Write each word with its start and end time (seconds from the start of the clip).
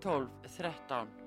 12 0.00 0.28
13 0.48 1.19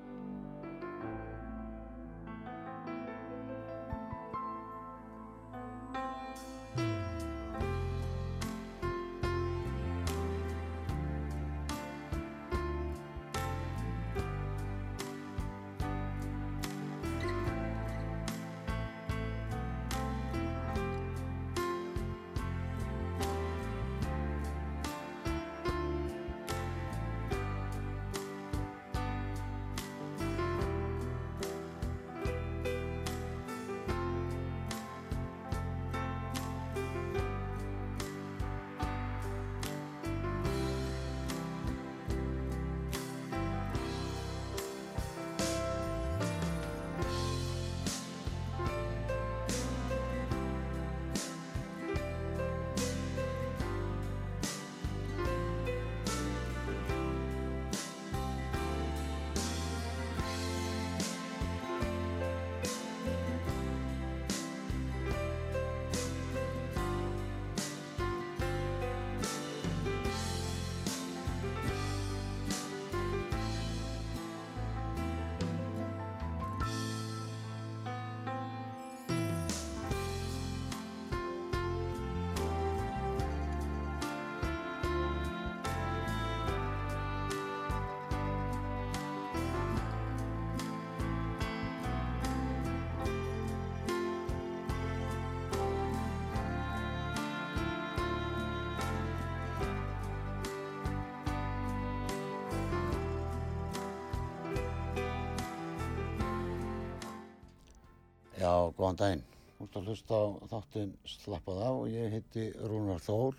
Já, 108.64 108.70
góðan 108.78 108.96
daginn. 108.96 109.22
Þú 109.58 109.66
ert 109.66 109.74
að 109.76 109.88
hlusta 109.90 110.16
á 110.16 110.24
þáttinn 110.48 110.92
Slappað 111.10 111.58
á 111.60 111.70
og 111.72 111.88
ég 111.92 112.14
heiti 112.14 112.44
Rúnar 112.64 113.02
Þór 113.04 113.36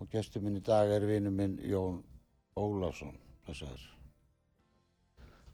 og 0.00 0.08
gestur 0.10 0.42
minn 0.42 0.58
í 0.58 0.62
dag 0.66 0.90
er 0.90 1.06
vinnu 1.06 1.30
minn 1.30 1.54
Jón 1.62 2.00
Ólafsson. 2.58 3.14
Blessaður. 3.46 3.84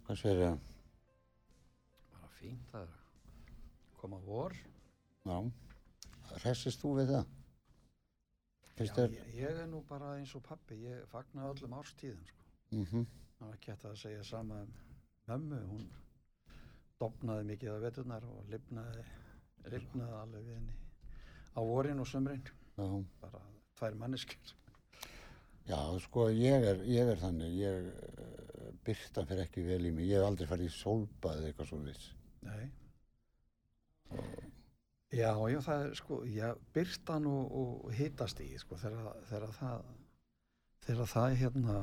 Hvað 0.06 0.20
segir 0.22 0.40
þau? 0.40 0.56
Bara 2.14 2.30
fínt 2.38 2.72
það 2.72 2.86
er 2.86 2.94
að 2.96 4.00
koma 4.00 4.20
vor. 4.24 4.56
Já, 5.28 5.36
hressist 6.38 6.80
þú 6.80 6.94
við 7.02 7.12
það? 7.12 7.34
Finnst 8.78 8.94
Já, 8.94 9.02
þér? 9.02 9.18
ég, 9.18 9.34
ég 9.42 9.64
er 9.66 9.68
nú 9.74 9.82
bara 9.90 10.14
eins 10.16 10.32
og 10.38 10.46
pappi, 10.48 10.80
ég 10.86 11.04
fagna 11.12 11.50
öllum 11.52 11.76
árstíðum 11.82 12.24
sko. 12.32 12.48
Mm 12.72 12.86
Það 13.42 13.48
var 13.48 13.56
ekki 13.58 13.72
hægt 13.74 13.84
að 13.90 14.00
segja 14.06 14.24
sama 14.24 14.62
um 14.62 14.72
mömmu, 15.28 15.60
hún 15.68 15.86
dopnaði 17.02 17.48
mikið 17.52 17.74
af 17.74 17.84
veturnar 17.88 18.24
og 18.30 18.48
lifnaði, 18.52 19.04
lifnaði 19.74 20.18
alveg 20.22 20.48
við 20.48 20.56
henni 20.60 20.78
á 21.52 21.60
vorin 21.68 22.00
og 22.00 22.08
sömrin, 22.08 22.42
Já, 22.78 22.86
bara 23.20 23.40
tvær 23.76 23.96
manneskir. 24.00 24.54
já, 25.68 25.78
sko 26.06 26.28
ég 26.32 26.64
er, 26.70 26.80
ég 26.88 27.10
er 27.12 27.18
þannig, 27.20 27.58
ég 27.60 27.90
uh, 27.90 28.70
byrta 28.86 29.26
fyrir 29.28 29.44
ekki 29.44 29.64
vel 29.66 29.84
í 29.86 29.92
mig. 29.92 30.08
Ég 30.08 30.18
hef 30.22 30.30
aldrei 30.30 30.48
farið 30.48 30.70
í 30.70 30.72
sólbað 30.78 31.42
eða 31.42 31.50
eitthvað 31.50 31.68
svo 31.68 31.80
viss. 31.84 32.06
Nei. 32.42 32.70
Já, 35.12 35.28
já, 35.52 35.58
það 35.60 35.84
er 35.84 35.94
sko, 36.00 36.22
já, 36.24 36.48
byrtan 36.72 37.28
og, 37.28 37.52
og 37.60 37.92
hitast 37.98 38.40
í, 38.40 38.48
sko, 38.60 38.78
þegar, 38.80 39.52
það, 39.58 39.84
þegar 40.86 41.12
það 41.12 41.36
hérna 41.42 41.76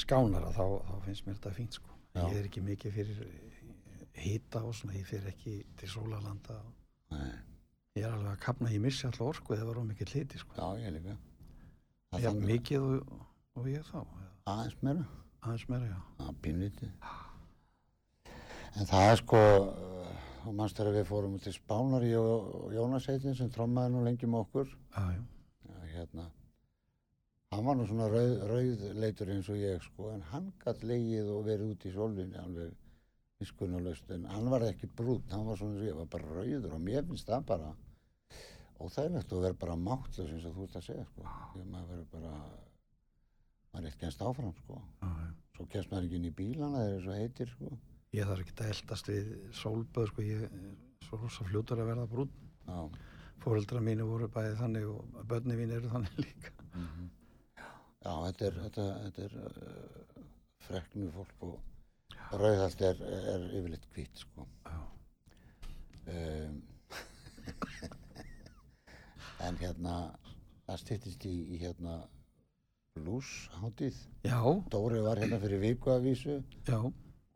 skánara, 0.00 0.50
þá, 0.56 0.64
þá 0.88 0.94
finnst 1.04 1.26
mér 1.26 1.36
þetta 1.38 1.52
fínt, 1.58 1.76
sko. 1.76 1.99
Já. 2.14 2.24
Ég 2.26 2.36
er 2.40 2.46
ekki 2.48 2.60
mikið 2.66 2.92
fyrir 2.92 3.20
hita 4.20 4.62
og 4.66 4.74
svona, 4.74 4.96
ég 4.98 5.06
fyrir 5.06 5.28
ekki 5.30 5.52
til 5.78 5.88
sólalanda 5.88 6.56
og 6.58 6.72
Nei, 7.14 7.30
ég 7.98 8.04
er 8.06 8.12
alveg 8.12 8.32
að 8.32 8.40
kapna, 8.44 8.70
ég 8.70 8.80
missi 8.82 9.06
alltaf 9.06 9.26
orku 9.28 9.54
eða 9.54 9.66
var 9.70 9.78
á 9.82 9.84
mikið 9.90 10.12
hliti, 10.14 10.38
sko. 10.38 10.54
já, 10.58 10.68
ég 10.84 10.92
líka. 10.96 11.16
Það 12.10 12.20
Já, 12.20 12.30
þannig- 12.30 12.50
mikið 12.50 12.80
og, 12.88 13.26
og 13.56 13.66
ég 13.70 13.82
þá, 13.86 14.00
Aðeins 14.50 14.76
meira. 14.82 15.06
aðeins 15.42 15.68
meira, 15.68 15.86
já. 15.86 16.00
Það 16.18 16.28
er 16.28 16.38
pínlítið. 16.42 16.90
En 18.76 18.86
það 18.86 19.10
er 19.12 19.16
sko, 19.20 19.40
og 20.46 20.54
mannst 20.54 20.76
þegar 20.78 20.94
við 20.98 21.06
fórum 21.10 21.38
til 21.42 21.52
Spánar 21.52 22.02
í 22.06 22.10
Jó- 22.12 22.70
Jónaseitin 22.74 23.34
sem 23.36 23.50
trommaði 23.50 23.92
nú 23.94 24.04
lengi 24.04 24.26
með 24.26 24.44
okkur. 24.46 24.66
Já, 24.96 25.06
já, 25.14 25.22
Já, 25.70 25.80
hérna, 25.94 26.30
hann 27.50 27.66
var 27.66 27.76
nú 27.76 27.84
svona 27.88 28.06
rauð, 28.10 28.36
rauðleitur 28.46 29.30
eins 29.34 29.48
og 29.50 29.58
ég 29.58 29.82
sko, 29.82 30.12
en 30.14 30.22
hann 30.30 30.52
gætt 30.62 30.84
leigið 30.86 31.30
og 31.34 31.44
verið 31.48 31.72
út 31.74 31.86
í 31.88 31.92
sólvinni 31.94 32.38
alveg 32.38 32.76
miskunnulöst, 33.40 34.10
en 34.14 34.26
hann 34.30 34.50
var 34.52 34.66
ekki 34.68 34.90
brún, 34.96 35.24
hann 35.32 35.48
var 35.48 35.58
svona 35.58 35.74
eins 35.74 35.82
og 35.82 35.88
ég, 35.88 35.98
var 35.98 36.10
bara 36.12 36.36
rauður 36.36 36.76
og 36.76 36.84
mér 36.86 37.06
finnst 37.08 37.28
það 37.30 37.46
bara 37.50 37.72
óþægilegt 38.80 39.34
og 39.34 39.44
verið 39.44 39.60
bara 39.64 39.76
máttlaus 39.76 40.30
eins 40.30 40.46
og 40.46 40.56
þú 40.56 40.66
ert 40.68 40.78
að 40.78 40.86
segja 40.86 41.06
sko. 41.08 41.26
Því 41.52 41.64
að 41.64 41.70
maður 41.74 41.90
verið 41.92 42.08
bara, 42.14 42.34
maður 43.72 43.82
er 43.82 43.90
eitt 43.90 44.00
genst 44.04 44.24
áfram 44.24 44.54
sko. 44.62 44.80
Svo 45.56 45.66
kemst 45.74 45.90
maður 45.92 46.06
ekki 46.06 46.20
inn 46.20 46.30
í 46.30 46.34
bílana, 46.38 46.84
þeir 46.86 46.94
eru 46.94 47.04
svo 47.04 47.18
heitir 47.18 47.54
sko. 47.56 47.76
Ég 48.16 48.30
þarf 48.30 48.44
ekki 48.44 48.56
að 48.56 48.72
eldast 48.74 49.10
við 49.10 49.30
sólböð, 49.58 50.10
sko, 50.14 50.24
ég 50.24 50.46
er 50.46 50.58
svo 51.04 51.20
rosa 51.20 51.46
fljótur 51.50 51.82
að 51.82 51.92
verða 51.92 52.08
brún. 52.14 52.32
Já, 52.70 52.80
Fóreldra 53.40 53.80
mínu 53.80 54.04
voru 54.04 54.28
bæði 54.32 54.56
þannig 54.58 54.88
og 54.90 55.20
börni 55.28 55.56
mín 55.56 55.72
eru 55.76 55.92
þannig 55.92 56.18
líka. 56.20 56.52
Já 58.04 58.12
þetta 58.26 58.46
er, 58.46 58.54
þetta, 58.64 58.84
þetta 59.06 59.20
er 59.26 59.32
uh, 59.40 60.24
freknu 60.66 61.06
fólk 61.14 61.38
og 61.48 61.54
rauðalt 62.40 62.80
er, 62.86 62.96
er 63.34 63.40
yfirleitt 63.58 63.86
hvít 63.94 64.14
sko. 64.22 64.40
Já. 64.68 64.80
Um, 66.10 66.56
en 69.46 69.54
hérna, 69.60 69.94
það 70.66 70.80
styttist 70.84 71.22
í, 71.28 71.34
í 71.54 71.56
hérna 71.60 71.94
bluesháttið. 72.98 73.98
Já, 74.26 74.40
Dóri 74.72 75.02
var 75.04 75.20
hérna 75.22 75.38
fyrir 75.42 75.62
viku 75.62 75.92
að 75.94 76.06
vísu 76.08 76.36
já, 76.66 76.78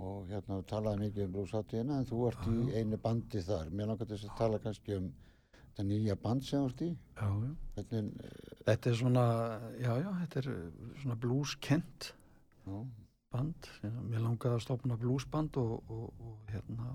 og 0.02 0.30
hérna 0.30 0.60
talaði 0.68 1.06
mikið 1.06 1.26
um 1.26 1.34
bluesháttíðina 1.36 1.98
en 2.00 2.08
þú 2.08 2.22
ert 2.30 2.48
í 2.50 2.56
einu 2.78 2.98
bandi 3.02 3.42
þar. 3.44 3.70
Mér 3.70 3.92
langar 3.92 4.10
þess 4.10 4.28
að 4.28 4.38
tala 4.40 4.60
kannski 4.62 4.96
um 4.98 5.10
þetta 5.60 5.86
nýja 5.90 6.16
band 6.22 6.46
sem 6.46 6.64
þú 6.64 6.72
ert 6.72 6.82
í. 6.86 6.90
já, 7.20 7.28
já. 7.44 7.52
Hvernig, 7.74 8.10
Þetta 8.64 8.90
er 8.90 8.94
svona, 8.96 9.24
já, 9.76 9.90
já, 10.00 10.10
þetta 10.22 10.40
er 10.40 10.46
svona 11.02 11.16
blueskent 11.20 12.12
já, 12.64 12.76
band. 13.34 13.72
Mér 13.82 14.22
langaði 14.24 14.56
að 14.56 14.62
stopna 14.64 14.96
bluesband 15.00 15.58
og, 15.60 15.74
og, 15.92 16.06
og 16.24 16.54
hérna 16.54 16.94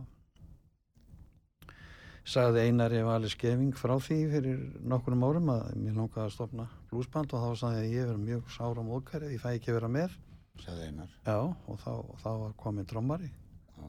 sagði 2.29 2.65
Einari 2.67 3.01
Vali 3.05 3.29
Skeving 3.31 3.77
frá 3.77 3.95
því 4.01 4.17
fyrir 4.33 4.63
nokkurum 4.85 5.23
árum 5.25 5.51
að 5.53 5.69
mér 5.81 5.95
langaði 5.97 6.25
að 6.25 6.33
stopna 6.35 6.65
bluesband 6.89 7.33
og 7.33 7.45
þá 7.45 7.61
sagði 7.61 7.79
ég 7.79 7.85
að 7.85 7.93
ég 7.95 8.09
verið 8.09 8.25
mjög 8.25 8.51
sára 8.53 8.85
móðkæri, 8.85 9.31
ég 9.33 9.43
fæ 9.43 9.49
ekki 9.53 9.75
vera 9.77 9.89
með. 9.93 10.17
Sagði 10.59 10.89
Einar. 10.89 11.15
Já, 11.25 11.37
og 11.39 11.79
þá, 11.81 11.91
og 12.01 12.19
þá 12.23 12.29
var 12.43 12.57
komin 12.59 12.89
trommari. 12.89 13.29
Já, 13.77 13.87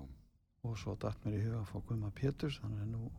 og 0.68 0.78
svo 0.80 0.96
datt 1.00 1.26
mér 1.26 1.40
í 1.40 1.42
huga 1.46 1.60
að 1.62 1.68
fá 1.72 1.82
Guðma 1.88 2.12
Péturs 2.16 2.60
þannig 2.62 2.86
að 2.86 2.94
nú 2.94 3.10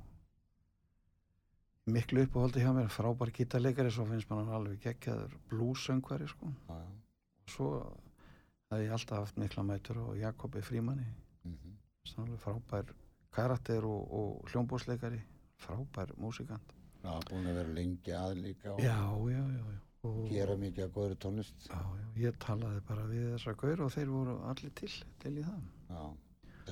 miklu 1.92 2.24
uppáhaldi 2.26 2.64
hjá 2.64 2.72
mér, 2.76 2.90
frábær 2.92 3.32
gítarleikari 3.36 3.92
svo 3.92 4.06
finnst 4.10 4.30
mann 4.30 4.46
hann 4.46 4.56
alveg 4.58 4.80
geggjaður 4.86 5.36
blúsöngvari 5.52 6.28
sko. 6.32 6.50
Og 6.72 7.52
svo 7.52 7.70
hef 8.72 8.84
ég 8.86 8.94
alltaf 8.96 9.24
haft 9.26 9.40
mikla 9.42 9.64
mætur 9.68 10.00
á 10.00 10.08
Jakobi 10.16 10.62
Frímanni. 10.64 11.06
Mhm, 11.44 11.78
sem 12.08 12.24
alveg 12.24 12.40
frábær 12.40 12.94
karakter 13.32 13.86
og, 13.86 14.02
og 14.12 14.50
hljómbúsleikari 14.52 15.22
frábær 15.62 16.16
músikant. 16.18 16.74
Já, 17.02 17.14
búin 17.30 17.48
að 17.50 17.56
vera 17.62 17.74
lengi 17.74 18.14
að 18.14 18.36
líka 18.44 18.74
og 18.76 18.82
já, 18.82 18.98
já, 19.32 19.44
já, 19.58 19.64
já. 19.72 19.80
Og, 20.02 20.26
gera 20.30 20.56
mikið 20.58 20.84
að 20.86 20.94
góðri 20.96 21.16
tónlist. 21.22 21.68
já, 21.70 21.78
já, 21.78 22.08
ég 22.18 22.38
talaði 22.42 22.82
bara 22.88 23.06
við 23.06 23.28
þessa 23.36 23.54
gaur 23.54 23.86
og 23.86 23.94
þeir 23.94 24.10
voru 24.10 24.36
allir 24.50 24.74
til 24.74 24.92
til 25.22 25.38
í 25.38 25.46
það. 25.46 25.62
Já, 25.90 26.04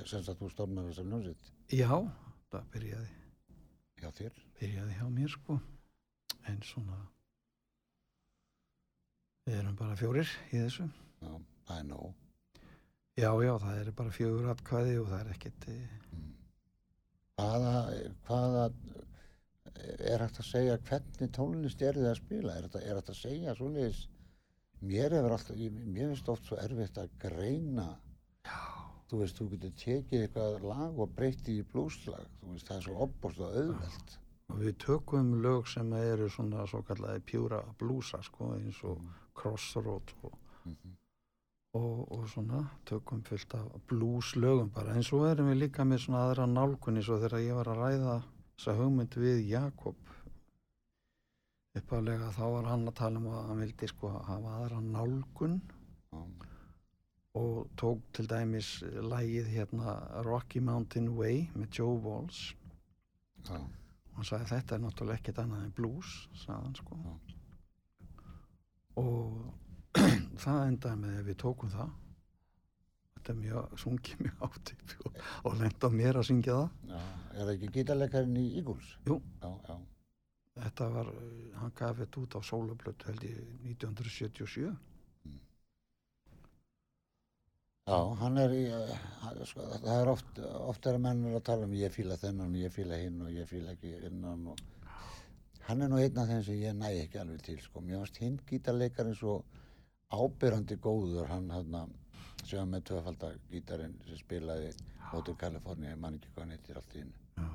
sem 0.04 0.22
sagt 0.22 0.42
þú 0.42 0.50
stofnar 0.50 0.90
þessar 0.90 1.10
hljómsveit. 1.10 1.50
Já, 1.70 1.92
það 2.50 2.70
byrjaði 2.74 3.19
hjá 4.00 4.10
þér. 4.18 4.40
byrjaði 4.60 4.96
hjá 4.98 5.06
mér 5.16 5.32
sko 5.34 5.58
en 6.48 6.60
svona 6.66 6.98
við 9.46 9.58
erum 9.60 9.76
bara 9.78 9.96
fjórir 9.98 10.28
í 10.50 10.56
þessu 10.62 10.88
Já, 11.20 11.32
það 11.68 11.78
er 11.78 11.86
nóg. 11.90 12.14
já 13.20 13.30
já 13.44 13.52
það 13.64 13.80
er 13.82 13.90
bara 13.98 14.14
fjögur 14.16 14.50
atkvæði 14.54 14.98
og 15.02 15.10
það 15.12 15.20
er 15.24 15.32
ekkert 15.36 15.68
eh, 15.74 15.96
Mm. 16.10 16.32
Hvaða, 17.38 17.74
hvaða 18.26 18.64
er 20.12 20.22
hægt 20.24 20.40
að 20.42 20.48
segja 20.48 20.78
hvernig 20.88 21.30
tónlist 21.36 21.82
er 21.86 21.96
þið 21.96 22.08
að 22.10 22.18
spila? 22.18 22.56
Er 22.58 22.66
er 22.66 22.98
þetta 22.98 23.14
að 23.14 23.20
segja 23.20 23.54
svoleiðis? 23.56 24.00
Mér 24.80 25.14
hefur 25.14 25.34
alltaf, 25.36 25.56
mér 25.60 26.10
finnst 26.10 26.28
oft 26.32 26.48
svo 26.48 26.58
erfitt 26.60 26.98
að 27.00 27.12
greina. 27.22 27.86
Þú 29.10 29.18
veist, 29.24 29.38
þú 29.40 29.46
getur 29.50 29.72
tekið 29.80 30.20
eitthvað 30.24 30.62
lag 30.70 30.98
og 31.02 31.08
breytið 31.16 31.56
í 31.58 31.66
blúslag. 31.72 32.26
Þú 32.44 32.52
veist, 32.54 32.68
það 32.68 32.76
er 32.76 32.84
svo 32.86 32.98
opbúst 33.06 33.40
og 33.42 33.56
auðvelt. 33.56 34.16
og 34.50 34.56
við 34.58 34.76
tökum 34.82 35.28
lög 35.42 35.66
sem 35.70 35.92
eru 35.94 36.28
svona 36.28 36.64
svo 36.66 36.80
kallaði 36.82 37.20
pjúra 37.22 37.60
blúsa 37.78 38.18
sko 38.22 38.48
eins 38.56 38.80
og 38.84 38.98
crossroad 39.34 40.10
og, 40.26 40.32
Mhm. 40.66 40.96
og, 41.74 42.12
og 42.12 42.24
svona 42.28 42.64
tökum 42.84 43.22
fullt 43.22 43.54
af 43.54 43.68
blúslögum 43.88 44.72
bara 44.74 44.94
en 44.94 45.02
svo 45.02 45.24
erum 45.30 45.50
við 45.52 45.58
líka 45.62 45.84
með 45.86 45.98
svona 46.04 46.24
aðra 46.26 46.46
nálgunni 46.50 47.02
svo 47.02 47.18
þegar 47.22 47.40
ég 47.46 47.54
var 47.54 47.66
að 47.70 47.78
ræða 47.82 48.22
þessa 48.58 48.76
hugmynd 48.80 49.14
við 49.14 49.48
Jakob 49.48 49.94
uppálega 51.78 52.30
þá 52.34 52.42
var 52.54 52.64
hann 52.64 52.88
að 52.88 52.94
tala 53.00 53.18
um 53.18 53.26
að 53.30 53.46
hann 53.48 53.60
vildi 53.64 53.88
sko 53.88 54.08
hafa 54.08 54.56
aðra 54.58 54.80
nálgun 54.82 55.60
Já, 55.60 55.79
og 57.38 57.68
tók 57.78 58.00
til 58.12 58.26
dæmis 58.30 58.80
lægið 58.82 59.50
hérna 59.54 59.94
Rocky 60.26 60.58
Mountain 60.58 61.08
Way 61.14 61.46
með 61.54 61.78
Joe 61.78 61.98
Walsh 62.02 62.56
já, 63.46 63.54
og 63.54 64.16
hann 64.16 64.26
sagði 64.26 64.48
þetta 64.50 64.74
er 64.74 64.82
náttúrulega 64.82 65.20
ekkert 65.20 65.38
annað 65.44 65.64
en 65.68 65.76
blues 65.76 66.14
sagði 66.42 66.64
hann 66.64 66.74
sko 66.80 66.98
Já. 67.04 67.12
og 69.04 69.54
það 70.42 70.66
endaði 70.66 71.02
með 71.04 71.20
að 71.20 71.30
við 71.30 71.38
tókum 71.44 71.72
það 71.76 71.94
þetta 73.14 73.32
er 73.32 73.40
mjög, 73.44 73.78
sungið 73.84 74.26
mjög 74.26 74.44
átt 74.48 74.74
og, 75.04 75.22
og 75.44 75.56
lenda 75.62 75.94
mér 75.94 76.18
að 76.18 76.28
syngja 76.32 76.58
það 76.58 76.92
já. 76.96 77.00
Er 77.30 77.46
það 77.46 77.54
ekki 77.54 77.72
gítarleikarinn 77.76 78.38
í 78.40 78.46
Eagles? 78.58 78.94
Jú. 79.06 79.20
Já, 79.38 79.50
já. 79.68 79.76
þetta 80.64 80.92
var, 80.96 81.10
uh, 81.14 81.58
hann 81.62 81.74
gaf 81.78 82.00
þetta 82.02 82.24
út 82.24 82.34
á 82.34 82.40
sólablötu 82.42 83.12
held 83.12 83.26
ég 83.28 83.42
1977 83.70 84.74
Já, 87.90 87.96
hann 88.20 88.36
er 88.38 88.52
í, 88.54 88.66
eh, 88.70 89.38
sko, 89.50 89.64
það 89.82 89.96
er 89.96 90.08
oft, 90.12 90.36
oft 90.62 90.86
er 90.86 90.94
að 90.94 91.02
menn 91.08 91.24
eru 91.26 91.40
að 91.40 91.46
tala 91.48 91.66
um 91.66 91.72
ég 91.74 91.90
fíla 91.90 92.14
þennan, 92.20 92.52
ég 92.54 92.70
fíla 92.70 92.98
hinn 93.00 93.16
og 93.24 93.32
ég 93.34 93.48
fíla 93.50 93.72
ekki 93.74 93.90
innan 94.06 94.44
og 94.52 94.60
hann 95.66 95.82
er 95.82 95.90
nú 95.90 95.98
einn 95.98 96.20
af 96.22 96.28
þeim 96.28 96.44
sem 96.46 96.60
ég 96.60 96.76
næ 96.78 96.92
ekki 97.00 97.18
alveg 97.18 97.42
til, 97.48 97.58
sko. 97.64 97.82
Mér 97.82 98.04
varst 98.04 98.22
hinn 98.22 98.38
gítarleikarinn 98.46 99.18
svo 99.18 99.40
ábyrrandi 100.14 100.78
góður, 100.86 101.26
hann 101.32 101.50
hann 101.50 101.98
sem 102.46 102.70
með 102.70 102.86
tvöfaldar 102.92 103.42
gítarinn 103.50 103.98
sem 104.06 104.22
spilaði 104.22 104.70
Hotel 105.10 105.40
California, 105.42 105.90
ég 105.90 105.98
man 106.06 106.22
ekki 106.22 106.30
hvað 106.30 106.46
hann 106.46 106.56
heitir 106.56 106.78
allt 106.78 106.94
í 106.94 107.02
hennu. 107.02 107.52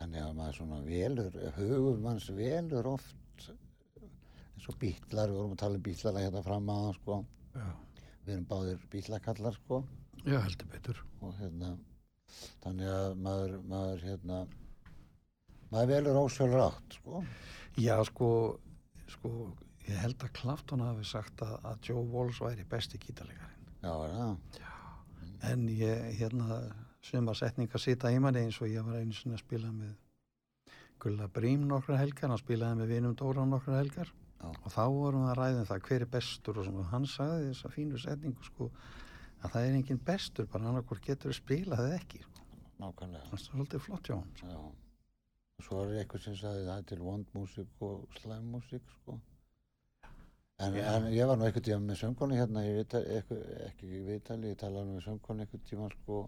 Þannig 0.00 0.24
að 0.24 0.36
maður 0.40 0.60
svona 0.62 0.82
velur, 0.88 1.40
hugur 1.60 2.04
manns 2.08 2.32
velur 2.32 2.94
oft 2.96 3.50
eins 3.52 4.72
og 4.72 4.80
bítlar, 4.80 5.28
við 5.28 5.42
vorum 5.42 5.58
að 5.58 5.66
tala 5.66 5.82
um 5.82 5.90
bítlara 5.92 6.24
hérna 6.24 6.48
fram 6.48 6.78
aðan, 6.78 7.02
sko. 7.02 7.24
já, 7.52 7.72
Við 8.24 8.34
erum 8.34 8.46
báðir 8.48 8.84
bítlakallar, 8.92 9.56
sko. 9.60 9.82
já 10.24 10.38
heldur 10.40 10.68
betur. 10.72 11.00
Og 11.20 11.34
hérna 11.38 11.74
þannig 12.64 12.90
að 12.90 13.16
maður, 13.24 13.56
maður 13.68 14.06
hérna 14.08 14.38
maður 15.72 15.90
velur 15.92 16.20
ósjálfur 16.22 16.62
átt 16.64 16.96
sko. 16.98 17.24
Já 17.80 17.96
sko, 18.08 18.28
sko 19.16 19.32
ég 19.88 20.00
held 20.00 20.24
að 20.24 20.32
Clapton 20.38 20.84
hafi 20.84 21.04
sagt 21.08 21.42
að, 21.44 21.58
að 21.68 21.90
Joe 21.90 22.06
Walsh 22.14 22.40
væri 22.44 22.64
besti 22.70 23.00
gítarleikarinn. 23.02 23.68
Já, 23.84 23.92
er 23.92 24.16
það? 24.16 24.62
En 25.50 25.68
ég 25.68 26.04
hérna 26.20 26.60
sumar 27.04 27.36
setningar 27.36 27.82
sita 27.82 28.12
í 28.12 28.20
manni 28.22 28.46
eins 28.46 28.60
og 28.62 28.72
ég 28.72 28.86
var 28.86 29.02
einu 29.02 29.12
sinni 29.12 29.36
að 29.36 29.44
spila 29.44 29.72
með 29.74 29.92
Gulla 31.02 31.26
Brím 31.28 31.66
nokkra 31.68 31.98
helgar, 32.00 32.30
hann 32.32 32.40
spilaði 32.40 32.80
með 32.80 32.92
vinum 32.94 33.16
Dóra 33.18 33.44
nokkra 33.44 33.82
helgar 33.82 34.12
Já. 34.44 34.52
og 34.52 34.72
þá 34.74 34.84
vorum 34.92 35.24
við 35.24 35.32
að 35.32 35.38
ræða 35.40 35.60
um 35.62 35.68
það 35.70 35.84
hver 35.88 36.04
er 36.04 36.10
bestur 36.12 36.60
og 36.60 36.68
svona, 36.68 36.86
hann 36.92 37.06
sagði 37.08 37.50
þessa 37.50 37.72
fínu 37.72 38.00
setningu 38.02 38.48
sko 38.48 38.70
að 39.44 39.52
það 39.54 39.66
er 39.68 39.76
engin 39.78 40.00
bestur, 40.08 40.48
bara 40.52 40.70
annarkur 40.70 41.00
getur 41.04 41.36
spilað 41.36 41.84
eða 41.84 42.00
ekki, 42.00 42.22
sko. 42.24 42.48
nákvæmlega. 42.82 43.28
Það 43.30 43.38
er 43.38 43.44
svolítið 43.44 43.84
flott 43.86 44.10
hjá 44.10 44.16
hann 44.16 44.34
sko. 44.40 44.64
og 45.54 45.68
svo 45.68 45.84
er 45.84 45.94
eitthvað 46.00 46.26
sem 46.26 46.36
sagði 46.40 46.66
það 46.68 46.86
til 46.90 47.00
vond 47.04 47.34
músík 47.36 47.84
og 47.88 48.18
slæm 48.20 48.52
músík 48.54 48.94
sko. 48.98 49.18
En, 50.62 50.76
en 50.78 51.08
ég 51.10 51.26
var 51.26 51.38
nú 51.38 51.48
eitthvað 51.48 51.66
tíma 51.66 51.82
með 51.82 52.00
söngkonu 52.04 52.38
hérna 52.38 52.62
ég 52.62 52.76
veit 52.78 52.94
ekki 53.66 53.90
í 53.90 54.02
viðtali 54.06 54.52
ég 54.52 54.58
talaði 54.60 54.92
með 54.92 55.06
söngkonu 55.08 55.44
eitthvað 55.44 55.68
tíma 55.70 55.90
sko. 55.96 56.20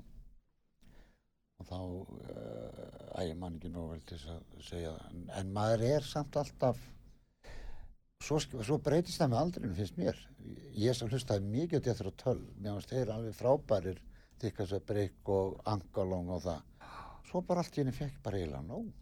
Og 1.57 1.69
þá 1.69 1.79
uh, 1.79 2.81
að 3.17 3.31
ég 3.31 3.38
man 3.40 3.55
ekki 3.57 3.71
nóg 3.73 3.95
vel 3.95 4.02
til 4.05 4.19
þess 4.19 4.33
að 4.35 4.64
segja 4.67 4.90
það. 4.97 5.07
En, 5.12 5.23
en 5.40 5.52
maður 5.57 5.85
er 5.88 6.09
samt 6.11 6.37
alltaf 6.37 6.83
svo, 8.25 8.38
svo 8.40 8.78
breytist 8.82 9.20
það 9.20 9.32
með 9.32 9.40
aldrinu 9.42 9.76
finnst 9.76 9.99
mér. 10.00 10.20
Ég 10.76 10.96
sem 10.96 11.11
hlustaði 11.11 11.49
mikið 11.52 11.80
á 11.82 11.87
þetta 11.88 12.12
töl 12.23 12.38
mér 12.58 12.76
finnst 12.76 12.92
þeir 12.92 13.14
alveg 13.14 13.38
frábærir 13.38 14.02
þykast 14.42 14.76
að 14.76 14.87
breyk 14.90 15.32
og 15.32 15.58
angalong 15.73 16.30
og 16.37 16.44
það. 16.44 16.62
Svo 17.26 17.42
bara 17.46 17.64
allt 17.64 17.76
í 17.76 17.82
henni 17.82 17.96
fekk 17.96 18.23
bara 18.25 18.40
eiginlega 18.40 18.62
nóg. 18.66 18.92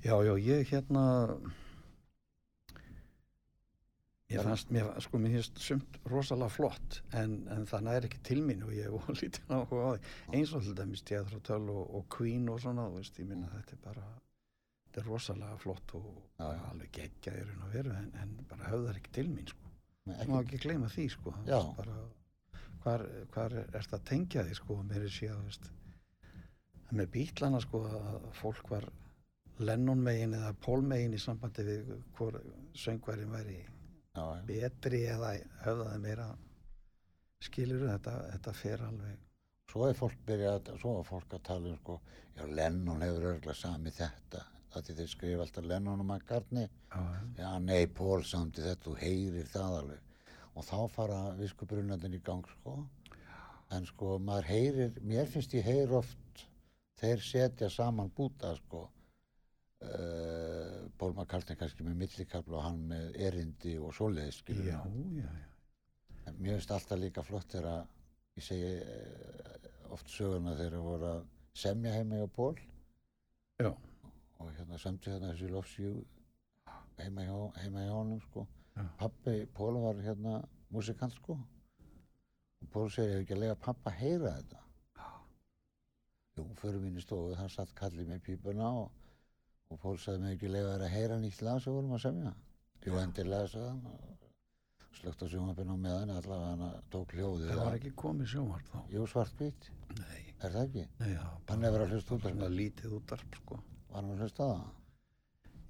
Já, 0.00 0.14
já, 0.24 0.32
ég 0.40 0.70
hérna 0.70 1.04
ég 4.30 4.40
fannst 4.46 4.70
mér, 4.72 4.92
sko, 5.02 5.18
mér 5.20 5.36
finnst 5.36 5.60
sumt 5.60 5.98
rosalega 6.08 6.54
flott 6.54 7.00
en, 7.18 7.40
en 7.52 7.66
það 7.68 7.86
næri 7.88 8.10
ekki 8.10 8.22
til 8.30 8.40
mín 8.46 8.64
og 8.64 8.72
ég 8.76 8.94
var 8.94 9.18
lítið 9.20 9.54
áhuga 9.56 9.86
á 9.86 9.90
því. 9.92 10.16
Eins 10.38 10.56
og 10.56 10.64
til 10.64 10.76
dæmis 10.78 11.04
Teatratöl 11.04 11.62
og, 11.68 11.84
og 11.98 12.10
Queen 12.16 12.48
og 12.48 12.62
svona, 12.62 12.88
þú 12.88 13.00
veist, 13.02 13.20
ég 13.20 13.28
minna 13.28 13.50
þetta 13.58 13.76
er 13.76 13.86
bara 13.90 14.08
þetta 14.90 15.00
er 15.04 15.06
rosalega 15.06 15.56
flott 15.62 15.92
og 15.94 16.06
Já, 16.40 16.46
já. 16.50 16.62
alveg 16.70 16.90
geggja 16.96 17.34
í 17.38 17.42
raun 17.46 17.66
og 17.66 17.74
veru 17.74 17.92
en, 17.94 18.08
en 18.22 18.32
bara 18.50 18.70
höfðar 18.72 18.96
ekki 18.98 19.12
til 19.20 19.28
mín, 19.30 19.46
sko 19.46 19.68
Nei, 20.08 20.16
ekki. 20.16 20.38
ekki, 20.40 20.58
gleyma 20.64 20.88
því, 20.90 21.04
sko 21.14 21.34
bara, 21.76 21.98
hvar, 22.82 23.04
hvar 23.34 23.54
er 23.60 23.68
þetta 23.76 23.98
að 24.00 24.06
tengja 24.10 24.44
því, 24.48 24.56
sko, 24.58 24.78
mér 24.88 25.04
er 25.06 25.14
síðan, 25.14 25.44
veist 25.46 25.70
með 26.90 27.10
bítlana, 27.14 27.60
sko, 27.62 27.84
að 27.86 28.24
fólk 28.40 28.70
var 28.72 28.88
Lennon 29.60 30.00
megin 30.02 30.32
eða 30.34 30.54
Paul 30.64 30.80
megin 30.88 31.12
í 31.14 31.20
sambandi 31.20 31.62
við 31.66 31.90
hvor 32.16 32.38
söngværin 32.80 33.30
væri 33.30 33.58
já, 33.60 34.22
já. 34.24 34.40
betri 34.48 35.02
eða 35.12 35.34
höfðaði 35.66 35.98
meira 36.02 36.30
skilur 37.44 37.84
þetta, 37.86 38.14
þetta 38.32 38.54
fer 38.56 38.86
alveg 38.88 39.18
svo 39.70 39.84
er 39.86 39.94
fólk 40.00 40.24
byrjað 40.26 40.72
svo 40.80 40.96
er 40.98 41.06
fólk 41.06 41.36
að 41.36 41.44
tala 41.46 41.70
um 41.70 41.76
sko 41.78 41.98
já 42.40 42.42
Lennon 42.48 43.04
hefur 43.04 43.28
örgulega 43.34 43.54
sami 43.60 43.92
þetta 43.94 44.42
það 44.74 44.86
til 44.86 44.96
þeir 45.00 45.10
skrifa 45.14 45.44
alltaf 45.46 45.66
Lennon 45.66 46.02
og 46.02 46.06
McCartney. 46.06 46.68
Já, 46.92 47.02
já. 47.38 47.50
Nei 47.64 47.86
Paul 47.98 48.22
samti 48.26 48.64
þetta 48.64 48.86
þú 48.86 48.94
heyrir 49.00 49.50
það 49.50 49.76
alveg. 49.80 50.06
Og 50.54 50.66
þá 50.66 50.78
fara 50.94 51.18
viskubrunandinn 51.38 52.16
í 52.18 52.22
gang 52.26 52.46
sko. 52.56 52.76
En 53.74 53.86
sko 53.86 54.16
maður 54.22 54.48
heyrir 54.50 54.96
mér 55.06 55.28
finnst 55.30 55.54
ég 55.54 55.66
heyr 55.66 55.92
oft 56.00 56.46
þeir 57.00 57.22
setja 57.24 57.70
saman 57.72 58.10
búta 58.16 58.54
sko. 58.58 58.86
Uh, 59.80 60.90
Paul 61.00 61.14
McCartney 61.14 61.56
kannski 61.56 61.86
með 61.86 62.02
millikabla 62.02 62.58
og 62.58 62.66
hann 62.66 62.82
með 62.90 63.14
erindi 63.28 63.78
og 63.80 63.94
svoleiðis 63.96 64.42
já, 64.44 64.76
já, 64.76 65.22
já. 65.24 65.46
En 66.28 66.36
mér 66.36 66.58
finnst 66.58 66.74
alltaf 66.76 67.00
líka 67.00 67.24
flott 67.24 67.48
þegar 67.48 67.78
að 67.78 67.94
ég 68.36 68.44
segi 68.44 68.74
eh, 68.76 69.70
oft 69.94 70.12
söguna 70.12 70.52
þegar 70.58 70.76
að 70.76 70.84
voru 70.90 71.08
að 71.14 71.22
semja 71.56 71.94
heima 71.96 72.20
hjá 72.20 72.28
Pól 72.36 72.58
Já. 73.60 73.72
Og 74.40 74.50
hérna 74.56 74.78
semdi 74.80 75.10
hérna 75.12 75.32
þessi 75.34 75.82
You 75.82 76.04
heima 77.00 77.22
hjá, 77.24 77.38
heima 77.62 77.84
hjá 77.86 77.92
honum 77.96 78.20
sko 78.24 78.46
Já. 78.76 78.84
pappi 78.98 79.46
Pól 79.54 79.78
var 79.82 79.94
hérna 80.04 80.40
músikant 80.72 81.12
sko 81.16 81.36
og 81.36 82.68
Pól 82.72 82.90
segir, 82.92 83.08
ég 83.10 83.16
hef 83.16 83.22
ekki 83.24 83.34
að 83.36 83.40
lega 83.40 83.54
pappa 83.56 83.90
að 83.90 83.96
heyra 84.02 84.30
þetta. 84.36 84.58
Jú, 86.36 86.44
förum 86.60 86.84
inn 86.86 86.98
í 87.00 87.02
stofu, 87.02 87.32
það 87.38 87.48
satt 87.54 87.72
kallið 87.78 88.10
með 88.12 88.20
pípuna 88.26 88.68
og, 88.82 88.90
og 89.72 89.80
Pól 89.82 89.96
sagði 89.98 90.20
mig 90.26 90.36
ekki 90.36 90.50
lega 90.52 90.74
að 90.76 90.84
heyra 90.92 91.16
nýtt 91.22 91.40
lag 91.46 91.62
sem 91.64 91.72
vorum 91.74 91.94
að 91.96 92.02
semja. 92.04 92.32
Jú, 92.84 92.98
endilega 93.00 93.48
sagði 93.48 93.70
hann 93.70 94.18
slögt 95.00 95.24
á 95.24 95.26
sjónvapinu 95.32 95.72
á 95.72 95.84
meðan 95.86 96.12
allavega 96.18 96.52
hann 96.52 96.84
tók 96.92 97.14
hljóðið. 97.16 97.48
Það 97.54 97.62
var 97.64 97.78
ekki 97.80 97.92
komið 98.04 98.30
sjónvarp 98.34 98.70
þá. 98.74 98.78
Jú, 98.92 99.06
svartkvít, 99.14 99.70
Nei, 99.96 100.20
er 100.44 100.52
það 100.54 100.62
ekki? 100.66 100.84
nei, 101.00 101.10
já. 101.16 101.24
Hann 101.48 101.64
hefur 101.66 101.84
að 101.86 101.94
hlusta 101.96 102.14
út 102.18 102.24
af 102.28 102.34
Svona 102.34 102.44
það. 102.46 102.58
lítið 102.60 102.96
útarp, 103.00 103.38
sko. 103.40 103.60
Var 103.90 103.98
hann 103.98 104.12
að 104.14 104.22
hlusta 104.24 104.46
á 104.46 104.50
það? 104.50 104.68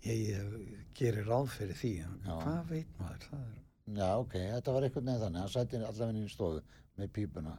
Ég, 0.04 0.20
ég 0.24 0.84
gerir 0.96 1.26
ráð 1.28 1.48
fyrir 1.54 1.76
því, 1.76 1.92
Já. 2.00 2.34
hvað 2.40 2.60
veit 2.70 2.98
maður? 3.00 3.24
Það 3.30 3.46
er, 3.46 3.56
Já, 3.90 4.08
ok, 4.22 4.34
þetta 4.38 4.74
var 4.74 4.86
einhvern 4.86 5.08
veginn 5.08 5.22
þannig. 5.24 5.40
Hann 5.40 5.52
sætti 5.54 5.78
allavega 5.80 6.12
inn 6.14 6.26
í 6.28 6.30
stofu 6.30 6.60
með 7.00 7.10
pípuna 7.16 7.56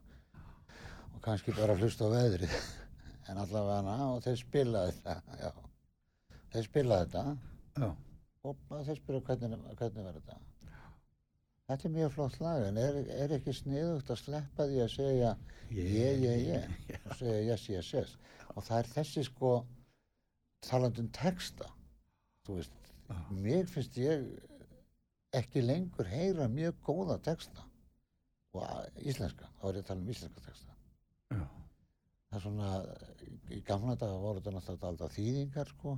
og 1.11 1.19
kannski 1.25 1.55
bara 1.57 1.75
hlusta 1.79 2.07
á 2.07 2.13
veðrið. 2.13 2.55
En 3.29 3.37
allavega 3.37 3.75
hana 3.77 4.07
og 4.11 4.23
þeir 4.25 4.39
spilaði 4.41 4.93
þetta, 4.97 5.35
já. 5.39 5.51
Þeir 6.51 6.65
spilaði 6.65 7.11
þetta 7.11 7.83
já, 7.85 7.89
og 8.49 8.71
þeir 8.87 8.97
spila 8.97 9.21
hvernig, 9.27 9.61
hvernig 9.79 10.07
var 10.07 10.17
þetta. 10.17 10.39
Þetta 11.69 11.87
er 11.87 11.93
mjög 11.95 12.09
flott 12.15 12.39
lag, 12.41 12.65
en 12.67 12.79
er, 12.81 12.97
er 13.13 13.35
ekki 13.37 13.53
sniðugt 13.55 14.09
að 14.11 14.19
sleppa 14.23 14.65
því 14.67 14.81
að 14.83 14.89
segja 14.95 15.29
ég, 15.77 16.25
ég, 16.25 16.41
ég 16.49 16.97
og 17.05 17.13
segja 17.21 17.37
yes, 17.45 17.67
yes, 17.71 17.93
yes. 17.95 18.17
Og 18.57 18.65
það 18.65 18.81
er 18.81 18.91
þessi 18.97 19.23
sko 19.29 19.53
talandum 20.65 21.09
texta. 21.15 21.69
Þú 22.45 22.55
veist, 22.59 22.91
Já. 23.09 23.17
mér 23.31 23.67
finnst 23.69 23.97
ég 23.97 24.27
ekki 25.33 25.61
lengur 25.63 26.07
heyra 26.11 26.47
mjög 26.51 26.79
góða 26.85 27.17
texta 27.23 27.63
og 28.53 29.01
íslenska, 29.07 29.47
þá 29.61 29.67
er 29.69 29.77
ég 29.79 29.83
að 29.83 29.87
tala 29.87 30.01
um 30.01 30.09
íslenska 30.11 30.41
texta. 30.47 30.73
já, 31.31 31.45
Það 32.31 32.37
er 32.37 32.41
svona, 32.45 32.69
í 33.51 33.61
gamla 33.67 33.95
daga 33.99 34.17
voru 34.19 34.39
þetta 34.39 34.51
náttúrulega 34.55 34.87
alltaf 34.89 35.15
þýðingar 35.17 35.67
sko. 35.73 35.97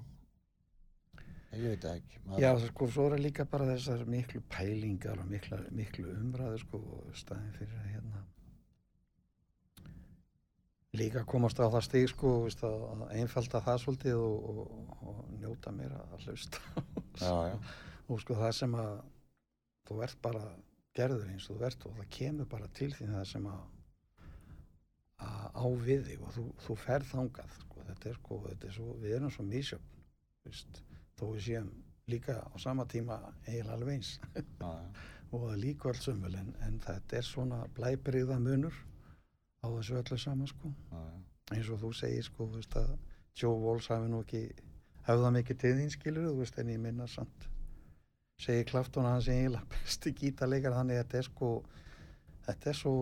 Ég 1.54 1.68
veit 1.70 1.84
ekki. 1.86 2.20
maður- 2.26 2.42
Já, 2.42 2.68
sko, 2.68 2.88
svo 2.90 3.04
er 3.14 3.20
líka 3.20 3.46
bara 3.46 3.66
þessar 3.66 4.06
miklu 4.10 4.42
pælingar 4.50 5.20
og 5.20 5.28
mikla, 5.30 5.60
miklu 5.72 6.10
umræður 6.18 6.60
sko, 6.60 6.78
og 6.78 7.14
staðin 7.16 7.54
fyrir 7.54 7.78
að 7.78 7.92
hérna 7.94 8.24
líka 10.94 11.24
komast 11.26 11.58
á 11.58 11.66
það 11.66 11.86
stig 11.88 12.10
sko, 12.12 12.34
veist, 12.46 12.62
að 12.66 13.06
einfalda 13.18 13.62
það 13.66 13.80
svolítið 13.82 14.20
og, 14.22 14.50
og, 14.50 14.98
og 15.10 15.22
njóta 15.42 15.74
meira 15.74 16.02
að 16.14 16.28
hlusta. 16.28 16.62
Já, 17.18 17.34
já, 17.50 17.56
og 18.08 18.22
sko 18.22 18.38
það 18.38 18.54
sem 18.60 18.76
að 18.78 18.94
þú 19.88 20.02
ert 20.06 20.20
bara 20.24 20.44
gerður 20.98 21.32
eins 21.34 21.48
og 21.50 21.58
þú 21.58 21.68
ert 21.70 21.88
og 21.88 21.96
það 21.98 22.12
kemur 22.18 22.50
bara 22.52 22.70
til 22.78 22.92
því 22.94 23.10
það 23.10 23.26
sem 23.32 23.48
að, 23.50 23.64
að 25.26 25.48
á 25.58 25.66
við 25.88 26.06
þig 26.10 26.28
og 26.28 26.38
þú, 26.38 26.46
þú 26.68 26.78
ferð 26.84 27.10
þangað 27.16 27.58
sko. 27.64 27.88
þetta 27.90 28.12
er 28.12 28.20
sko, 28.20 28.40
þetta 28.48 28.70
er 28.70 28.78
svo, 28.78 28.94
við 29.02 29.18
erum 29.18 29.34
svo 29.34 29.48
mísjöfn 29.50 30.80
þó 31.18 31.26
við 31.34 31.44
séum 31.48 31.74
líka 32.12 32.38
á 32.44 32.56
sama 32.60 32.86
tíma 32.86 33.18
eiginlega 33.48 33.76
alveg 33.78 33.98
eins. 33.98 34.16
Já, 34.38 34.72
og 35.34 35.48
það 35.48 35.62
líka 35.64 35.90
alls 35.90 36.10
umvel 36.12 36.36
en, 36.38 36.50
en 36.62 36.82
þetta 36.84 37.18
er 37.18 37.26
svona 37.26 37.64
blæbriða 37.74 38.38
munur 38.38 38.76
á 39.64 39.68
þessu 39.72 39.98
öllu 40.02 40.20
saman 40.20 40.52
sko 40.52 40.70
já, 40.70 41.00
já. 41.00 41.18
eins 41.56 41.72
og 41.74 41.82
þú 41.84 41.92
segir 41.98 42.28
sko 42.28 42.48
veist 42.54 42.78
að 42.80 42.94
Joe 43.40 43.58
Walsh 43.64 43.90
hafi 43.94 44.12
nú 44.12 44.22
ekki 44.24 44.44
hefða 45.08 45.34
mikið 45.40 45.62
til 45.64 45.76
þín 45.80 45.94
skilur 45.96 46.32
veist 46.38 46.60
en 46.62 46.72
ég 46.74 46.82
minna 46.84 47.08
samt 47.10 47.50
segir 48.44 48.68
Clapton 48.70 49.08
að 49.08 49.18
hann 49.18 49.28
sé 49.28 49.38
eiginlega 49.40 49.70
besti 49.76 50.16
gítarleikar 50.22 50.78
þannig 50.78 51.00
að 51.00 51.06
þetta 51.06 51.22
er 51.22 51.30
sko 51.30 51.52
þetta 52.48 52.74
er 52.74 52.82
svo 52.82 52.96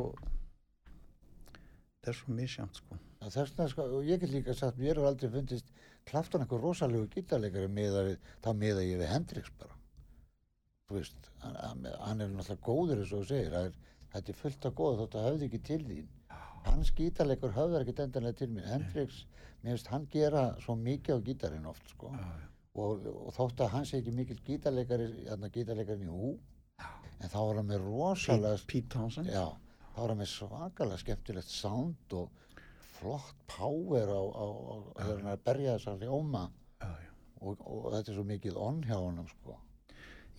þetta 1.96 2.14
er 2.14 2.22
svo 2.22 2.38
misjamt 2.42 2.84
sko 2.84 3.02
Já, 3.22 3.28
Þess 3.30 3.52
vegna, 3.54 3.66
sko, 3.70 3.84
ég 4.02 4.22
get 4.22 4.32
líka 4.34 4.54
sagt, 4.58 4.80
mér 4.82 4.96
hefur 4.96 5.12
aldrei 5.12 5.30
fundist 5.30 5.68
Klafton 6.10 6.42
einhver 6.42 6.64
rosalegu 6.64 7.06
gítarleikari 7.14 7.68
við, 7.70 8.16
þá 8.42 8.50
miða 8.58 8.82
ég 8.82 8.98
við 8.98 9.12
Hendrix 9.12 9.52
bara. 9.60 9.76
Þú 10.90 10.98
veist, 10.98 11.30
hann, 11.44 11.86
hann 12.02 12.24
er 12.26 12.32
náttúrulega 12.32 12.66
góður 12.66 13.04
eins 13.04 13.14
og 13.14 13.22
þú 13.22 13.28
segir, 13.30 13.52
það 13.54 13.68
er, 13.68 13.76
þetta 14.16 14.34
er 14.34 14.40
fullt 14.40 14.66
af 14.66 14.74
góða 14.80 14.98
þótt 15.04 15.18
að 15.20 15.28
höfði 15.28 15.50
ekki 15.50 15.62
til 15.70 15.80
þín. 15.86 16.10
Hans 16.68 16.92
gítarleikur 16.98 17.54
höfðar 17.56 17.84
ekki 17.86 17.96
endanlega 18.04 18.38
til 18.42 18.50
mér. 18.54 18.68
Hendrix, 18.72 19.24
mér 19.64 19.76
finnst 19.76 19.90
hann 19.92 20.08
gera 20.14 20.44
svo 20.64 20.76
mikið 20.80 21.18
á 21.18 21.20
gítarinn 21.28 21.68
oft, 21.70 21.88
sko. 21.94 22.12
já, 22.16 22.28
já. 22.42 22.48
Og, 22.82 23.02
og 23.28 23.34
þótt 23.36 23.62
að 23.66 23.72
hann 23.74 23.86
sé 23.90 23.98
ekki 24.00 24.14
mikill 24.16 24.40
gítarleikari, 24.48 25.08
hérna 25.28 25.50
gítarleikarinn 25.52 26.08
í 26.08 26.14
hú, 26.16 26.30
en 27.20 27.30
þá 27.30 27.36
var 27.42 27.58
hann 27.60 27.68
með 27.68 27.82
rosalega 27.90 28.62
Pete, 28.68 28.88
Townsend 28.94 29.28
Já, 29.28 29.44
þá 29.92 29.98
er 30.06 30.14
hann 30.14 30.22
með 30.22 30.30
svakalega 30.32 31.02
skemmtilegt 31.02 31.52
sound 31.52 32.16
og 32.16 32.30
flott 33.02 33.36
power 33.52 34.08
á, 34.16 34.22
á, 34.24 34.46
á 34.48 34.76
hann 35.02 35.12
er 35.26 35.34
að 35.34 35.44
berja 35.50 35.76
þess 35.76 35.90
að 35.92 36.06
hljóma 36.06 36.46
já, 36.80 36.88
já. 37.04 37.12
og, 37.42 37.60
og 37.68 37.90
þetta 37.98 38.14
er 38.14 38.18
svo 38.22 38.26
mikið 38.32 38.62
onn 38.70 38.80
hjá 38.88 38.96
honum 39.02 39.28
sko. 39.34 39.58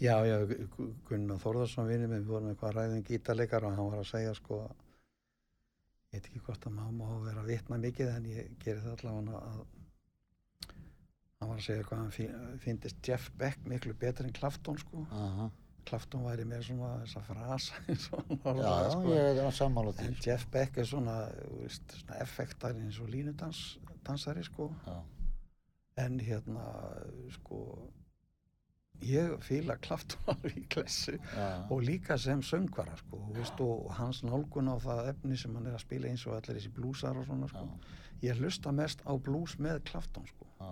Já, 0.02 0.16
já, 0.26 0.38
Gu- 0.72 0.88
Gunnar 1.10 1.38
Þórðarsson 1.44 1.90
vinni 1.92 2.08
við 2.10 2.24
vorum 2.32 2.48
eitthvað 2.54 2.70
að 2.72 2.78
ræðum 2.80 3.04
gítarleikar 3.10 3.66
og 3.68 3.76
hann 3.76 3.90
var 3.92 4.00
að 4.00 4.08
segja 4.14 4.32
sko 4.40 4.62
ég 6.12 6.18
veit 6.20 6.26
ekki 6.28 6.42
hvort 6.44 6.66
að 6.68 6.74
maður 6.76 6.96
má 6.98 7.06
vera 7.24 7.40
að 7.42 7.46
vitna 7.48 7.78
mikið 7.80 8.10
en 8.12 8.26
ég 8.28 8.50
geri 8.60 8.82
það 8.84 8.98
allavega 8.98 9.38
að 9.48 9.62
hann 11.42 11.50
var 11.50 11.56
að 11.58 11.64
segja 11.66 11.86
hvað 11.88 12.02
hann 12.02 12.58
finnist 12.62 13.08
Jeff 13.08 13.30
Beck 13.40 13.64
miklu 13.66 13.94
betur 13.98 14.28
en 14.28 14.34
Clapton 14.36 14.76
sko 14.78 15.06
Aha. 15.10 15.48
Clapton 15.88 16.22
væri 16.22 16.44
með 16.46 16.66
svona 16.68 16.90
þessa 17.00 17.22
frasa 17.26 17.80
Já, 17.88 18.74
sko. 18.92 19.08
ég 19.10 19.40
er 19.42 19.56
sammála 19.56 19.94
því 19.96 20.04
en 20.10 20.14
sko. 20.18 20.26
Jeff 20.28 20.44
Beck 20.52 20.78
er 20.78 20.86
svona, 20.86 21.16
veist, 21.62 21.96
svona 22.02 22.20
effektar 22.22 22.76
eins 22.78 23.00
og 23.02 23.10
línudansari 23.10 24.44
sko 24.46 24.68
Já, 24.86 25.00
en 26.04 26.20
hérna 26.22 26.68
sko 27.40 27.58
ég 29.06 29.34
fíla 29.44 29.76
Clapton 29.82 30.32
alveg 30.32 30.56
í 30.60 30.64
klessu 30.72 31.14
já, 31.16 31.46
og 31.68 31.82
líka 31.86 32.16
sem 32.20 32.42
söngvara 32.46 32.96
sko, 33.00 33.20
veist, 33.36 33.60
og 33.64 33.90
hans 33.98 34.22
nálgun 34.26 34.70
á 34.72 34.76
það 34.82 35.12
efni 35.12 35.38
sem 35.40 35.54
hann 35.58 35.68
er 35.70 35.76
að 35.78 35.84
spila 35.84 36.10
eins 36.10 36.26
og 36.28 36.36
allir 36.38 36.58
þessi 36.58 36.72
blúsar 36.76 37.18
og 37.18 37.26
svona 37.28 37.50
sko. 37.50 37.66
ég 38.22 38.38
hlusta 38.40 38.72
mest 38.72 39.04
á 39.06 39.12
blús 39.18 39.56
með 39.58 39.82
Clapton 39.90 40.26
sko. 40.30 40.48
já, 40.60 40.70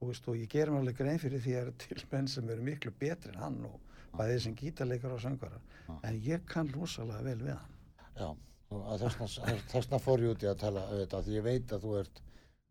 og, 0.00 0.08
veist, 0.10 0.28
og 0.28 0.38
ég 0.38 0.50
ger 0.50 0.72
mér 0.72 0.84
alveg 0.84 1.00
grein 1.02 1.22
fyrir 1.22 1.42
því 1.44 1.54
að 1.54 1.60
það 1.60 1.66
eru 1.66 1.76
til 1.84 2.10
menn 2.12 2.28
sem 2.34 2.50
eru 2.54 2.68
miklu 2.70 2.94
betri 2.98 3.34
en 3.34 3.42
hann 3.42 3.62
og 3.68 3.80
bæðið 4.18 4.44
sem 4.44 4.58
gítarleikar 4.58 5.14
og 5.14 5.24
söngvara 5.24 5.60
en 6.02 6.22
ég 6.24 6.46
kann 6.48 6.70
rosalega 6.74 7.24
vel 7.26 7.40
við 7.42 7.56
hann 7.56 7.74
já. 8.18 8.30
Þessna, 8.68 9.26
þessna 9.72 9.98
fór 10.04 10.20
ég 10.20 10.34
út 10.34 10.42
í 10.44 10.48
að 10.50 10.58
tala 10.60 10.82
þetta 10.90 11.22
því 11.24 11.36
ég 11.38 11.44
veit 11.46 11.70
að 11.72 11.84
þú 11.86 11.92
ert 12.02 12.18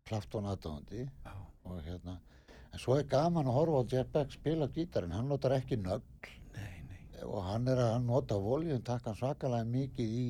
Klafton 0.08 0.46
aðdáðandi 0.48 1.06
og 1.68 1.80
hérna 1.84 2.14
en 2.72 2.82
svo 2.82 2.98
er 2.98 3.08
gaman 3.10 3.48
að 3.48 3.56
horfa 3.58 3.82
á 3.82 3.90
Jeff 3.92 4.12
Beck 4.14 4.34
spila 4.34 4.68
gítarinn, 4.74 5.14
hann 5.16 5.28
notar 5.30 5.54
ekki 5.56 5.78
nögl. 5.80 6.30
Nei, 6.56 6.82
nei, 6.88 7.00
og 7.24 7.42
hann 7.48 7.68
er 7.72 7.82
að 7.84 7.98
nota 8.06 8.38
voljum 8.42 8.82
takk 8.86 9.08
hann 9.10 9.18
svakalega 9.18 9.68
mikið 9.68 10.16
í 10.22 10.26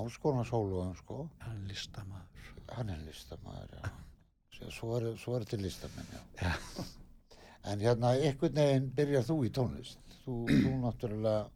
áskonarshóluðum 0.00 0.96
sko. 0.98 1.22
Hann 1.44 1.62
er 1.62 1.68
listamaður. 1.72 2.50
Hann 2.76 2.94
er 2.94 3.04
listamaður 3.06 3.78
já. 3.78 3.92
Svo- 4.70 4.96
er, 4.98 5.06
er 5.40 5.46
til 5.48 5.62
listamenn 5.62 6.10
já. 6.12 6.52
en 7.70 7.80
hérna 7.80 8.12
einhvern 8.16 8.60
veginn 8.60 8.92
byrjar 8.96 9.24
þú 9.24 9.38
í 9.46 9.54
tónlist. 9.56 10.02
Þú, 10.24 10.42
þú 10.50 10.74
náttúrulega 10.82 11.48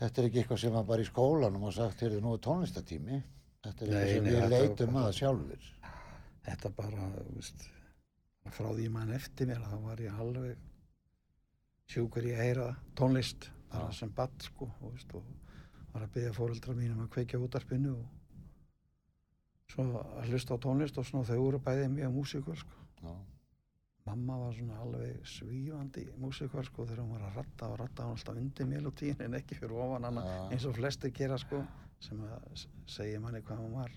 þetta 0.00 0.20
er 0.20 0.28
ekki 0.28 0.42
eitthvað 0.42 0.60
sem 0.62 0.74
var 0.76 0.84
bara 0.88 1.04
í 1.04 1.08
skólanum 1.08 1.66
og 1.68 1.74
sagt 1.76 2.02
hér 2.04 2.16
er 2.18 2.24
nú 2.24 2.34
tónlistatími 2.42 3.20
þetta 3.64 3.86
er 3.86 3.94
eitthvað 3.94 4.12
sem 4.12 4.26
við 4.26 4.36
þetta 4.36 4.50
leitum 4.52 4.98
að 5.00 5.08
sjálfur 5.20 5.70
þetta 6.46 6.72
bara, 6.76 7.08
þú 7.16 7.36
veist 7.38 7.66
frá 8.54 8.68
því 8.72 8.88
mann 8.92 9.12
eftir 9.16 9.48
mér 9.50 9.62
þá 9.66 9.76
var 9.82 10.00
ég 10.00 10.18
alveg 10.22 10.58
sjúkur 11.90 12.26
í 12.26 12.32
að 12.34 12.42
heyra 12.42 12.66
tónlist 12.98 13.50
bara 13.70 13.92
sem 13.94 14.10
badd 14.14 14.34
sko 14.42 14.68
og, 14.80 14.92
veist, 14.94 15.12
og 15.14 15.24
var 15.92 16.06
að 16.06 16.12
byggja 16.16 16.34
fóreldra 16.36 16.74
mínum 16.76 17.02
að 17.04 17.12
kveikja 17.16 17.40
útarpinu 17.42 17.94
og 17.96 19.72
svo 19.72 19.86
að 20.00 20.30
hlusta 20.30 20.56
á 20.56 20.62
tónlist 20.62 20.98
og 20.98 21.06
svona 21.08 21.26
þau 21.28 21.38
voru 21.42 21.60
bæðið 21.62 21.88
mjög 21.96 22.12
músikur 22.14 22.58
sko. 22.60 22.84
Já, 23.02 23.14
mamma 24.06 24.36
var 24.38 24.54
svona 24.54 24.78
alveg 24.84 25.26
svífandi 25.26 26.06
músikur 26.22 26.64
sko 26.68 26.86
þegar 26.86 27.02
hún 27.02 27.14
var 27.16 27.26
að 27.28 27.40
ratta 27.40 27.70
og 27.72 27.78
ratta 27.82 28.06
hún 28.06 28.14
alltaf 28.16 28.38
undir 28.40 28.70
melodíin 28.70 29.22
en 29.26 29.38
ekki 29.40 29.58
fyrir 29.58 29.74
ofan 29.82 30.06
hana 30.06 30.22
Já. 30.26 30.36
eins 30.54 30.66
og 30.70 30.76
flesti 30.78 31.10
gera 31.10 31.38
sko 31.42 31.64
sem 32.00 32.20
að 32.22 32.66
segja 32.86 33.20
manni 33.20 33.42
hvað 33.42 33.64
hún 33.64 33.78
var 33.80 33.96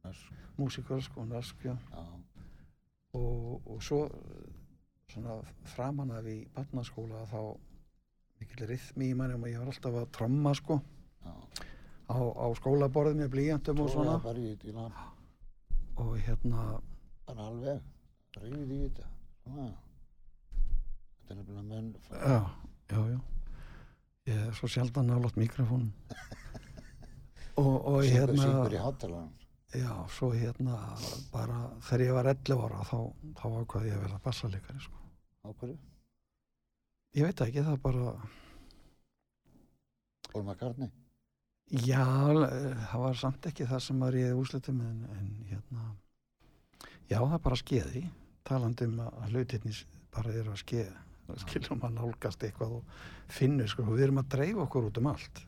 Nösk, 0.00 0.28
músikur 0.56 1.02
sko, 1.04 1.26
nörsk, 1.28 1.64
já. 1.66 1.74
Já, 1.92 2.04
og, 3.16 3.66
og 3.66 3.82
svo 3.82 4.04
svona 5.10 5.40
framan 5.72 6.12
af 6.14 6.26
í 6.30 6.38
barnaskóla 6.54 7.24
þá 7.30 7.40
mikill 8.40 8.68
rithmi 8.70 9.10
í 9.10 9.16
manni 9.18 9.36
og 9.36 9.48
ég 9.50 9.60
var 9.60 9.72
alltaf 9.72 9.98
að 10.00 10.10
tromma 10.16 10.52
sko 10.56 10.78
já. 11.24 11.34
á, 12.10 12.18
á 12.18 12.46
skólaborðið 12.60 13.22
með 13.22 13.32
blíjantum 13.34 13.82
og 13.84 13.90
svona. 13.92 14.18
Bara 14.22 14.84
og 16.00 16.14
hérna 16.24 16.66
bara 17.26 17.48
alveg 17.50 17.82
rífið 18.40 18.72
í 18.76 18.80
þetta. 18.86 19.08
Svona. 19.44 19.66
Þetta 21.20 21.34
er 21.34 21.40
nefnilega 21.40 21.66
menn 21.66 21.92
já, 22.10 22.40
já, 22.94 23.00
já. 23.10 23.20
Ég 24.30 24.46
er 24.46 24.54
svo 24.54 24.70
sjaldan 24.70 25.10
nálátt 25.10 25.38
mikrofónum. 25.40 25.92
Og, 27.60 27.86
og 27.86 28.04
hérna. 28.06 29.26
Já, 29.74 29.92
svo 30.10 30.32
hérna 30.34 30.78
bara 31.32 31.60
þegar 31.86 32.06
ég 32.06 32.16
var 32.16 32.30
11 32.32 32.64
ára 32.66 32.82
þá, 32.88 32.98
þá 33.38 33.46
ákvaði 33.62 33.92
ég 33.92 33.98
að 33.98 34.04
verða 34.06 34.24
bassalegari 34.24 34.82
sko. 34.82 34.98
Á 35.46 35.48
hverju? 35.50 35.78
ég 37.18 37.26
veit 37.26 37.42
ekki, 37.42 37.64
það 37.66 37.82
bara 37.82 38.12
Paul 40.30 40.44
McCartney? 40.44 40.90
já, 41.70 42.06
það 42.90 43.04
var 43.04 43.18
samt 43.18 43.46
ekki 43.50 43.66
það 43.70 43.84
sem 43.86 44.02
var 44.02 44.18
ég 44.18 44.38
úslutum 44.38 44.80
en, 44.86 45.04
en 45.16 45.28
hérna 45.50 45.86
já, 47.10 47.18
það 47.18 47.38
bara 47.46 47.60
skeiði 47.60 48.04
talandi 48.46 48.88
um 48.90 48.98
að 49.06 49.30
hlutinni 49.34 49.74
bara 50.14 50.34
eru 50.34 50.54
að 50.54 50.62
skeið 50.64 50.90
skilum 51.44 51.84
að 51.86 51.94
nálgast 51.98 52.42
eitthvað 52.42 52.80
og 52.80 52.94
finnur 53.30 53.70
sko, 53.70 53.84
við 53.86 54.08
erum 54.08 54.22
að 54.22 54.32
dreifa 54.34 54.64
okkur 54.66 54.88
út 54.88 54.98
um 54.98 55.10
allt 55.12 55.44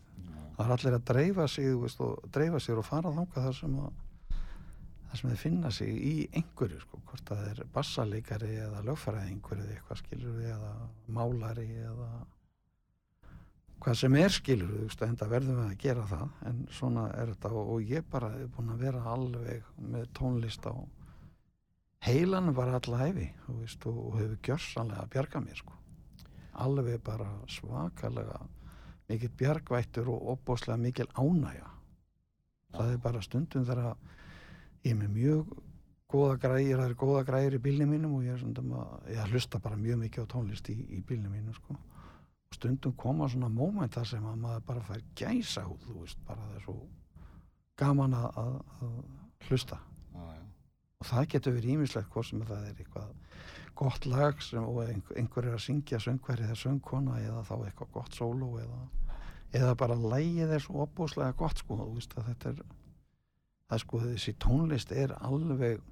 það 0.57 0.65
er 0.65 0.75
allir 0.77 0.97
að 0.99 1.07
dreifa 1.11 1.49
sig 1.51 1.75
veist, 1.79 2.03
og 2.03 2.23
dreifa 2.35 2.61
sér 2.63 2.79
og 2.83 2.87
fara 2.87 3.11
þangað 3.15 3.49
þar 3.49 3.59
sem 3.59 3.79
að 3.83 4.02
þar 5.13 5.21
sem 5.21 5.33
þeir 5.33 5.41
finna 5.43 5.71
sig 5.77 5.89
í 5.93 6.13
einhverju 6.33 6.79
sko, 6.81 6.99
hvort 7.05 7.27
það 7.29 7.49
er 7.51 7.59
bassaleikari 7.75 8.55
eða 8.65 8.79
lögfræðingur 8.87 9.59
eða 9.61 9.75
eitthvað 9.75 9.99
skilur 10.01 10.39
við 10.39 10.47
eða 10.55 10.71
málari 11.13 11.67
eða 11.83 12.07
hvað 13.83 13.99
sem 14.01 14.17
er 14.17 14.33
skilur 14.33 14.71
við, 14.73 14.95
en 15.05 15.19
það 15.21 15.35
verðum 15.35 15.59
við 15.59 15.67
að 15.67 15.83
gera 15.83 16.07
það 16.09 16.39
en 16.49 16.63
svona 16.79 17.05
er 17.19 17.35
þetta 17.35 17.51
og, 17.53 17.73
og 17.75 17.93
ég 17.93 18.07
bara 18.15 18.31
er 18.39 18.49
búin 18.55 18.73
að 18.73 18.87
vera 18.87 19.03
alveg 19.13 19.69
með 19.93 20.07
tónlist 20.17 20.65
á 20.65 20.75
alla 22.09 23.03
hæfi 23.03 23.29
þú 23.45 23.59
veist, 23.59 23.85
og, 23.91 23.99
og 24.07 24.17
hefur 24.23 24.41
gjörsanlega 24.49 25.05
að 25.05 25.13
bjarga 25.13 25.45
mér 25.45 25.61
sko. 25.61 25.77
alveg 26.65 27.05
bara 27.05 27.29
svakalega 27.53 28.41
mikill 29.11 29.35
bjargvættur 29.37 30.09
og 30.09 30.33
opbóslega 30.39 30.81
mikil 30.81 31.11
ánægja 31.13 31.69
það 32.73 32.95
er 32.95 33.05
bara 33.05 33.23
stundum 33.29 33.69
þegar 33.69 33.97
ég 34.83 34.93
er 34.93 34.99
með 34.99 35.15
mjög 35.17 35.53
góða 36.13 36.37
græðir, 36.43 36.81
það 36.81 36.91
er 36.91 36.99
góða 37.01 37.23
græðir 37.29 37.57
í 37.57 37.63
bílnum 37.65 37.93
mínum 37.95 38.17
og 38.19 38.27
ég 38.27 38.37
er 38.37 38.61
að, 38.61 38.97
ég 39.15 39.33
hlusta 39.33 39.61
bara 39.63 39.79
mjög 39.81 40.03
mikið 40.03 40.27
á 40.29 40.33
tónlist 40.35 40.69
í, 40.73 40.77
í 40.99 41.01
bílnum 41.09 41.33
mínum 41.33 41.57
sko. 41.57 41.77
og 41.77 42.57
stundum 42.57 42.97
koma 43.01 43.29
svona 43.33 43.49
móment 43.49 43.95
þar 43.95 44.11
sem 44.11 44.27
að 44.29 44.43
maður 44.43 44.67
bara 44.69 44.85
fær 44.91 45.05
gæsa 45.17 45.65
út, 45.69 45.87
þú 45.87 46.03
veist, 46.03 46.21
bara 46.29 46.45
það 46.49 46.59
er 46.59 46.67
svo 46.67 46.77
gaman 47.81 48.17
að, 48.19 48.29
að, 48.43 48.59
að 48.83 49.49
hlusta 49.49 49.79
Já, 50.13 50.25
já. 50.37 50.43
og 51.01 51.09
það 51.09 51.29
getur 51.35 51.57
verið 51.57 51.77
ímislegt 51.77 52.13
hvort 52.13 52.29
sem 52.29 52.45
það 52.51 52.67
er 52.69 52.83
eitthvað 52.83 53.15
gott 53.83 54.07
lag 54.07 54.43
sem, 54.45 54.67
og 54.69 54.83
einhver, 54.85 55.17
einhver 55.17 55.49
er 55.49 55.57
að 55.57 55.65
syngja 55.65 56.03
söngveri 56.03 56.45
eða 56.45 56.59
söngkona 56.61 57.23
eða 57.23 57.41
þá 57.49 57.55
eitthvað 57.57 57.95
gott 57.97 58.19
sóló 58.19 58.51
eða, 58.61 58.83
eða 59.57 59.73
bara 59.81 59.97
lægið 59.97 60.53
er 60.59 60.63
svo 60.63 60.85
opbúslega 60.85 61.33
gott 61.41 61.63
sko, 61.63 61.81
þú 61.81 61.95
veist 61.97 62.17
að 62.19 62.29
þetta 62.29 62.53
er 62.53 62.63
er 63.77 63.83
sko 63.85 64.01
þessi 64.03 64.35
tónlist 64.43 64.95
er 64.97 65.15
alveg 65.19 65.83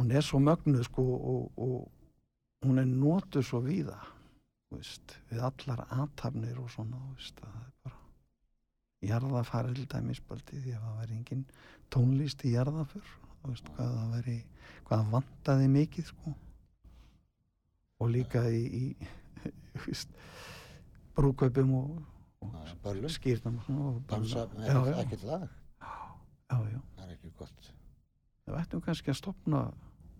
hún 0.00 0.10
er 0.10 0.26
svo 0.26 0.40
mögnuð 0.42 0.86
sko 0.88 1.04
og, 1.16 1.58
og 1.58 2.66
hún 2.66 2.82
er 2.82 2.88
notuð 2.90 3.46
svo 3.46 3.62
víða 3.64 3.98
veist, 4.72 5.18
við 5.30 5.42
allar 5.48 5.84
aðtafnir 5.90 6.58
og 6.62 6.70
svona, 6.72 7.00
veist, 7.12 7.42
að 7.42 7.52
það 7.52 7.66
er 7.66 7.74
bara 7.84 8.00
jarðafarið 9.02 9.80
til 9.80 9.90
dæmis 9.96 10.22
baldi 10.28 10.62
því 10.62 10.76
að 10.76 10.86
það 10.86 10.98
væri 11.00 11.18
engin 11.18 11.44
tónlist 11.92 12.46
í 12.46 12.54
jarðaför 12.54 13.12
þú 13.42 13.52
veist, 13.52 13.72
hvað 13.76 13.94
það 13.98 14.16
væri 14.16 14.38
hvað 14.92 15.10
vantaði 15.14 15.68
mikið 15.72 16.08
sko. 16.10 16.34
Og 18.02 18.10
líka 18.12 18.42
í, 18.50 18.62
í 18.66 18.84
brúkaupum 21.16 21.74
og, 21.78 21.98
og 22.42 23.10
skýrnum 23.14 23.60
og 23.70 24.14
er 24.18 24.68
já, 24.68 24.78
ekkert 25.04 25.26
lag? 25.28 25.50
Já, 26.52 26.58
já, 26.76 26.80
Það 26.96 27.04
er 27.08 27.12
ekki 27.16 27.32
gott. 27.38 27.70
við 28.46 28.58
ættum 28.60 28.82
kannski 28.84 29.10
að 29.12 29.18
stopna 29.22 29.62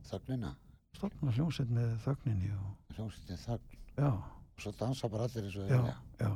Þögnina, 0.09 0.55
stopna 0.97 1.33
hljómsveit 1.37 1.71
með 1.77 1.93
þögninni 2.07 2.51
og, 2.57 2.71
hljómsveitin 2.97 3.39
þögn. 3.45 3.77
já, 3.99 4.09
Og 4.53 4.61
svo 4.65 4.73
dansa 4.79 5.09
bara 5.09 5.25
allir 5.29 5.45
eins 5.47 5.57
og 5.57 5.63
já, 5.63 5.69
þeir 5.69 5.83
vilja. 5.83 5.97
já 6.21 6.33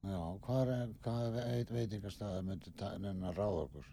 Já, 0.00 0.20
hvað 0.46 0.70
er, 0.72 0.92
hvað 1.04 1.22
er 1.26 1.32
veit, 1.50 1.70
veitingastæði 1.76 2.42
myndi 2.46 2.70
nenn 3.04 3.22
að 3.28 3.36
ráða 3.36 3.64
okkur? 3.66 3.88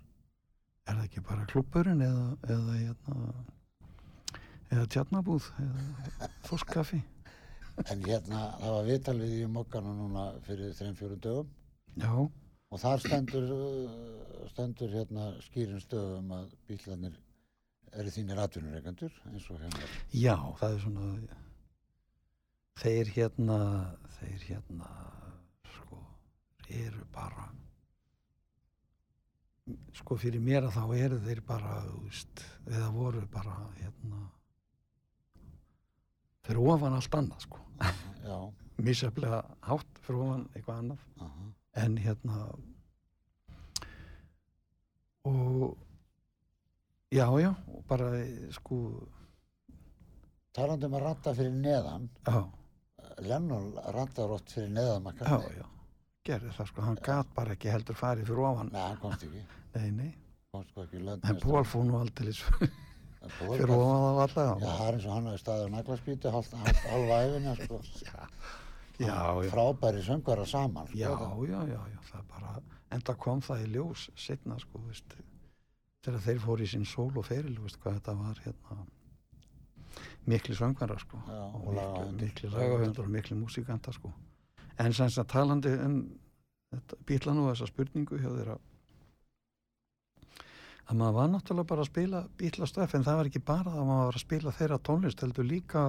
er 0.88 0.96
það 0.96 1.04
ekki 1.04 1.22
bara 1.28 1.46
klubburinn 1.52 2.02
eða 2.02 2.38
eða 2.48 2.76
hérna 2.80 3.16
eða 4.72 4.86
tjarnabúð 4.94 5.50
eða 5.64 6.30
þorskaffi 6.48 7.02
En 7.92 8.00
hérna, 8.08 8.40
það 8.58 8.72
var 8.74 8.88
viðtal 8.88 9.18
við 9.20 9.34
í 9.38 9.50
mokkanu 9.54 9.92
núna 10.00 10.24
fyrir 10.48 10.72
þreim 10.74 10.96
fjórum 10.98 11.20
dögum 11.22 11.52
já, 12.02 12.14
og 12.72 12.82
þar 12.82 13.04
stendur, 13.04 13.52
uh, 13.54 14.48
stendur 14.52 14.94
hérna 14.94 15.30
skýrin 15.46 15.84
stöðum 15.84 16.34
að 16.36 16.56
bílarnir 16.70 17.20
eru 17.98 18.14
þínir 18.14 18.42
atvinnureikandur 18.44 19.14
eins 19.32 19.46
og 19.52 19.62
hérna. 19.62 19.92
já, 20.12 20.36
það 20.60 20.74
er 20.74 20.82
svona 20.84 21.38
þeir 22.78 23.14
hérna 23.16 23.60
þeir 24.18 24.44
hérna 24.50 24.92
sko, 25.78 26.02
eru 26.68 27.06
bara 27.14 27.48
sko 29.98 30.18
fyrir 30.20 30.44
mér 30.44 30.68
að 30.68 30.78
þá 30.78 30.84
eru 30.98 31.20
þeir 31.24 31.42
bara 31.48 31.80
veist, 32.04 32.44
eða 32.70 32.90
voru 32.96 33.24
bara 33.32 33.56
hérna 33.80 34.22
fyrir 36.48 36.64
ofan 36.72 36.96
allt 36.96 37.18
annað 37.18 37.44
sko. 37.44 37.64
Já, 38.24 38.38
misjaflega 38.80 39.42
hátt 39.68 40.00
fyrir 40.06 40.22
ofan 40.24 40.46
eitthvað 40.54 40.84
annað. 40.84 41.02
Aha, 41.26 41.48
en 41.84 41.98
hérna 42.02 42.40
og 45.28 45.78
já, 47.12 47.28
já, 47.40 47.52
og 47.68 47.84
bara 47.88 48.12
sko, 48.56 48.78
talandi 50.56 50.88
um 50.88 50.98
að 51.00 51.08
ranta 51.08 51.34
fyrir 51.38 51.56
neðan, 51.56 52.10
já, 52.28 52.44
Lennon 53.26 53.74
rantar 53.96 54.32
oft 54.36 54.54
fyrir 54.54 54.72
neðan 54.76 55.12
já, 55.20 55.40
já 55.58 55.66
gerði 56.28 56.54
það 56.58 56.70
sko, 56.72 56.84
hann 56.84 57.00
gat 57.04 57.30
bara 57.36 57.56
ekki 57.56 57.72
heldur 57.72 57.98
farið 57.98 58.30
fyrir 58.32 58.44
ofan, 58.50 58.72
Nei, 58.74 58.84
hann 58.84 59.00
komst 59.04 59.24
ekki, 59.28 59.44
nei, 59.78 59.88
nei. 59.96 60.10
Komst 60.52 60.74
sko 60.74 60.84
ekki 60.84 61.04
lönd. 61.04 61.24
en 61.28 61.40
Pól 61.44 61.64
fór 61.68 61.86
nú 61.88 62.00
aldeilis 62.02 62.42
fyrir 63.38 63.72
ofan 63.72 64.04
það 64.04 64.22
alla. 64.26 64.48
Já, 64.64 64.68
það 64.68 64.88
er 64.88 64.98
eins 64.98 65.08
og 65.08 65.14
hann 65.16 65.30
hafi 65.32 65.44
staðið 65.44 66.28
á 66.28 66.32
hálf, 66.36 66.52
hálfa 66.92 67.20
æfina, 67.28 67.56
sko. 67.62 67.82
já, 68.08 68.28
já, 69.00 69.50
Frábæri 69.52 70.04
söngvara 70.04 70.46
saman, 70.46 70.88
sko. 70.88 70.98
já, 70.98 71.10
já, 71.50 71.62
já, 71.68 71.82
já, 71.94 72.00
það 72.12 72.20
er 72.20 72.28
bara 72.34 72.54
enda 72.92 73.16
kom 73.16 73.42
það 73.42 73.64
í 73.66 73.72
ljós 73.76 74.10
setna 74.16 74.60
sko, 74.60 74.80
veist, 74.88 75.18
þegar 76.06 76.24
þeir 76.28 76.40
fóru 76.46 76.64
í 76.64 76.70
sinn 76.72 76.86
sól 76.86 77.12
og 77.16 77.26
feril, 77.28 77.58
veist 77.62 77.80
hvað 77.84 78.00
þetta 78.00 78.16
var 78.22 78.40
hérna 78.46 78.86
mikli 80.28 80.56
söngverðar 80.56 81.04
sko 81.04 81.20
Já, 81.28 81.44
og 81.48 81.68
mikli, 81.74 82.16
mikli 82.22 82.50
lagahöndur 82.54 83.06
og 83.08 83.14
mikli 83.14 83.38
músikanta 83.38 83.94
sko 83.96 84.12
en 84.78 84.94
sem 84.94 85.10
sagt 85.10 85.32
talandi 85.32 85.72
um 85.84 86.02
bílan 87.08 87.40
og 87.42 87.54
þessa 87.54 87.70
spurningu 87.70 88.20
hjá 88.20 88.28
þeirra 88.30 88.58
að 90.88 91.00
maður 91.00 91.16
var 91.18 91.32
náttúrulega 91.32 91.70
bara 91.72 91.84
að 91.84 91.90
spila 91.92 92.22
bílastöf 92.40 92.94
en 92.96 93.06
það 93.08 93.18
var 93.20 93.30
ekki 93.30 93.44
bara 93.48 93.72
að 93.74 93.88
maður 93.88 94.06
var 94.10 94.20
að 94.20 94.26
spila 94.26 94.56
þeirra 94.60 94.80
tónlist 94.90 95.24
heldur 95.24 95.48
líka 95.48 95.84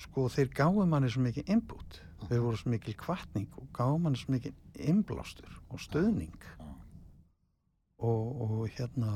sko 0.00 0.28
þeir 0.32 0.50
gáðu 0.56 0.86
manni 0.90 1.10
svo 1.12 1.22
mikið 1.24 1.50
input 1.54 2.00
þeir 2.28 2.44
voru 2.44 2.60
svo 2.60 2.72
mikil 2.72 2.94
kvartning 2.98 3.58
og 3.60 3.66
gáðu 3.76 3.98
manni 4.04 4.20
svo 4.20 4.34
mikil 4.34 4.54
innblástur 4.74 5.58
og 5.70 5.82
stöðning 5.82 6.38
Já. 6.58 6.70
og, 7.98 8.24
og 8.46 8.62
hérna 8.74 9.12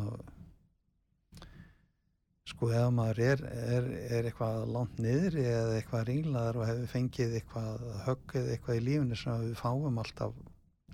sko 2.49 2.71
ef 2.73 2.93
maður 2.95 3.23
er, 3.27 3.43
er, 3.77 3.89
er 4.19 4.29
eitthvað 4.29 4.69
langt 4.73 5.01
niður 5.03 5.39
eða 5.43 5.75
eitthvað 5.79 6.07
ringlaðar 6.09 6.61
og 6.61 6.69
hefur 6.71 6.93
fengið 6.95 7.35
eitthvað 7.41 7.89
höggið 8.07 8.53
eitthvað 8.55 8.79
í 8.79 8.85
lífinu 8.87 9.19
sem 9.21 9.43
við 9.45 9.59
fáum 9.61 10.01
alltaf 10.01 10.39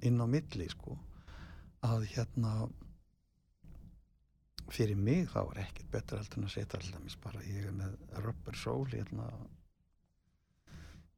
inn 0.04 0.18
á 0.18 0.26
milli 0.26 0.66
sko 0.72 0.96
að 1.84 2.08
hérna 2.14 2.54
fyrir 4.72 4.96
mig 4.96 5.28
þá 5.30 5.40
er 5.44 5.60
ekkert 5.66 5.90
betra 5.92 6.20
heldur 6.20 6.40
en 6.40 6.48
að 6.48 6.54
setja 6.56 6.80
alltaf 6.80 7.18
bara 7.22 7.44
ég 7.46 7.68
er 7.68 7.76
með 7.76 8.22
rubber 8.24 8.58
soul 8.58 8.86
hérna 8.90 9.28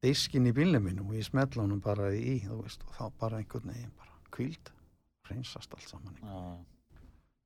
diskin 0.05 0.49
í 0.49 0.55
bílnum 0.57 0.85
mínum 0.85 1.11
og 1.11 1.19
ég 1.19 1.27
smetla 1.27 1.65
honum 1.65 1.81
bara 1.83 2.13
í 2.15 2.39
veist 2.47 2.85
og 2.87 2.95
þá 2.99 3.05
bara 3.21 3.41
einhvern 3.41 3.73
veginn 3.73 3.95
bara 3.97 4.17
kvíld 4.35 4.73
reynsast 5.31 5.75
allt 5.75 5.89
saman 5.89 6.19
Já, 6.23 6.41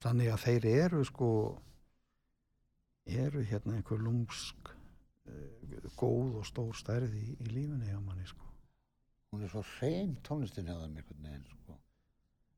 þannig 0.06 0.32
að 0.34 0.44
þeir 0.46 0.70
eru 0.74 1.04
sko 1.08 1.30
eru 3.10 3.42
hérna 3.46 3.78
einhver 3.78 4.02
lúmsk 4.02 4.70
uh, 4.70 5.88
góð 5.98 6.40
og 6.40 6.46
stór 6.48 6.76
stærð 6.76 7.14
í, 7.16 7.26
í 7.38 7.48
lífinni 7.50 7.90
hjá 7.90 8.00
manni 8.02 8.26
sko. 8.28 8.46
Hún 9.30 9.46
er 9.46 9.52
svo 9.52 9.62
hrein 9.76 10.16
tónlistin 10.26 10.68
hjá 10.68 10.76
þeim 10.76 10.98
einhvern 10.98 11.26
veginn 11.26 11.48
sko. 11.48 11.78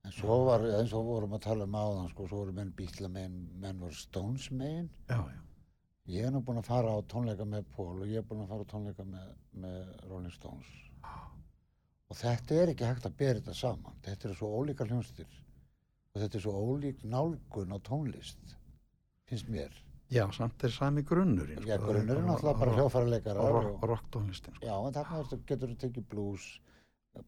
en 0.02 0.14
svo 0.16 0.36
var, 0.48 0.64
eins 0.80 0.92
og 0.98 1.06
vorum 1.06 1.36
að 1.36 1.44
tala 1.44 1.66
um 1.68 1.78
áðan 1.78 2.08
sko, 2.10 2.26
svo 2.26 2.42
voru 2.42 2.54
menn 2.56 2.72
bítla 2.74 3.08
megin 3.12 3.44
menn 3.62 3.78
voru 3.78 3.94
Stones 3.94 4.48
megin 4.50 4.88
já, 5.06 5.20
já, 5.20 5.42
ég 6.10 6.24
er 6.26 6.32
nú 6.34 6.40
búinn 6.42 6.58
að 6.62 6.66
fara 6.70 6.94
á 6.94 6.98
tónleika 7.06 7.44
með 7.46 7.64
Paul 7.76 8.00
og 8.02 8.08
ég 8.10 8.18
er 8.22 8.26
búinn 8.26 8.42
að 8.44 8.48
fara 8.52 8.64
á 8.66 8.72
tónleika 8.72 9.04
með, 9.06 9.28
með 9.62 10.08
Rolling 10.10 10.34
Stones 10.34 10.72
og 12.12 12.18
þetta 12.18 12.58
er 12.62 12.72
ekki 12.74 12.84
hægt 12.88 13.06
að 13.08 13.16
bera 13.22 13.38
þetta 13.40 13.54
saman 13.56 14.00
þetta 14.04 14.28
eru 14.28 14.34
svo 14.40 14.50
ólíkar 14.60 14.90
hljónstir 14.90 15.30
og 16.12 16.20
þetta 16.20 16.38
er 16.38 16.44
svo 16.44 16.56
ólík 16.72 17.04
nálgun 17.08 17.72
á 17.72 17.78
tónlist 17.86 18.56
finnst 19.30 19.48
mér 19.52 19.78
Já, 20.12 20.26
samt 20.36 20.60
er 20.60 20.68
sami 20.68 21.00
grunnurinn. 21.08 21.62
Já, 21.64 21.78
sko, 21.78 21.86
grunnurinn 21.88 22.26
og- 22.28 22.34
náttúrulega 22.42 22.58
bara 22.60 22.72
hljóðfæraleikarar 22.76 23.38
Og 23.40 23.54
og- 23.54 23.62
rock- 23.64 23.78
og 23.82 23.88
rocktónlistin, 23.88 24.54
sko. 24.58 24.66
Já, 24.66 24.74
en 24.86 24.92
þarna 24.92 25.38
getur 25.46 25.68
þú 25.70 25.76
tekið 25.80 26.04
blues, 26.10 26.60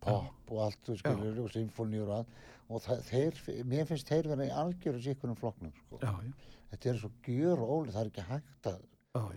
pop 0.00 0.50
og 0.52 0.58
allt, 0.66 0.82
þú 0.84 0.96
skilur, 0.98 1.38
og 1.44 1.48
symfóníur 1.54 2.10
og 2.10 2.16
allt. 2.18 2.28
Og 2.68 2.82
þeir, 2.82 3.64
mér 3.64 3.86
finnst 3.88 4.06
þeir 4.06 4.28
vera 4.28 4.44
í 4.44 4.52
algjöru 4.52 5.00
sikkunum 5.00 5.34
flokknum, 5.40 5.72
sko. 5.80 5.96
Já, 6.02 6.12
já, 6.12 6.32
Þetta 6.74 6.90
er 6.90 6.98
svo 6.98 7.10
gjör 7.30 7.60
og 7.62 7.72
ólið, 7.78 7.92
það 7.94 8.02
er 8.02 8.10
ekki 8.10 8.24
hægt 8.28 8.68
að, 8.70 8.80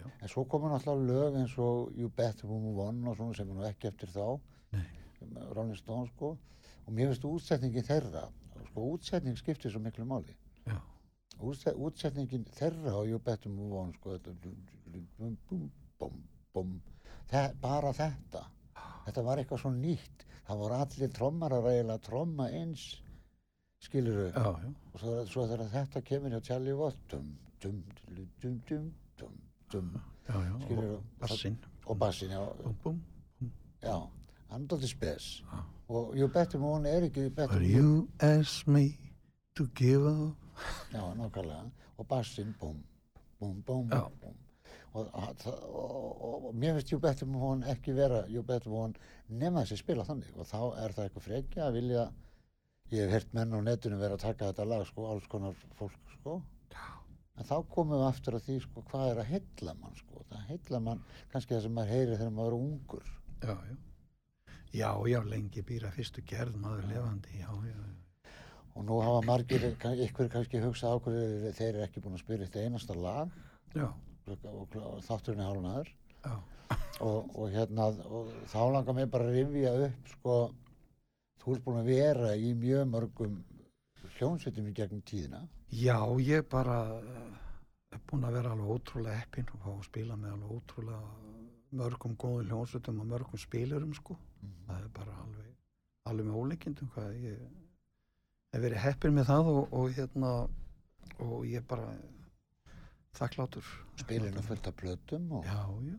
já. 0.02 0.06
en 0.26 0.32
svo 0.32 0.44
komur 0.50 0.72
náttúrulega 0.74 1.08
lög 1.12 1.36
eins 1.38 1.54
og 1.62 1.92
You 1.94 2.10
Bet 2.18 2.42
We 2.44 2.58
Move 2.64 2.86
On 2.90 3.04
og 3.12 3.18
svona 3.20 3.38
sem 3.38 3.52
er 3.54 3.60
nú 3.60 3.66
ekki 3.68 3.92
eftir 3.92 4.10
þá. 4.10 4.26
Rolling 5.54 5.78
Stone, 5.78 6.08
sko. 6.16 6.32
Og 6.88 6.94
mér 6.96 7.12
finnst 7.12 7.26
útsetningin 7.30 7.86
þeirra, 7.86 8.24
sko, 8.72 8.86
útsetning 8.96 9.38
skiptir 9.38 9.72
svo 9.74 9.82
miklu 9.84 10.06
máli. 10.10 10.34
Já, 10.66 10.78
Útse- 11.46 11.76
útsetningin 11.78 12.46
þeirra 12.58 12.96
og 12.98 13.08
You 13.12 13.20
Bet 13.22 13.46
We 13.46 13.52
Move 13.54 13.78
On, 13.84 13.94
sko, 13.94 14.18
bum, 15.20 15.38
bum, 16.00 16.22
bum, 16.54 16.78
Þe, 17.28 17.42
bara 17.62 17.92
þetta. 17.94 18.46
Þetta 19.06 19.24
var 19.24 19.38
eitthvað 19.42 19.60
svo 19.62 19.72
nýtt. 19.76 20.24
Það 20.48 20.62
voru 20.62 20.78
allir 20.80 21.12
trommarar 21.14 21.66
eiginlega 21.68 22.00
að 22.00 22.06
tromma 22.08 22.48
eins, 22.56 22.86
skilur 23.82 24.32
já. 24.32 24.46
Og 24.94 25.00
svo, 25.00 25.16
svo 25.30 25.46
þegar 25.48 25.70
þetta 25.74 26.02
kemur 26.06 26.34
hjá 26.36 26.42
Charlie 26.50 26.74
Watt, 26.78 26.98
dum, 27.12 27.28
dum, 27.62 27.84
dum, 28.42 28.62
dum, 28.70 28.92
dum, 29.20 29.34
dum, 29.72 29.92
já, 30.28 30.38
Skilurðu, 30.66 30.96
og 30.98 31.04
bassinn. 31.22 31.58
og 31.86 31.98
bassin, 32.00 32.30
já, 32.32 32.42
Búm, 32.64 32.76
búm. 32.84 33.02
já, 33.84 33.98
hann 34.50 34.68
dálítið 34.68 34.88
spes. 34.96 35.44
Já. 35.52 35.64
Og 35.90 36.16
You 36.18 36.28
Bet 36.28 36.54
Me 36.60 36.66
One 36.68 36.90
er 36.90 37.02
ekki 37.08 37.30
But 37.36 37.62
you 37.62 38.08
asked 38.20 38.68
me 38.68 38.98
to 39.56 39.68
give 39.76 40.04
up. 40.08 40.36
Já, 40.92 41.14
nákvæmlega. 41.16 41.70
Og 41.98 42.08
bassinn, 42.08 42.56
búm, 42.60 42.82
búm, 43.40 43.64
búm, 43.64 43.88
Já. 43.92 44.02
búm. 44.22 44.36
Og, 44.94 45.08
og, 45.14 46.46
og, 46.46 46.56
mér 46.56 46.74
finnst 46.76 46.92
You 46.92 47.00
Bet 47.00 47.22
Me 47.28 47.38
One 47.38 47.66
ekki 47.72 47.94
vera 47.96 48.26
You 48.28 48.44
Bet 48.44 48.66
Me 48.66 48.74
One 48.76 48.94
nema 49.30 49.62
þessi 49.64 49.78
spila 49.78 50.04
þannig. 50.04 50.34
Og 50.36 50.46
þá 50.48 50.60
er 50.84 50.92
það 50.96 51.06
eitthvað 51.08 51.24
frekja 51.28 51.68
að 51.68 51.74
vilja, 51.74 52.08
ég 52.92 53.04
hef 53.04 53.12
heyrt 53.16 53.34
menn 53.36 53.56
á 53.56 53.60
netinu 53.64 53.98
vera 54.00 54.16
að 54.18 54.24
taka 54.26 54.52
þetta 54.52 54.66
lag, 54.70 54.86
sko, 54.88 55.08
alls 55.12 55.28
konar 55.32 55.58
fólk, 55.80 55.98
sko. 56.18 56.38
En 57.38 57.46
þá 57.46 57.58
komum 57.70 58.00
við 58.00 58.08
aftur 58.08 58.38
að 58.40 58.46
því, 58.48 58.56
sko, 58.64 58.84
hvað 58.90 59.12
er 59.12 59.20
að 59.22 59.32
heilla 59.34 59.74
mann, 59.82 59.98
sko. 60.00 60.24
Það 60.32 60.48
heilla 60.52 60.80
mann, 60.88 61.04
kannski 61.34 61.54
það 61.56 61.66
sem 61.68 61.76
maður 61.78 61.94
heyri 61.94 62.16
þegar 62.18 62.34
maður 62.38 62.56
er 62.56 62.60
ungur. 62.64 63.12
Já, 63.44 63.54
já. 63.70 63.78
Já, 64.78 64.90
já, 65.08 65.20
lengi 65.24 65.62
býra 65.66 65.92
fyrstu 65.96 66.24
gerð 66.28 66.58
maður 66.60 66.90
lefandi, 66.90 67.38
já, 67.40 67.52
já. 67.68 67.76
já. 67.78 68.32
Og 68.78 68.86
nú 68.86 68.98
hafa 69.02 69.22
margir, 69.26 69.64
ykkur 70.06 70.28
kannski 70.30 70.60
hugsað 70.62 70.94
á 70.94 71.02
hverju 71.02 71.52
þeir 71.58 71.70
eru 71.72 71.86
ekki 71.88 72.02
búin 72.04 72.18
að 72.18 72.22
spila 72.22 72.46
eitt 72.46 72.58
einasta 72.62 72.94
lag 72.94 73.32
Já, 73.74 73.88
og, 74.28 74.76
þátturinn 75.08 75.42
er 75.42 75.48
hálfnaður. 75.50 75.90
já. 76.28 76.36
og, 77.02 77.32
og 77.34 77.50
hérna 77.56 77.88
og 78.06 78.30
þá 78.52 78.60
langar 78.76 78.98
mér 78.98 79.10
bara 79.10 79.30
að 79.32 79.38
rifja 79.40 79.72
upp 79.88 80.12
sko 80.14 80.36
þú 81.42 81.56
ert 81.56 81.66
búin 81.66 81.80
að 81.82 81.92
vera 81.92 82.34
í 82.36 82.54
mjög 82.58 82.88
mörgum 82.92 83.38
hljónsveitum 84.18 84.68
í 84.70 84.76
gegnum 84.78 85.04
tíðina 85.08 85.44
Já, 85.76 86.00
ég 86.24 86.46
bara 86.50 86.78
eh, 87.02 87.96
er 87.96 88.04
búinn 88.08 88.28
að 88.28 88.38
vera 88.40 88.54
alveg 88.56 88.74
ótrúlega 88.78 89.20
heppinn 89.22 89.50
og 89.54 89.64
fá 89.66 89.72
að 89.74 89.88
spila 89.90 90.16
með 90.20 90.36
alveg 90.38 90.54
ótrúlega 90.58 91.02
mörgum 91.78 92.16
góðum 92.16 92.48
hljónsutum 92.48 93.02
og 93.04 93.10
mörgum 93.10 93.42
spilurum 93.42 93.94
sko. 93.98 94.16
Það 94.68 94.84
er 94.86 94.92
bara 94.96 95.16
alveg, 95.24 95.50
alveg 96.08 96.30
með 96.30 96.38
óleikindum 96.42 96.92
hvað 96.94 97.18
ég 97.26 97.42
hef 98.54 98.64
verið 98.64 98.84
heppinn 98.86 99.18
með 99.18 99.28
það 99.32 99.50
og, 99.52 99.74
og 99.76 99.98
hérna 99.98 100.32
og 101.28 101.42
ég 101.50 101.66
bara 101.68 101.90
þakklátur. 103.18 103.68
spilinu 104.00 104.44
fullt 104.46 104.68
af 104.70 104.76
plötum 104.80 105.32
og, 105.32 105.46
Já, 105.46 105.60
já. 105.90 105.98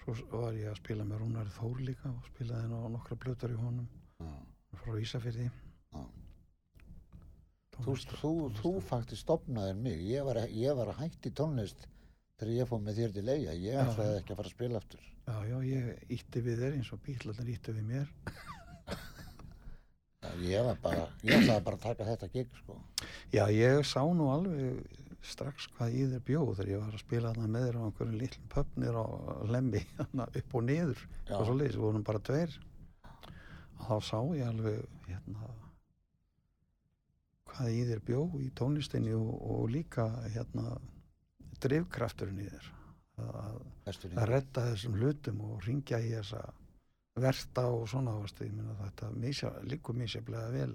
Svo 0.00 0.14
var 0.32 0.54
ég 0.56 0.70
að 0.70 0.78
spila 0.80 1.04
með 1.06 1.20
Rúnari 1.22 1.52
Þór 1.54 1.80
líka 1.84 2.08
og 2.10 2.24
spilaði 2.30 2.64
henn 2.64 2.72
á 2.72 2.88
nokkra 2.94 3.16
blötur 3.20 3.52
í 3.52 3.58
honum. 3.60 3.88
Já, 4.20 4.30
frá 4.80 4.96
Ísafirði. 5.00 5.50
já. 5.94 6.02
Þú, 7.80 7.94
þú, 8.20 8.30
þú 8.58 8.70
faktisk 8.84 9.22
stopnaðir 9.22 9.76
mig. 9.80 10.00
Ég 10.04 10.24
var, 10.26 10.40
ég 10.52 10.76
var 10.76 10.90
að 10.92 10.98
hætti 11.04 11.30
tónlist 11.32 11.86
þegar 12.40 12.52
ég 12.56 12.68
fór 12.68 12.80
með 12.84 12.98
þér 13.00 13.14
til 13.16 13.28
eiga 13.28 13.54
ég 13.56 13.78
ætlaði 13.84 14.18
ekki 14.20 14.34
að 14.34 14.40
fara 14.40 14.50
að 14.50 14.56
spila 14.56 14.80
aftur. 14.80 15.06
Já, 15.30 15.36
já, 15.48 15.56
ég 15.68 16.14
ítti 16.16 16.42
við 16.44 16.62
þér 16.64 16.76
eins 16.78 16.90
og 16.96 17.02
bílarnir 17.06 17.52
ítti 17.54 17.74
við 17.76 17.86
mér. 17.92 18.12
Já, 20.20 20.30
ég 20.44 20.66
var 20.68 20.80
bara, 20.84 21.06
ég 21.24 21.36
ætlaði 21.40 21.64
bara 21.68 21.78
að 21.78 21.84
taka 21.86 22.08
þetta 22.10 22.30
gig 22.34 22.56
sko. 22.60 22.76
Já, 23.32 23.44
ég 23.52 23.84
sá 23.88 24.00
nú 24.16 24.28
alveg 24.32 24.80
strax 25.22 25.68
hvað 25.76 25.94
í 25.96 26.04
þér 26.12 26.24
bjóð 26.26 26.50
þegar 26.58 26.70
ég 26.72 26.82
var 26.84 26.96
að 26.96 27.02
spila 27.04 27.32
þarna 27.32 27.52
með 27.54 27.66
þér 27.66 27.78
á 27.78 27.82
einhverjum 27.86 28.20
litlum 28.20 28.50
pöpnir 28.54 28.98
á 29.00 29.06
lemmi 29.54 29.82
upp 30.40 30.54
og 30.54 30.66
niður 30.66 31.02
Já. 31.28 31.34
og 31.36 31.42
svo 31.44 31.56
leiðis, 31.56 31.76
við 31.76 31.86
vorum 31.86 32.06
bara 32.06 32.22
tveir 32.24 32.56
og 33.80 33.82
þá 33.88 33.96
sá 34.08 34.18
ég 34.38 34.48
alveg 34.48 34.80
hérna 35.08 35.50
hvað 37.50 37.74
í 37.76 37.82
þér 37.90 38.02
bjó 38.06 38.22
í 38.40 38.48
tónlistinni 38.56 39.14
og, 39.16 39.32
og 39.52 39.68
líka 39.74 40.06
hérna 40.30 40.78
drifkrafturinn 41.60 42.40
í 42.40 42.48
þér 42.48 42.70
að, 43.20 43.60
að 44.14 44.26
redda 44.30 44.66
þessum 44.70 44.96
hlutum 44.96 45.44
og 45.44 45.66
ringja 45.66 46.00
í 46.00 46.14
þessa 46.14 46.46
versta 47.20 47.66
og 47.68 47.88
svona 47.90 48.14
ástu, 48.22 48.46
þetta 48.80 49.10
líkur 49.68 49.98
misjaflega 49.98 50.48
vel 50.54 50.72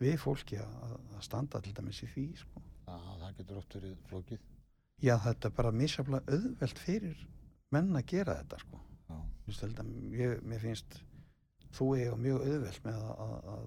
við 0.00 0.18
fólki 0.20 0.58
að, 0.60 0.96
að 1.16 1.22
standa 1.24 1.62
til 1.64 1.72
dæmis 1.76 2.02
í 2.04 2.10
því 2.12 2.26
sko. 2.42 2.65
Já, 2.86 2.96
það 3.20 3.32
getur 3.40 3.58
oft 3.60 3.78
verið 3.78 3.96
flókið 4.10 4.44
Já, 5.04 5.16
þetta 5.20 5.48
er 5.48 5.56
bara 5.56 5.72
misjaflega 5.76 6.36
auðvelt 6.36 6.78
fyrir 6.80 7.24
menn 7.74 7.98
að 7.98 8.06
gera 8.14 8.36
þetta 8.38 8.60
sko. 8.62 8.78
Að, 9.12 9.90
ég, 10.16 10.38
mér 10.48 10.62
finnst 10.62 11.00
þú 11.76 11.90
eiga 11.98 12.14
mjög 12.20 12.46
auðvelt 12.46 12.86
með 12.86 13.02
að, 13.02 13.18
að, 13.26 13.50
að 13.56 13.66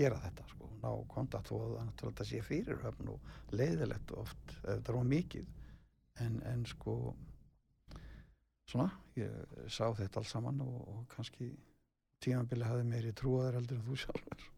gera 0.00 0.20
þetta 0.22 0.46
sko. 0.54 0.70
ná 0.82 0.88
kontakt 1.12 1.52
og 1.54 1.66
náttúrulega 1.76 2.14
þetta 2.14 2.28
sé 2.30 2.40
fyrirhöfn 2.46 3.10
og 3.12 3.34
leiðilegt 3.52 4.14
oft 4.18 4.56
þetta 4.62 4.92
er 4.92 4.98
of 4.98 5.04
mikið 5.10 5.50
en, 6.24 6.40
en 6.48 6.64
sko 6.66 6.96
svona, 8.66 8.88
ég 9.18 9.68
sá 9.68 9.92
þetta 9.98 10.22
alls 10.22 10.32
saman 10.32 10.64
og, 10.64 10.80
og 10.94 11.04
kannski 11.12 11.52
tímanbili 12.24 12.66
hafði 12.66 12.88
meiri 12.88 13.12
trúaður 13.18 13.60
heldur 13.60 13.78
en 13.78 13.86
þú 13.90 14.00
sjálfur 14.06 14.48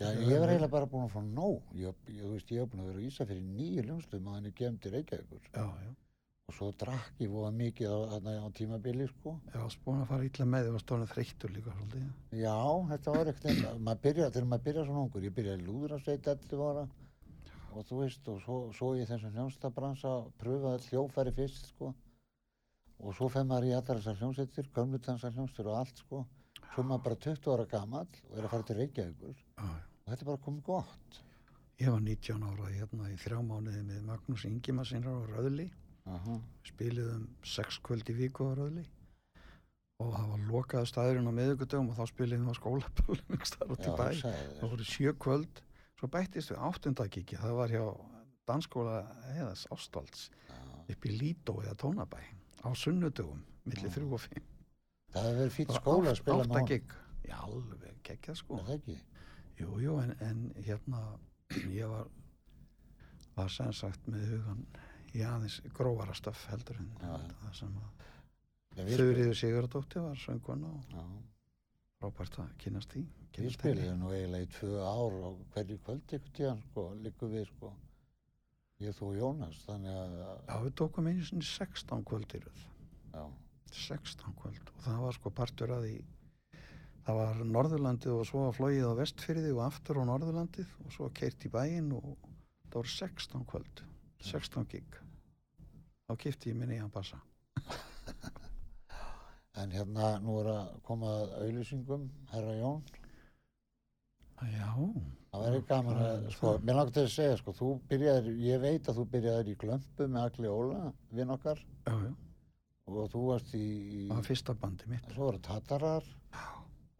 Já, 0.00 0.06
ég 0.24 0.38
var 0.40 0.52
eiginlega 0.52 0.72
bara 0.72 0.88
búin 0.88 1.04
að 1.04 1.12
fá 1.12 1.20
nóg. 1.26 1.74
Ég, 1.76 1.98
ég, 2.08 2.22
þú 2.22 2.30
veist, 2.36 2.54
ég 2.54 2.62
var 2.62 2.70
búin 2.72 2.84
að 2.84 2.88
vera 2.92 3.02
í 3.02 3.10
Ísafjörði 3.10 3.42
nýju 3.58 3.84
ljónstum 3.88 4.30
að 4.30 4.38
hann 4.38 4.54
kemd 4.60 4.80
til 4.82 4.94
Reykjavíkur. 4.94 5.50
Já, 5.52 5.66
já, 5.82 5.92
Og 6.50 6.56
svo 6.56 6.68
drakk 6.76 7.20
ég 7.22 7.30
voða 7.32 7.52
mikið 7.54 7.92
á, 7.92 7.98
á 8.44 8.48
tímabili, 8.56 9.06
sko. 9.08 9.36
ég 9.52 9.60
var 9.62 9.76
búin 9.84 10.00
að 10.02 10.08
fara 10.10 10.26
illa 10.26 10.46
með 10.52 10.66
því 10.66 10.72
var 10.74 10.82
stóðan 10.82 11.12
þreyttur 11.12 11.52
líka 11.54 11.74
svolítið 11.76 12.40
Já, 12.42 12.56
þetta 12.90 13.14
var 13.14 13.30
ekkert, 13.30 13.62
maður 13.78 14.02
byrja, 14.06 14.26
þegar 14.34 14.48
maður 14.50 14.64
byrja 14.66 14.84
svona 14.88 15.04
ungur, 15.06 15.24
ég 15.28 15.36
byrjaði 15.38 15.68
lúðrasveit 15.68 16.28
11 16.34 16.64
ára 16.66 16.84
og 17.72 17.86
þú 17.88 18.00
veist, 18.02 18.28
og 18.28 18.40
svo, 18.44 18.56
svo 18.76 18.90
í 18.98 19.06
þessum 19.08 19.32
hljónstabransa 19.36 20.12
pröfaði 20.40 20.90
hljófæri 20.90 21.32
fyrst, 21.38 21.70
sko. 21.72 21.92
Og 23.02 23.16
svo 23.16 23.28
fer 23.32 23.46
maður 23.48 23.70
í 23.70 23.74
allar 23.76 24.00
þessar 24.00 24.18
hljónsveitir, 24.20 24.68
gömlutansar 24.76 25.32
hljónstur 25.34 25.70
og 25.72 25.78
allt, 25.80 26.02
sko. 26.04 26.24
Svo 26.72 26.80
er 26.80 26.88
maður 26.88 27.04
bara 27.04 27.20
20 27.20 27.52
ára 27.52 27.64
gamall 27.68 28.14
og 28.30 28.36
er 28.38 28.46
að 28.46 28.52
fara 28.54 28.64
til 28.68 28.76
Reykjavíkur. 28.78 29.40
Og 29.60 30.06
þetta 30.08 30.24
er 30.24 30.28
bara 30.30 30.40
komið 30.46 30.62
gott. 30.64 31.18
Ég 31.82 31.90
var 31.92 32.00
19 32.00 32.46
ára 32.48 32.68
hérna 32.72 33.08
í 33.12 33.16
þrjá 33.20 33.40
mánuði 33.44 33.82
með 33.88 34.06
Magnús 34.08 34.44
Ingimarsinrar 34.48 35.18
á 35.20 35.28
Röðli. 35.34 35.66
Aha, 36.08 36.36
spiliðum 36.66 37.26
sex 37.46 37.76
kvöld 37.84 38.08
í 38.08 38.16
viku 38.16 38.48
á 38.48 38.56
Röðli. 38.56 38.86
Og 40.00 40.14
það 40.14 40.30
var 40.32 40.46
lokaði 40.48 40.90
staðurinn 40.90 41.28
á 41.28 41.32
miðugudögum 41.36 41.90
og 41.92 41.98
þá 42.00 42.08
spiliðum 42.10 42.48
við 42.48 42.56
á 42.56 42.72
hugsaðu 43.34 43.76
það 43.84 44.64
voru 44.64 44.88
sjö 44.88 45.12
kvöld. 45.26 45.62
Svo 46.00 46.08
bættist 46.10 46.54
við 46.54 46.64
áttundakiki 46.70 47.38
það 47.38 47.58
var 47.60 47.74
hjá 47.76 47.84
dansskóla 48.48 49.02
eðas 49.36 49.68
Ástvalds 49.70 50.30
upp 50.88 51.06
í 51.06 51.12
Lító 51.14 51.60
eða 51.62 51.76
Tónabæ 51.84 52.18
á 52.64 52.68
sunnudögum 52.74 53.44
millir 53.68 53.86
Já. 53.90 53.94
þrjú 53.98 54.16
og 54.16 54.24
fimm 54.24 54.51
Það 55.12 55.28
hefur 55.28 55.40
verið 55.42 55.72
var 55.72 55.80
skóla 55.80 56.12
að 56.12 56.20
spila 56.20 56.48
með 56.50 56.68
gig. 56.72 56.94
Já, 57.28 57.36
alveg 57.44 57.98
geggjað 58.08 58.38
sko 58.40 58.58
það 58.62 58.74
ekki? 58.78 58.98
Jú, 59.60 59.68
jú, 59.82 59.98
en, 60.02 60.14
en 60.24 60.42
hérna 60.64 61.02
ég 61.70 61.90
var 61.92 62.08
var 63.36 63.52
sem 63.52 63.72
sagt 63.76 64.08
með 64.10 64.26
hugan 64.34 64.64
í 65.16 65.22
aðeins 65.24 65.60
grófara 65.76 66.14
stöff 66.16 66.46
heldur 66.50 66.80
en 66.80 66.90
já. 67.00 67.12
það 67.42 67.58
sem 67.60 67.76
að 67.82 68.08
Þurriður 68.72 69.36
Sigurðardóttir 69.36 70.04
var 70.06 70.16
söngkona 70.16 70.68
og 70.72 70.92
já, 70.96 71.02
frábært 72.00 72.38
að 72.40 72.52
kynast 72.62 72.94
því 72.94 73.02
við 73.36 73.54
spiliðum 73.56 74.00
nú 74.00 74.12
eiginlega 74.12 74.46
í 74.46 74.50
tvö 74.52 74.70
ár 74.80 75.16
og 75.28 75.42
hverju 75.52 75.78
kvöld 75.84 76.14
ykkur 76.16 76.32
tíðan 76.38 76.62
sko, 76.66 76.84
líku 77.04 77.28
við 77.32 77.46
sko. 77.48 77.72
Ég 78.82 78.96
þú 78.98 79.08
og 79.12 79.18
Jónas, 79.20 79.60
þannig 79.68 79.94
að, 79.94 80.14
Já, 80.48 80.54
við 80.64 80.72
tókum 80.80 81.08
einu 81.08 81.26
sinni 81.28 81.46
16 81.46 82.04
kvöld 82.08 82.34
í 82.34 82.40
röð 82.42 82.64
já, 83.12 83.22
16 83.70 84.34
kvöld. 84.40 84.72
Og 84.76 84.84
það 84.86 84.98
var 85.06 85.16
sko 85.16 85.32
partur 85.34 85.72
að 85.76 85.86
því 85.86 85.94
það 87.06 87.18
var 87.18 87.40
Norðurlandið 87.56 88.12
og 88.14 88.26
svo 88.28 88.44
var 88.46 88.56
flóið 88.56 88.86
á 88.86 89.00
vestfyrði 89.00 89.54
og 89.56 89.64
aftur 89.66 90.02
á 90.02 90.08
Norðurlandið 90.10 90.76
og 90.84 90.92
svo 90.94 91.08
keirt 91.14 91.46
í 91.46 91.52
bæinn 91.52 91.90
og 91.96 92.12
það 92.68 92.78
voru 92.78 92.94
16 92.94 93.48
kvöld 93.50 93.84
16 94.22 94.68
gig. 94.70 94.98
Þá 96.06 96.12
kipti 96.22 96.52
ég 96.52 96.58
minni 96.58 96.76
í 96.78 96.82
hann 96.82 96.92
bassa 96.94 97.18
En 99.60 99.72
hérna, 99.74 100.14
nú 100.22 100.38
er 100.40 100.48
að 100.48 100.68
koma 100.86 101.10
að 101.12 101.32
auðlýsingum, 101.42 102.06
herra 102.30 102.54
Jón. 102.56 102.78
já, 104.48 104.68
Það 105.32 105.42
væri 105.44 105.60
gaman 105.68 106.00
að, 106.00 106.24
sko, 106.34 106.52
mér 106.64 106.78
langt 106.78 106.96
að 107.00 107.10
segja, 107.12 107.36
sko, 107.40 107.52
þú 107.56 107.68
byrjaðir, 107.90 108.38
ég 108.46 108.62
veit 108.62 108.88
að 108.88 108.98
þú 109.00 109.04
byrjaðir 109.12 109.50
í 109.52 109.58
glömpu 109.60 110.08
með 110.08 110.24
Agli 110.26 110.50
Óla, 110.52 110.80
vinn 111.12 111.34
okkar, 111.36 111.60
já, 111.86 111.92
já, 111.92 112.10
og 112.90 113.06
þú 113.12 113.22
varst 113.28 113.54
í, 113.54 113.66
það 114.08 114.16
var 114.16 114.26
fyrsta 114.26 114.56
bandi 114.58 114.90
mitt. 114.90 115.06
Svo 115.14 115.28
voru 115.30 115.40
Tatarar, 115.42 116.08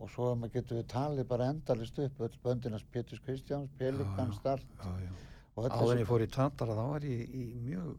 og 0.03 0.11
svo 0.11 0.31
getur 0.53 0.81
við 0.81 0.89
talið 0.93 1.29
bara 1.31 1.51
endalist 1.53 1.99
upp, 2.03 2.23
öll 2.27 2.39
böndinans 2.45 2.87
Péturs 2.93 3.23
Kristjáns, 3.25 3.71
og 5.55 5.67
öll 5.67 5.75
áður 5.75 5.93
en 5.95 6.03
ég 6.03 6.09
fór 6.09 6.25
í 6.25 6.31
Tatara 6.33 6.77
þá 6.79 6.85
var 6.95 7.07
ég 7.07 7.35
í 7.37 7.45
mjög 7.61 7.93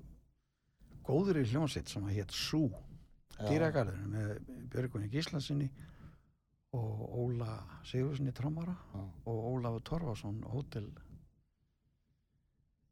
góður 1.06 1.41
í 1.41 1.48
hljónsitt 1.52 1.91
sem 1.91 2.06
að 2.08 2.17
hétt 2.17 2.34
Sú. 2.34 2.67
Já. 3.34 3.48
dýragarðinu 3.50 4.10
með 4.13 4.32
Björgunni 4.72 5.10
Gíslasinni 5.12 5.67
og 6.78 7.02
Óla 7.24 7.56
Sigurssoni 7.86 8.34
trommara 8.34 8.76
Já. 8.93 9.02
og 9.30 9.48
Ólafur 9.52 9.84
Torfarsson 9.89 10.39
hótel 10.54 10.89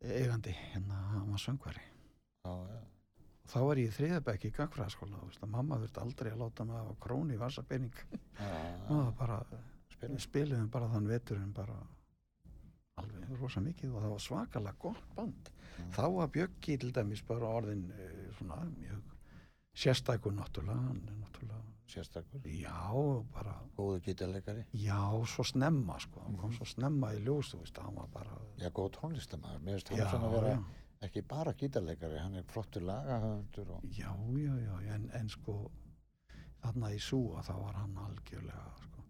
eigandi 0.01 0.53
hérna 0.57 0.97
hann 1.13 1.29
var 1.31 1.41
söngvari 1.41 1.83
þá 3.51 3.57
var 3.67 3.81
ég 3.81 3.89
í 3.91 3.95
þriðabæk 3.97 4.45
í 4.47 4.51
gangfræðaskóla 4.57 5.21
veist 5.27 5.43
að 5.45 5.53
mamma 5.55 5.79
þurfti 5.81 6.03
aldrei 6.03 6.31
að 6.31 6.41
láta 6.43 6.65
mig 6.67 6.77
hafa 6.79 6.95
króni 7.05 7.37
spila. 9.91 10.13
við 10.15 10.23
spiliðum 10.27 10.69
bara 10.73 10.91
þann 10.93 11.09
veturinn 11.11 11.53
bara 11.55 11.77
alveg 13.01 13.33
rosa 13.41 13.63
mikið 13.63 13.95
og 13.95 14.03
það 14.03 14.13
var 14.15 14.23
svakalega 14.27 14.77
gott 14.79 15.03
band. 15.15 15.51
Mm. 15.77 15.91
þá 15.95 16.03
var 16.15 16.31
Bjöggi 16.35 16.77
til 16.81 16.91
dæmis 16.93 17.23
bara 17.27 17.51
orðin 17.59 17.85
uh, 17.91 18.23
svona 18.37 18.61
mjög 18.77 19.13
sérstækur 19.73 20.35
náttúrulega 20.35 20.87
hann 20.89 21.03
er 21.07 21.19
náttúrulega 21.19 21.67
Sérstakur, 21.91 22.39
já 22.47 22.71
bara 23.33 23.53
góðu 23.75 23.99
gítarleikari. 24.05 24.61
já 24.71 25.25
svo 25.27 25.43
snemma 25.43 25.97
sko. 25.99 26.21
Hann 26.23 26.37
kom 26.39 26.53
svo 26.55 26.63
snemma 26.65 27.09
í 27.17 27.19
ljós 27.25 27.49
þú 27.51 27.59
veist 27.65 27.81
hann 27.83 27.95
var 27.97 28.07
bara 28.13 28.37
Já, 28.61 28.69
góð 28.71 28.93
tónlistamæður, 28.95 29.59
mér 29.65 29.81
já, 29.97 30.05
hann 30.05 30.13
svona 30.13 30.29
að 30.29 30.35
vera 30.37 30.53
já, 30.53 30.61
ekki 31.01 31.23
bara 31.25 31.53
gítarleikari, 31.57 32.19
hann 32.21 32.37
er 32.37 32.47
flottur 32.49 32.83
lagahöfundur 32.85 33.71
og 33.77 33.85
já, 33.89 34.11
já, 34.37 34.55
já 34.61 34.95
en, 34.95 35.09
en 35.17 35.29
sko 35.29 35.55
þarna 36.61 36.91
í 36.93 36.99
súa 37.01 37.41
þá 37.45 37.53
var 37.57 37.79
hann 37.81 37.97
algjörlega 38.05 38.65
sko 38.85 39.05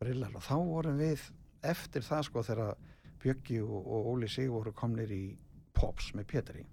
brillar 0.00 0.36
og 0.36 0.44
þá 0.46 0.56
vorum 0.70 1.00
við 1.02 1.28
eftir 1.62 2.04
það 2.06 2.28
sko 2.28 2.44
þegar 2.48 2.76
Bjöggi 3.24 3.60
og, 3.64 3.86
og 3.88 4.06
Óli 4.12 4.28
Sig 4.28 4.50
voru 4.52 4.72
komnir 4.76 5.12
í 5.12 5.24
Pops 5.72 6.10
með 6.14 6.26
Pétri 6.32 6.64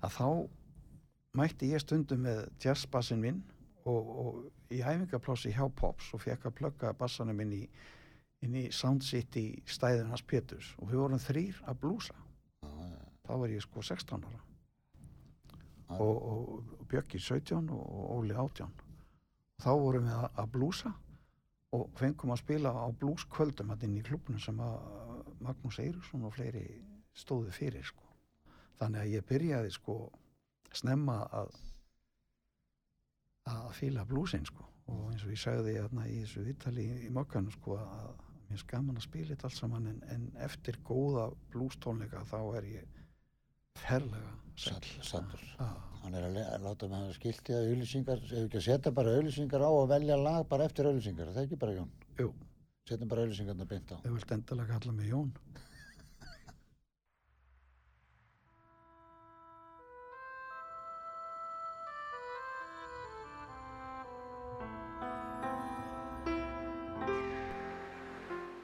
að 0.00 0.14
þá 0.16 0.28
mætti 1.36 1.72
ég 1.74 1.82
stundum 1.82 2.24
með 2.24 2.46
jazzbassin 2.62 3.20
minn 3.20 3.42
og, 3.88 4.08
og 4.22 4.72
í 4.72 4.80
æfingaplássi 4.80 5.52
hjá 5.54 5.66
Pops 5.76 6.12
og 6.14 6.24
fekk 6.24 6.48
að 6.48 6.56
plugga 6.60 6.92
bassanum 6.96 7.36
minn 7.36 7.52
í, 7.54 7.62
inn 8.44 8.56
í 8.56 8.66
Sound 8.72 9.04
City 9.06 9.62
stæðin 9.68 10.10
hans 10.12 10.24
Péturs. 10.24 10.72
Og 10.80 10.90
við 10.90 11.02
vorum 11.02 11.22
þrýr 11.22 11.60
að 11.68 11.80
blúsa 11.84 12.16
þá 13.30 13.36
var 13.38 13.52
ég 13.54 13.62
sko 13.62 13.82
16 13.86 14.26
ára. 14.26 14.40
Og, 15.90 16.16
og, 16.16 16.50
og 16.78 16.86
Bjöggi 16.90 17.18
17 17.18 17.70
og, 17.74 17.86
Óli 18.18 18.34
18 18.34 18.66
og 18.66 19.64
þá 19.64 19.70
vorum 19.70 20.06
við 20.06 20.16
að, 20.16 20.28
að 20.42 20.52
blúsa 20.54 20.92
og 21.76 21.90
fengum 21.98 22.32
að 22.34 22.42
spila 22.42 22.70
á 22.74 22.86
blúskvöldum 22.98 23.74
inn 23.76 23.98
í 23.98 24.04
klubnum 24.06 24.40
sem 24.42 24.58
að 24.62 24.78
Magnús 25.40 25.78
Eiríksson 25.82 26.26
og 26.26 26.34
fleiri 26.34 26.64
stóðu 27.16 27.52
fyrir 27.54 27.86
sko. 27.86 28.06
þannig 28.80 29.02
að 29.02 29.12
ég 29.14 29.26
byrjaði 29.28 29.74
sko 29.74 29.96
snemma 30.72 31.20
að 31.30 31.52
að 33.50 33.70
fíla 33.74 34.04
blúsin 34.06 34.44
sko. 34.46 34.66
Og 34.90 35.10
eins 35.12 35.24
og 35.24 35.32
ég 35.32 35.40
sagði 35.40 35.76
hérna 35.76 36.06
í 36.10 36.20
þessu 36.22 36.42
viðtali 36.44 36.84
í, 36.84 36.96
í 37.06 37.10
mokkanum 37.14 37.52
sko 37.54 37.76
að 37.78 38.10
mér 38.50 38.58
er 38.58 38.66
gaman 38.70 38.98
að 38.98 39.06
spila 39.06 39.30
þetta 39.30 39.46
allt 39.48 39.58
saman 39.58 39.86
en, 39.90 40.00
en 40.10 40.24
eftir 40.46 40.78
góða 40.86 41.28
blústónleika 41.52 42.24
þá 42.26 42.38
er 42.58 42.66
ég 42.72 42.99
sallur. 43.76 45.42
Já, 45.58 45.68
Hann 46.02 46.14
er 46.16 46.24
að, 46.26 46.36
láta 46.64 46.88
með 46.88 47.02
það 47.04 47.16
skilti 47.18 47.54
að 47.54 47.66
auðlýsingar, 47.70 48.22
ef 48.24 48.44
ekki 48.46 48.58
að 48.60 48.64
setja 48.66 48.92
bara 48.98 49.12
auðlýsingar 49.18 49.64
á 49.64 49.70
og 49.70 49.88
velja 49.90 50.16
lag 50.16 50.46
bara 50.48 50.64
eftir 50.70 50.88
auðlýsingar, 50.88 51.28
það 51.34 51.42
er 51.42 51.48
ekki 51.48 51.58
bara 51.60 51.74
Jón. 51.76 51.90
jú, 52.18 52.30
Setjum 52.88 53.10
bara 53.12 53.26
auðlýsingarna 53.26 53.66
beint 53.72 53.92
á. 53.92 53.96
þau 54.04 54.14
vilt 54.16 54.32
endilega 54.36 54.78
kalla 54.78 54.92
mig 54.96 55.10
Jón 55.12 55.32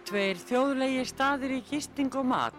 Tveir 0.07 0.38
þjóðlegi 0.38 1.05
staðir 1.11 1.55
í 1.57 1.62
gisting 1.66 2.14
og 2.21 2.27
mat 2.31 2.59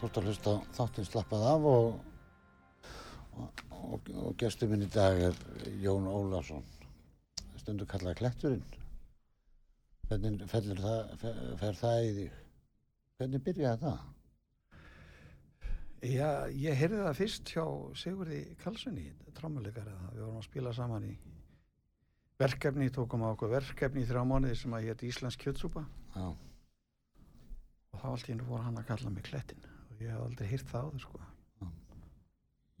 þú 0.00 0.08
ert 0.08 0.18
að 0.18 0.28
hlusta 0.30 0.52
þáttinn 0.76 1.06
slappað 1.06 1.42
af 1.44 1.64
og, 1.68 1.88
og, 3.36 3.64
og, 3.76 4.06
og 4.22 4.36
gestur 4.40 4.70
minn 4.70 4.86
í 4.86 4.92
dag 4.92 5.18
er 5.26 5.40
Jón 5.82 6.06
Ólafsson, 6.08 6.64
stundu 7.60 7.84
kallað 7.88 8.16
Kletturinn. 8.22 8.62
Hvernig 10.08 10.46
það, 10.80 11.12
fer, 11.20 11.76
það 11.82 12.06
í 12.06 12.14
þig? 12.16 12.38
Hvernig 13.20 13.44
byrjaði 13.44 13.82
það? 13.84 14.06
Já, 16.08 16.30
ég 16.56 16.80
heyrði 16.80 17.02
það 17.04 17.18
fyrst 17.18 17.52
hjá 17.52 17.64
Sigurði 18.00 18.40
Karlssoni, 18.62 19.04
trámuleikari 19.36 19.92
það. 19.92 20.14
Við 20.14 20.24
vorum 20.24 20.40
að 20.40 20.46
spila 20.48 20.72
saman 20.74 21.10
í 21.10 21.12
verkefni, 22.40 22.88
tókum 22.88 23.26
á 23.28 23.36
okkur 23.36 23.52
verkefni 23.52 24.06
í 24.06 24.08
þrjá 24.08 24.24
mánuði 24.24 24.56
sem 24.62 24.78
að 24.78 24.88
hétt 24.88 25.04
Íslensk 25.10 25.44
kjötsúpa 25.44 25.84
Já, 26.14 26.30
og 27.92 28.00
þá 28.00 28.08
allt 28.14 28.30
í 28.30 28.32
hennu 28.32 28.48
voru 28.48 28.64
hann 28.64 28.80
að 28.80 28.88
kalla 28.94 29.12
mig 29.12 29.28
Klettin 29.28 29.69
ég 30.00 30.10
hef 30.14 30.24
aldrei 30.24 30.48
hýrt 30.50 30.70
það 30.72 30.88
áður 30.88 31.04
sko. 31.04 31.20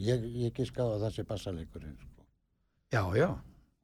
ég, 0.00 0.26
ég 0.46 0.52
giska 0.56 0.82
á 0.84 0.88
að 0.94 1.02
það 1.04 1.14
sé 1.18 1.24
bassaleikurinn, 1.28 1.96
sko. 2.00 2.26
Já, 2.92 3.02
já, 3.20 3.30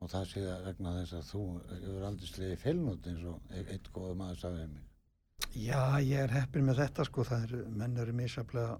Og 0.05 0.11
það 0.12 0.25
sé 0.29 0.40
að 0.44 0.64
vegna 0.66 0.90
þess 0.99 1.14
að 1.16 1.29
þú 1.31 1.42
hefur 1.70 2.03
aldrei 2.05 2.27
slegið 2.29 2.59
feilnót 2.61 3.07
eins 3.09 3.22
og 3.31 3.53
e- 3.57 3.62
einn 3.72 3.87
góð 3.94 4.11
maður 4.20 4.40
sagði 4.42 4.66
mig. 4.75 4.83
já, 5.57 5.81
ég 6.05 6.18
er 6.20 6.35
heppin 6.35 6.66
með 6.68 6.81
þetta 6.83 7.05
sko, 7.09 7.25
það 7.25 7.44
er, 7.46 7.62
menn 7.81 7.96
eru 8.03 8.12
misjaflega 8.12 8.79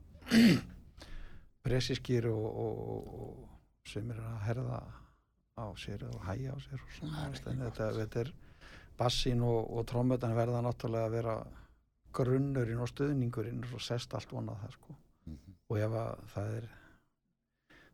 presiskir 1.65 2.29
og, 2.35 2.45
og, 2.65 3.15
og, 3.21 3.49
sem 3.89 4.11
er 4.13 4.21
að 4.21 4.37
herða 4.49 4.81
á 5.57 5.67
sér 5.81 6.05
og 6.11 6.21
hæja 6.27 6.53
á 6.53 6.59
sér 6.61 6.81
og 6.85 6.93
svona, 6.99 7.29
þetta, 7.33 7.89
þetta 7.97 8.21
er 8.27 8.33
bassin 8.99 9.41
og, 9.47 9.71
og 9.73 9.87
trommetan 9.89 10.37
verða 10.37 10.61
náttúrulega 10.67 11.09
að 11.09 11.17
vera 11.17 11.37
grunnurinn 12.19 12.81
og 12.83 12.89
stuðningurinn 12.93 13.63
og 13.75 13.81
sest 13.85 14.15
allt 14.17 14.33
vonað 14.33 14.63
það 14.65 14.73
sko 14.79 14.97
Mhm. 15.27 15.55
og 15.71 15.79
ef 15.83 15.95
að 16.01 16.21
það 16.35 16.51
er 16.57 16.67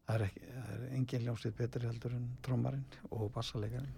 það 0.06 0.14
er, 0.16 0.22
ekki, 0.26 0.40
það 0.52 0.72
er 0.76 0.82
engin 0.98 1.22
ljómsveit 1.26 1.56
betri 1.56 1.86
heldur 1.88 2.12
en 2.18 2.26
trommarinn 2.42 2.84
og 3.10 3.30
bassalegarinn 3.32 3.94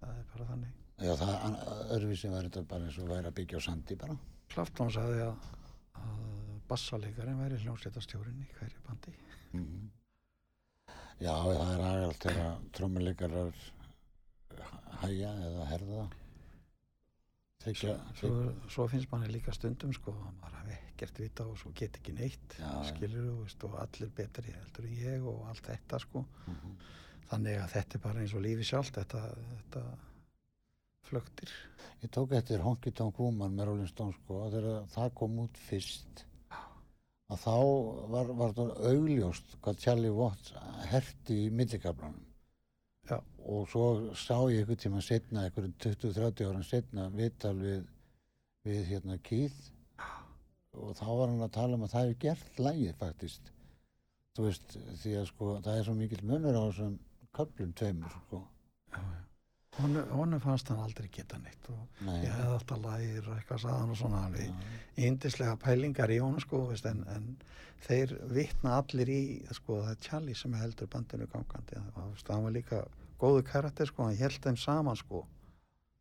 það 0.00 0.18
er 0.20 0.26
bara 0.32 0.48
þannig 0.52 0.82
Já, 0.96 1.12
það 1.20 1.56
öðruvísi 1.92 2.30
var 2.32 2.46
þetta 2.46 2.62
bara 2.70 2.84
eins 2.86 2.98
og 3.02 3.08
væri 3.10 3.28
að 3.28 3.34
byggja 3.36 3.58
á 3.60 3.66
sandi 3.66 3.96
bara. 4.00 4.14
Klaftón 4.48 4.88
sagði 4.94 5.18
að, 5.26 5.48
að 6.00 6.60
bassalegarinn 6.70 7.40
væri 7.42 7.58
hljómsveitastjórinn 7.64 8.40
í 8.40 8.48
hverju 8.58 8.80
bandi 8.86 9.12
Mhm. 9.52 9.90
Já, 11.20 11.32
það 11.32 11.72
er 11.74 11.82
aðgalt 11.90 12.22
þegar 12.26 12.56
trommuleikarar 12.76 13.54
hæja 15.02 15.30
eða 15.48 15.66
herða. 15.70 16.06
Þykja, 17.66 17.94
svo, 18.20 18.30
svo 18.70 18.86
finnst 18.92 19.10
manni 19.12 19.28
líka 19.32 19.52
stundum 19.56 19.92
sko 19.96 20.12
að 20.14 20.34
maður 20.40 20.58
hafi 20.60 20.76
ekkert 20.92 21.18
vita 21.18 21.46
og 21.50 21.56
svo 21.58 21.72
get 21.74 21.96
ekki 21.98 22.12
neitt 22.14 22.58
Já, 22.60 22.70
skilur 22.92 23.24
þú 23.26 23.32
veist 23.42 23.64
og 23.66 23.74
allir 23.82 24.12
betri 24.20 24.52
heldur 24.54 24.86
en 24.86 24.98
ég 25.02 25.26
og 25.32 25.46
allt 25.50 25.66
þetta 25.66 25.98
sko 26.04 26.24
Mhm. 26.46 26.76
þannig 27.30 27.58
að 27.64 27.72
þetta 27.74 27.98
er 27.98 28.04
bara 28.06 28.20
eins 28.22 28.34
og 28.38 28.44
lífi 28.46 28.64
sjálft 28.68 28.94
þetta, 29.00 29.22
þetta 29.56 29.82
flögtir 31.08 31.50
Ég 32.04 32.10
tók 32.12 32.32
eftir 32.36 32.60
Honky 32.62 32.92
Tonk 32.94 33.18
Woman 33.18 33.54
með 33.56 33.66
Rolling 33.70 33.88
Stones 33.90 34.16
sko 34.22 34.40
og 34.44 34.52
þegar 34.54 34.86
það 34.94 35.12
kom 35.20 35.38
út 35.46 35.58
fyrst 35.68 36.24
að 37.32 37.40
þá 37.42 37.54
var, 38.12 38.28
var 38.38 38.52
það 38.54 38.72
augljóst 38.92 39.56
hvað 39.64 39.78
Charlie 39.82 40.12
Watts 40.14 40.52
herti 40.92 41.38
í 41.46 41.50
millikablanum. 41.50 42.25
Já. 43.46 43.52
Og 43.52 43.68
svo 43.70 43.86
sá 44.18 44.36
ég 44.50 44.64
einhvern 44.64 44.80
tíma 44.82 45.00
setna, 45.04 45.44
einhverjum 45.46 45.74
20-30 45.78 46.48
ára 46.48 46.62
setna 46.66 47.04
viðtal 47.14 47.54
við, 47.60 47.84
við 48.66 48.88
hérna 48.90 49.18
Keith 49.22 49.68
og 50.76 50.96
þá 50.98 51.06
var 51.06 51.30
hann 51.30 51.44
að 51.46 51.54
tala 51.54 51.76
um 51.78 51.84
að 51.86 51.92
það 51.94 52.08
hefur 52.08 52.18
gert 52.24 52.58
lægið 52.60 52.96
faktist. 53.00 53.52
Þú 54.36 54.48
veist, 54.48 54.74
því 55.02 55.14
að 55.20 55.28
sko 55.30 55.52
það 55.64 55.78
er 55.78 55.86
svo 55.86 55.94
mikill 55.96 56.24
munur 56.26 56.58
á 56.58 56.62
þessum 56.66 56.98
köflum 57.38 57.70
tveimur 57.78 58.18
sko. 58.18 58.42
Honu, 59.76 60.02
honum 60.16 60.40
fannst 60.40 60.70
hann 60.72 60.80
aldrei 60.80 61.06
geta 61.12 61.38
neitt 61.38 61.66
og 61.68 62.02
Nei. 62.06 62.22
ég 62.24 62.32
hefði 62.32 62.52
alltaf 62.56 62.78
lægir 62.80 63.26
eitthvað 63.34 63.58
saðan 63.66 63.90
og 63.92 63.98
svona 64.00 64.22
alveg 64.24 64.46
Já. 64.48 64.76
yndislega 65.04 65.56
pælingar 65.60 66.12
í 66.14 66.16
honum 66.22 66.40
sko 66.40 66.62
veist, 66.70 66.86
en, 66.88 67.02
en 67.12 67.26
þeir 67.84 68.14
vitna 68.32 68.78
allir 68.80 69.10
í 69.12 69.20
sko 69.52 69.82
það 69.82 69.90
er 69.92 70.00
Charlie 70.06 70.38
sem 70.40 70.56
heldur 70.56 70.88
bandinu 70.94 71.28
gangandi 71.28 71.82
það 71.92 72.46
var 72.46 72.56
líka 72.56 72.80
góðu 73.20 73.42
karakter 73.48 73.88
sko 73.90 74.06
hann 74.06 74.18
held 74.18 74.40
þeim 74.44 74.58
saman 74.60 74.96
sko 74.98 75.24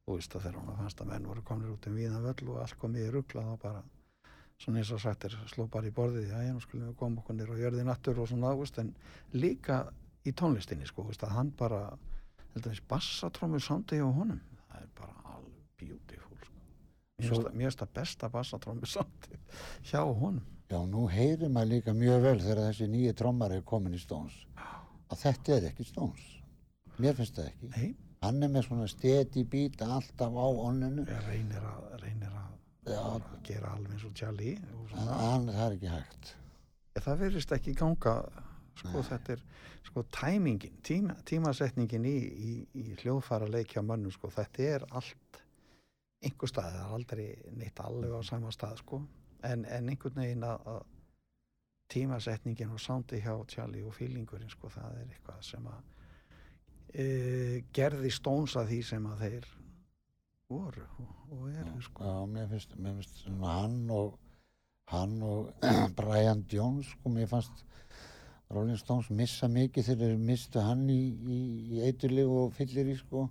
og 0.06 0.17
veist 0.17 0.36
að 0.38 0.47
þegar 0.47 0.62
hann 0.62 0.80
fannst 0.80 1.01
að 1.01 1.12
menn 1.12 1.28
voru 1.30 1.43
komnir 1.45 1.73
út 1.73 1.88
um 1.89 1.97
víðan 1.97 2.25
völl 2.25 2.49
og 2.54 2.62
allt 2.62 2.80
komið 2.82 3.08
í 3.08 3.13
ruggla 3.15 3.45
þá 3.49 3.54
bara 3.63 3.84
svona 4.62 4.82
eins 4.82 4.91
og 4.95 5.01
sagt 5.04 5.25
er 5.28 5.38
sló 5.51 5.67
bara 5.71 5.89
í 5.89 5.93
borðið 5.95 6.30
já, 6.30 6.38
já, 6.45 6.54
nú 6.54 6.63
skulum 6.63 6.89
við 6.91 6.97
koma 6.99 7.21
okkur 7.23 7.54
og 7.56 7.62
jörði 7.62 7.86
nattur 7.88 8.19
og 8.21 8.30
svona, 8.30 8.54
veist, 8.56 8.78
en 8.80 8.93
líka 9.34 9.82
í 10.25 10.32
tónlistinni 10.32 10.88
sko, 10.88 11.08
veist, 11.10 11.23
að 11.25 11.36
hann 11.36 11.51
bara 11.58 11.82
heldur 12.54 12.71
þess 12.71 12.86
bassatrómmu 12.89 13.59
sándi 13.59 13.99
hjá 13.99 14.05
honum 14.07 14.39
það 14.70 14.82
er 14.82 14.91
bara 14.99 15.36
alveg 15.36 15.63
beautiful 15.82 16.38
sko. 16.39 16.55
mér 17.20 17.68
finnst 17.68 17.82
það- 17.84 17.95
besta 17.99 18.30
bassatrómmu 18.32 18.91
sándi 18.95 19.39
hjá 19.91 20.03
honum 20.05 20.43
Já, 20.66 20.80
nú 20.89 21.03
heyrir 21.05 21.51
maður 21.53 21.76
líka 21.76 21.93
mjög 21.93 22.24
vel 22.24 22.39
þegar 22.41 22.63
þessi 22.72 22.88
nýju 22.89 23.11
trommar 23.20 23.53
er 23.53 23.61
komin 23.61 23.93
í 23.93 23.99
Stones 24.01 24.34
að 25.13 25.20
þetta 25.22 25.53
er 25.59 25.68
ekki 25.70 25.86
Stones. 25.86 26.24
Mér 27.02 27.16
finnst 27.18 27.36
það 27.39 27.52
ekki. 27.52 27.70
Nei, 27.76 27.96
Hann 28.26 28.41
er 28.43 28.50
með 28.50 28.64
svona 28.66 28.88
stedi 28.89 29.43
býta 29.46 29.86
alltaf 29.98 30.34
á 30.34 30.48
onninu. 30.66 31.04
ég 31.06 31.28
reynir 31.28 31.62
að, 31.62 31.84
reynir 32.02 32.32
að 32.32 32.56
bara 32.86 33.39
gera 33.46 33.74
alveg 33.76 33.91
eins 33.93 34.06
og 34.06 34.14
og 34.74 34.96
En 34.96 35.08
hann, 35.12 35.46
það 35.52 35.66
er 35.66 35.76
ekki 35.76 35.91
hægt. 35.93 36.36
það 36.96 37.20
verðist 37.20 37.52
ekki 37.52 37.74
ganga 37.76 38.16
sko 38.76 38.93
Nei. 39.00 39.04
þetta 39.10 39.34
er 39.36 39.43
sko 39.86 40.04
tæmingin, 40.12 40.78
tíma, 40.84 41.16
tímasetningin 41.26 42.06
í, 42.06 42.16
í, 42.50 42.54
í 42.74 42.96
hljóðfæra 43.04 43.48
leikja 43.52 43.82
mönnum 43.86 44.12
sko 44.12 44.30
þetta 44.34 44.64
er 44.64 44.86
allt 44.91 45.41
einhver 46.26 46.50
stað, 46.50 46.72
það 46.74 46.82
er 46.82 46.93
aldrei 46.98 47.28
neitt 47.60 47.80
alveg 47.80 48.12
á 48.16 48.22
sama 48.26 48.52
stað 48.52 48.80
sko 48.82 49.02
en, 49.43 49.66
en 49.66 49.89
einhvern 49.89 50.16
veginn 50.24 50.43
að, 50.48 50.66
að 50.66 50.82
tímasetningin 51.93 52.72
og 52.74 52.80
sándi 52.82 53.22
hjá 53.22 53.36
Charlie 53.48 53.84
og 53.86 53.93
fílingurinn 53.93 54.50
sko 54.50 54.70
það 54.74 54.98
er 55.04 55.12
eitthvað 55.14 55.43
sem 55.46 55.68
að 55.70 55.84
e, 56.96 57.06
gerði 57.76 58.12
stónsa 58.14 58.66
því 58.70 58.82
sem 58.88 59.08
að 59.12 59.24
þeir 59.26 59.48
voru 60.52 60.86
og, 60.96 61.48
eru 61.50 61.82
sko 61.84 62.06
Já, 62.06 62.16
mér 62.32 62.50
finnst, 62.54 62.76
mér 62.78 63.00
finnst 63.00 63.26
hann 63.41 63.80
og 63.93 64.16
hann 64.91 65.22
og 65.26 65.54
Brian 65.98 66.46
Jones, 66.52 66.91
sko, 66.93 67.10
mér 67.10 67.30
fannst 67.32 67.66
Rolling 68.54 68.78
Stones 68.78 69.10
missa 69.10 69.48
mikið 69.50 69.88
þegar 69.88 70.12
þeir 70.12 70.26
mistu 70.28 70.62
hann 70.62 70.84
í, 70.93 71.00
í, 71.36 71.38
í 71.76 71.80
eiturlíf 71.88 72.30
og 72.30 72.52
fyllir 72.54 72.91
í, 72.91 72.98
sko. 73.00 73.26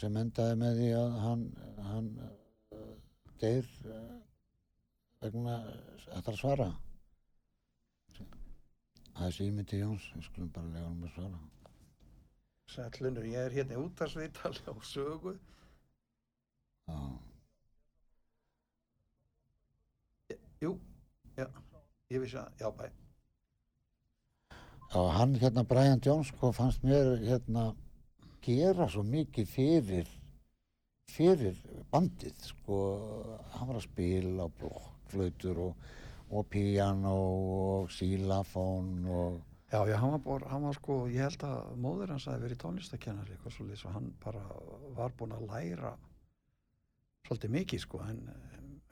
Sem 0.00 0.16
endaði 0.20 0.58
með 0.60 0.80
því 0.80 0.90
að 0.96 1.16
hann, 1.24 1.46
hann 1.86 2.10
uh, 2.20 2.90
deyr 3.40 3.70
uh, 3.88 4.02
vegna 5.24 5.56
þetta 6.04 6.34
að 6.34 6.38
svara. 6.40 6.68
Það 9.16 9.24
er 9.26 9.34
símyndi 9.36 9.80
Jóns, 9.80 10.12
við 10.16 10.28
skulum 10.28 10.52
bara 10.54 10.72
lega 10.74 10.86
hann 10.86 11.08
að 11.08 11.16
svara. 11.16 11.40
Sællunur, 12.70 13.24
ég 13.26 13.40
er 13.48 13.54
hérna 13.56 13.74
í 13.74 13.80
útarsviðtali 13.82 14.62
á 14.70 14.74
sögu. 14.86 15.34
Já, 16.86 16.98
Jú, 20.60 20.74
já, 21.38 21.46
ég 22.12 22.20
vissi 22.20 22.36
að, 22.36 22.50
já 22.60 22.68
bæ. 22.76 22.86
Já, 24.92 25.00
hann 25.16 25.34
hérna 25.40 25.64
Brian 25.64 26.02
Jones 26.04 26.30
sko 26.30 26.50
fannst 26.52 26.82
mér 26.84 27.14
hérna 27.24 27.70
gera 28.44 28.86
svo 28.92 29.02
mikið 29.06 29.48
fyrir 29.48 30.10
fyrir 31.10 31.58
bandið 31.90 32.44
sko. 32.52 32.80
Hann 33.54 33.70
var 33.70 33.80
að 33.80 33.86
spila 33.88 34.48
blokkflautur 34.60 35.62
og, 35.66 35.86
og 36.30 36.46
piano 36.52 37.16
og 37.56 37.94
xylafón 37.96 38.92
og 39.10 39.40
Já, 39.70 39.84
já, 39.86 39.96
hann 40.02 40.10
var, 40.10 40.22
bor, 40.24 40.44
hann 40.50 40.64
var 40.66 40.74
sko, 40.74 40.94
ég 41.06 41.22
held 41.22 41.42
að 41.46 41.74
móður 41.78 42.10
hans 42.10 42.24
hafi 42.26 42.42
verið 42.42 42.58
tónlistakennari 42.58 43.36
eitthvað 43.36 43.52
svolítið 43.54 43.84
og 43.86 43.92
hann 43.94 44.08
bara 44.24 44.40
var 44.96 45.12
búinn 45.18 45.34
að 45.36 45.44
læra 45.46 45.92
svolítið 47.28 47.52
mikið 47.54 47.82
sko 47.84 48.00
en, 48.02 48.18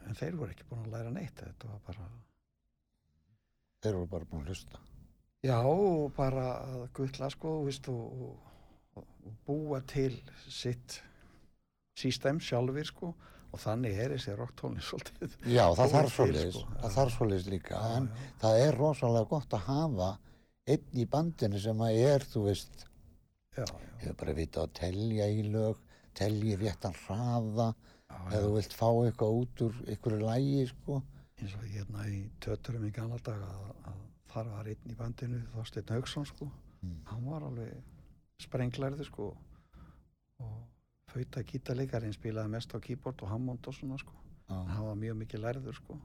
en 0.06 0.18
þeir 0.20 0.36
voru 0.38 0.54
ekki 0.54 0.68
búin 0.70 0.84
að 0.84 0.92
læra 0.94 1.10
neitt 1.16 1.42
þetta 1.42 1.70
var 1.72 1.80
bara, 1.88 2.06
þeir 3.82 3.98
voru 3.98 4.10
bara 4.12 4.28
búin 4.30 4.44
að 4.44 4.52
hlusta 4.52 4.84
já, 5.48 5.56
og 5.58 6.12
bara 6.14 6.46
að 6.68 6.84
guttla 7.00 7.32
sko, 7.34 7.56
veist, 7.66 7.90
og, 7.90 8.22
og, 8.28 9.02
og 9.02 9.34
búa 9.50 9.82
til 9.82 10.12
sitt 10.46 11.00
sístem 11.98 12.38
sjálfur 12.38 12.86
sko 12.86 13.10
og 13.48 13.60
þannig 13.64 13.98
er 13.98 14.14
þessi 14.14 14.38
rocktónlist 14.38 14.88
svolítið 14.92 15.36
Já, 15.42 15.64
það 15.74 15.82
Búin 15.82 15.92
þarf 15.96 16.14
svoleiðis, 16.14 16.62
sko, 16.62 16.78
það 16.84 16.96
þarf 17.00 17.18
svoleiðis 17.18 17.50
líka 17.56 17.82
Já, 17.82 17.92
en 17.98 18.08
já. 18.12 18.32
það 18.46 18.62
er 18.68 18.82
rosalega 18.84 19.30
gott 19.34 19.58
að 19.58 19.68
hafa 19.72 20.10
einn 20.74 21.02
í 21.02 21.06
bandinu 21.10 21.60
sem 21.62 21.84
að 21.84 22.00
er, 22.04 22.24
þú 22.32 22.44
veist 22.46 22.84
já, 23.56 23.64
já, 23.64 23.76
hefur 24.02 24.18
bara 24.22 24.36
vitað 24.38 24.66
að 24.66 24.74
telja 24.80 25.28
í 25.32 25.44
lög 25.48 25.84
telja 26.18 26.58
réttan 26.58 26.96
hraða 27.04 27.68
ef 28.32 28.42
þú 28.42 28.52
vilt 28.56 28.74
fá 28.74 28.88
eitthvað 28.90 29.40
út 29.42 29.64
úr 29.66 29.80
einhverju 29.86 30.20
lægi 30.24 30.64
sko. 30.72 31.02
Eins 31.38 31.54
og 31.54 31.66
hérna 31.70 32.06
í 32.10 32.22
töturum 32.42 32.86
í 32.88 32.94
gamla 32.94 33.18
dag 33.24 33.42
að, 33.46 33.68
að 33.92 34.00
þar 34.32 34.50
var 34.54 34.70
einn 34.72 34.90
í 34.92 34.96
bandinu 34.98 35.42
Þorsteinn 35.54 35.94
Haugsson 35.94 36.26
sko. 36.28 36.50
Mm. 36.78 36.98
hann 37.10 37.24
var 37.26 37.42
alveg 37.42 37.72
sprenglarði 38.38 39.02
sko 39.08 39.32
og 40.38 40.52
fauta 41.10 41.42
gítarleikarinn 41.42 42.14
spilaði 42.14 42.52
mest 42.52 42.70
á 42.70 42.78
keyboard 42.78 43.24
og 43.24 43.32
Hammond 43.32 43.66
og 43.66 43.74
svona 43.74 43.98
sko. 43.98 44.14
Já, 44.46 44.54
hann 44.54 44.86
var 44.86 45.00
mjög 45.00 45.18
mikið 45.24 45.42
lærður 45.42 45.78
sko. 45.80 45.96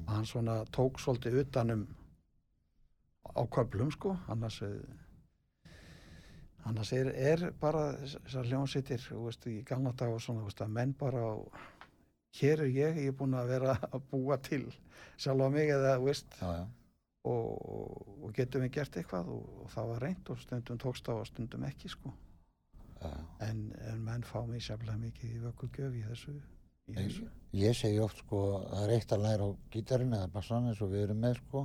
Og 0.00 0.10
hann 0.10 0.26
svona 0.26 0.56
tók 0.74 0.98
svolítið 0.98 1.44
utanum 1.44 1.84
á 3.24 3.42
köflum 3.50 3.90
sko. 3.90 4.16
Annars 4.28 4.62
eh, 4.62 5.70
annars 6.64 6.92
er, 6.92 7.12
er 7.14 7.52
bara 7.60 7.92
þessar 8.00 8.50
veist 9.24 9.46
í 9.46 9.62
gamla 9.66 9.92
dag 9.92 10.12
og 10.12 10.20
svona 10.20 10.44
veist 10.44 10.62
menn 10.68 10.92
bara 10.98 11.20
á, 11.20 11.34
hér 12.40 12.60
er 12.66 12.70
ég, 12.70 13.00
ég 13.04 13.12
er 13.12 13.16
búin 13.16 13.34
að 13.34 13.54
vera 13.54 13.78
að 13.94 14.02
búa 14.10 14.38
til 14.38 14.66
sjálfa 15.16 15.50
mig 15.50 15.70
eða 15.70 15.98
veist. 16.00 16.36
Já, 16.40 16.60
já. 16.60 16.66
og, 17.24 18.24
og 18.24 18.32
getum 18.36 18.62
við 18.62 18.72
gert 18.78 18.96
eitthvað 18.96 19.28
og, 19.34 19.44
og 19.64 19.70
það 19.74 19.92
var 19.92 20.02
reynd 20.06 20.32
og 20.32 20.40
stundum 20.40 20.78
tókst 20.80 21.08
á 21.08 21.14
og 21.16 21.26
stundum 21.26 21.64
ekki 21.68 21.88
sko. 21.92 22.12
En, 23.40 23.70
en 23.88 24.00
menn 24.04 24.24
fá 24.28 24.42
mig 24.44 24.60
sérlega 24.60 24.98
mikið 25.00 25.36
í 25.36 25.38
vökkulgjöf 25.40 25.94
í 25.96 26.02
þessu, 26.04 26.34
Ég, 26.90 27.20
ég 27.54 27.76
segi 27.76 28.00
oft 28.02 28.22
sko 28.24 28.40
það 28.66 28.84
er 28.84 28.92
eitt 28.96 29.12
að 29.14 29.24
læra 29.24 29.46
á 29.46 29.50
gítarinn 29.70 30.14
eða 30.16 30.30
bassan 30.34 30.70
eins 30.70 30.80
og 30.82 30.90
við 30.90 31.04
erum 31.06 31.20
með 31.22 31.36
sko 31.38 31.62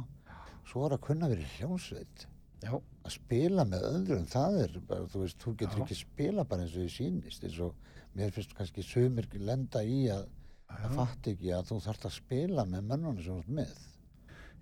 svo 0.65 0.85
er 0.87 0.95
að 0.97 1.05
kunna 1.09 1.29
verið 1.31 1.59
hljónsveit 1.59 2.27
Já, 2.65 2.71
að 2.73 3.13
spila 3.13 3.65
með 3.67 3.83
öðrum 3.91 4.25
það 4.31 4.55
er 4.63 4.77
bara, 4.87 5.09
þú 5.11 5.21
veist, 5.21 5.37
þú 5.43 5.51
getur 5.59 5.81
Já. 5.81 5.83
ekki 5.85 5.97
spila 5.99 6.45
bara 6.49 6.65
eins 6.65 6.73
og 6.73 6.85
þið 6.85 6.93
sýnist 6.95 7.45
eins 7.45 7.59
og 7.61 7.91
mér 8.15 8.33
finnst 8.33 8.55
kannski 8.57 8.85
sumir 8.85 9.27
lenda 9.37 9.83
í 9.83 10.05
að 10.13 10.25
það 10.71 10.95
fatt 10.97 11.29
ekki 11.31 11.51
að 11.53 11.69
þú 11.69 11.79
þarft 11.85 12.07
að 12.09 12.15
spila 12.15 12.65
með 12.69 12.89
mönnunum 12.89 13.21
sem 13.21 13.35
þú 13.35 13.43
ert 13.43 13.55
með. 13.59 13.83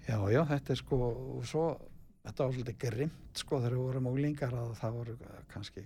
Já, 0.04 0.18
já, 0.34 0.42
þetta 0.50 0.74
er 0.74 0.80
sko 0.82 1.00
og 1.08 1.46
svo, 1.48 1.64
þetta 2.26 2.48
var 2.48 2.56
svolítið 2.58 2.80
grimt 2.82 3.40
sko 3.40 3.60
þegar 3.62 3.76
við 3.78 3.86
vorum 3.86 4.10
úlingar 4.12 4.58
að 4.60 4.74
það 4.82 4.98
voru 4.98 5.16
kannski 5.54 5.84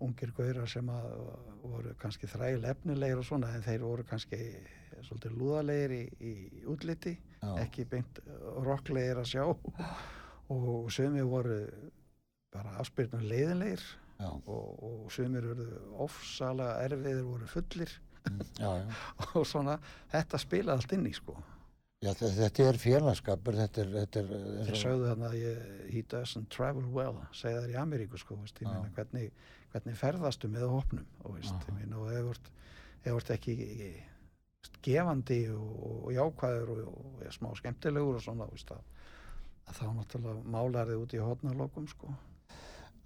ungir 0.00 0.30
gaurar 0.36 0.70
sem 0.70 0.92
að 0.92 1.08
voru 1.64 1.96
kannski 2.00 2.30
þræl 2.30 2.62
efnilegir 2.70 3.20
og 3.20 3.26
svona 3.26 3.50
en 3.56 3.66
þeir 3.66 3.82
voru 3.84 4.06
kannski 4.08 4.38
svolítið 5.02 5.34
lúðalegir 5.40 5.96
í, 5.96 6.02
í 6.20 6.32
útliti 6.70 7.16
Já. 7.40 7.54
ekki 7.64 7.86
beint 7.88 8.20
rocklegir 8.66 9.20
að 9.22 9.30
sjá. 9.30 9.44
Og 10.50 10.90
sumir 10.92 11.24
voru 11.30 11.60
bara 12.52 12.72
afspyrnum 12.82 13.22
leiðinlegir 13.30 13.82
já, 14.18 14.26
og, 14.28 14.82
og 14.82 15.12
sumir 15.14 15.46
voru 15.46 15.66
ofsalega 16.04 16.80
erfiðir 16.88 17.22
voru 17.28 17.46
fullir. 17.48 17.92
Mm, 18.28 18.42
já, 18.58 18.70
já. 18.82 18.98
og 19.38 19.46
svona, 19.48 19.78
þetta 20.12 20.40
spilaði 20.42 20.82
allt 20.82 20.92
inn 20.98 21.06
í 21.08 21.14
sko. 21.16 21.36
Já 22.00 22.14
þe- 22.16 22.30
þetta 22.32 22.66
er 22.66 22.78
félagskapur 22.80 23.56
þetta 23.60 23.82
er, 23.84 23.88
þetta 24.00 24.20
er 24.24 24.28
þeir 24.66 24.78
sögðu 24.82 25.08
þarna 25.10 25.30
að 25.30 25.38
ég, 25.38 25.64
he 25.92 26.02
doesn't 26.08 26.48
travel 26.52 26.86
well 26.96 27.18
segja 27.36 27.60
þær 27.60 27.74
í 27.74 27.80
Ameríku 27.80 28.20
sko 28.20 28.38
veist, 28.40 28.60
meina 28.64 28.88
hvernig, 28.96 29.26
hvernig 29.74 29.98
ferðastu 30.00 30.48
með 30.48 30.64
hópnum 30.72 31.04
og 31.24 31.36
þú 33.04 33.18
ert 33.18 33.34
ekki 33.36 33.56
veist, 33.60 34.00
gefandi 34.84 35.42
og, 35.54 35.76
og 36.06 36.10
jákvæður 36.16 36.72
og, 36.74 36.82
og, 36.88 37.12
og 37.20 37.36
smá 37.36 37.52
skemmtilegur 37.58 38.18
og 38.18 38.24
svona 38.24 38.48
veist, 38.50 38.72
að, 38.74 39.06
að 39.68 39.78
þá 39.80 39.86
náttúrulega 39.98 40.52
málar 40.56 40.90
þið 40.90 41.04
út 41.04 41.16
í 41.16 41.22
hotnarlokum 41.24 41.88
sko. 41.90 42.12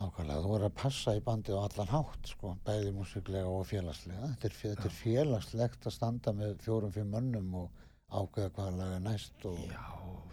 Nákvæmlega, 0.01 0.43
þú 0.43 0.51
verður 0.51 0.69
að 0.69 0.77
passa 0.81 1.15
í 1.15 1.23
bandið 1.25 1.59
á 1.59 1.67
allan 1.69 1.93
hátt, 1.93 2.29
sko, 2.33 2.57
bæði 2.67 2.93
músiklega 2.97 3.51
og 3.51 3.67
félagslega. 3.71 4.31
Þetta 4.33 4.49
er, 4.49 4.57
þetta 4.65 4.89
er 4.91 4.97
félagslegt 4.99 5.87
að 5.87 5.95
standa 5.95 6.35
með 6.35 6.57
fjórum, 6.65 6.93
fimm 6.95 7.15
mönnum 7.15 7.55
og 7.63 7.85
ákveða 8.11 8.51
hvaða 8.57 8.77
lag 8.81 8.97
er 8.97 9.05
næst 9.05 9.47
og 9.49 9.61
Já, 9.71 9.85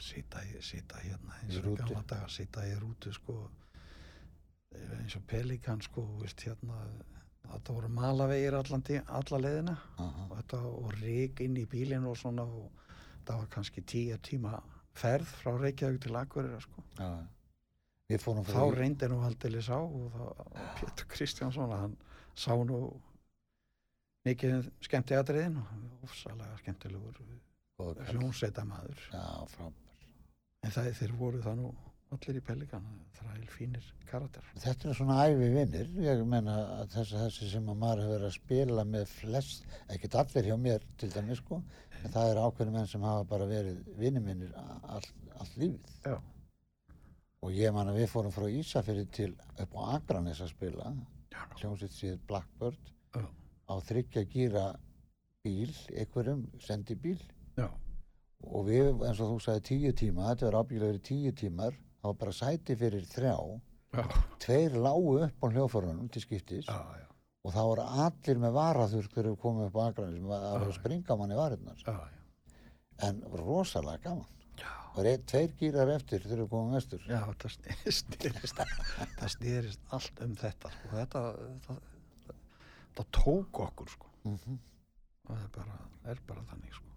sita, 0.01 0.41
sita 0.65 1.01
hérna 1.05 1.38
eins 1.43 1.61
og 1.61 1.78
gamla 1.78 2.03
daga, 2.09 2.30
sita 2.30 2.65
í 2.67 2.74
rútu 2.82 3.13
sko. 3.15 3.38
Eins 4.97 5.15
og 5.19 5.26
Pelikan 5.30 5.82
sko, 5.86 6.03
veist 6.22 6.41
hérna 6.45 6.82
þetta 7.56 7.74
voru 7.78 7.89
malavegir 7.89 8.54
alla 8.56 9.39
leiðina. 9.43 9.76
Aha, 9.97 10.26
og 10.30 10.38
þetta 10.39 10.62
og 10.72 10.93
rík 11.02 11.41
inn 11.45 11.58
í 11.58 11.66
bílinn 11.70 12.06
og 12.08 12.18
svona 12.18 12.43
og 12.43 12.72
það 13.26 13.38
var 13.43 13.47
kannski 13.54 13.82
tíu 13.84 14.18
tíma 14.24 14.56
ferð 14.93 15.30
frá 15.41 15.54
Reykjavík 15.60 16.02
til 16.04 16.16
Akureyra 16.20 16.60
sko. 16.62 16.84
já, 16.97 17.12
Þá 18.12 18.66
í- 18.68 18.76
reyndi 18.76 19.08
nú 19.08 19.22
aldrei 19.24 19.62
sá 19.64 19.78
og 19.80 20.12
það, 20.12 20.58
Pétur 20.82 21.08
Kristjánsson 21.08 21.72
hann 21.72 21.93
sá 22.36 22.52
nú 22.60 22.80
mikið 24.28 24.56
um 24.58 24.66
skemmti 24.84 25.16
aðriðin 25.16 25.56
og 25.62 26.04
ofsalega 26.10 26.58
skemmtilegur 26.60 27.22
hljónsveita 28.12 28.66
maður 28.68 28.99
Já. 29.14 29.72
En 30.64 30.70
það, 30.76 30.91
þeir 30.99 31.14
voru 31.18 31.39
það 31.41 31.56
nú 31.62 31.72
allir 32.12 32.39
í 32.39 32.43
Pelikan, 32.43 32.88
þræl 33.16 33.45
fínir 33.51 33.86
karakter. 34.09 34.47
Þetta 34.59 34.89
er 34.89 34.97
svona 34.97 35.20
ævi 35.30 35.47
vinnir, 35.53 35.91
ég 36.03 36.24
meina 36.28 36.57
að 36.82 36.97
þessi, 36.97 37.22
þessi 37.22 37.49
sem 37.53 37.70
að 37.72 37.80
maður 37.84 38.03
hefur 38.03 38.14
verið 38.16 38.28
að 38.28 38.36
spila 38.36 38.86
með 38.88 39.07
flest, 39.14 39.66
ekkert 39.95 40.18
allir 40.22 40.49
hjá 40.49 40.57
mér 40.66 40.86
til 40.99 41.12
dæmis, 41.14 41.39
sko, 41.39 41.62
en 42.01 42.14
það 42.16 42.34
er 42.34 42.41
ákveðni 42.43 42.76
menn 42.76 42.91
sem 42.91 43.07
hafa 43.07 43.26
bara 43.32 43.47
verið 43.49 43.80
vinnir 44.01 44.26
minnir 44.26 44.53
allt 44.59 45.12
all 45.39 45.49
lífið. 45.55 45.95
Já. 46.05 46.18
Og 47.41 47.55
ég 47.57 47.74
man 47.74 47.89
að 47.89 48.01
við 48.01 48.12
fórum 48.12 48.34
frá 48.36 48.45
Ísafirði 48.51 49.07
til 49.16 49.32
upp 49.64 49.78
á 49.80 49.82
Akranes 49.95 50.41
að 50.43 50.51
spila, 50.51 50.91
hljómsveit 51.62 51.95
síð 51.95 52.20
Blackbird, 52.30 52.91
Já. 53.16 53.24
á 53.26 53.74
þryggja 53.88 54.26
gíra 54.30 54.66
bíl, 55.41 55.72
einhverjum 55.95 56.43
sendi 56.62 56.93
bíl 56.93 57.18
já, 57.57 57.66
og 58.45 58.68
við, 58.68 58.91
eins 59.07 59.22
og 59.24 59.32
þú 59.32 59.38
sagði 59.41 59.64
tíu 59.72 59.93
tíma, 59.97 60.28
þetta 60.30 60.49
var 60.49 60.59
ábyggilega 60.62 60.91
verið 60.91 61.07
tíu 61.07 61.32
tímar, 61.39 61.80
það 62.02 62.10
var 62.10 62.18
bara 62.24 62.34
sæti 62.36 62.76
fyrir 62.80 63.06
þrjá, 63.12 63.36
já, 63.93 64.04
tveir 64.41 64.76
lágu 64.82 65.16
upp 65.28 65.45
á 65.45 65.47
hljóðforunum 65.54 66.10
til 66.12 66.24
skiptis 66.26 66.66
já, 66.68 66.78
já, 66.97 67.08
og 67.45 67.54
það 67.56 67.70
voru 67.72 67.88
allir 68.08 68.41
með 68.41 68.56
varaþurr 68.58 69.10
þegar 69.14 69.30
við 69.32 69.39
komum 69.45 69.68
upp 69.68 69.78
á 69.78 69.82
Akranes 69.88 70.18
sem 70.18 70.28
var 70.34 70.45
að 70.52 70.68
springa 70.78 71.18
manni 71.20 71.38
já, 71.86 71.97
en 73.08 73.24
rosalega 73.41 74.04
gaman. 74.10 74.30
Og 74.91 75.06
tveir 75.32 75.54
gýrar 75.56 75.89
eftir 75.93 76.20
þegar 76.26 76.41
við 76.43 76.49
komum 76.52 76.74
vestur. 76.76 77.04
Já, 77.08 77.22
það 77.39 77.54
sne- 77.54 77.93
snerist, 77.95 78.58
það 79.22 79.30
snerist 79.32 79.93
allt 79.95 80.20
um 80.26 80.34
þetta, 80.41 80.72
sko, 80.74 80.89
þetta, 80.91 81.22
það, 81.68 81.78
það 82.97 83.08
tók 83.18 83.62
okkur, 83.68 83.93
sko, 83.95 84.12
mm 84.28 84.36
og 85.30 85.38
það 85.38 85.45
er 85.45 85.52
bara, 85.56 85.78
er 86.12 86.22
bara 86.28 86.43
þannig, 86.49 86.74
sko. 86.76 86.88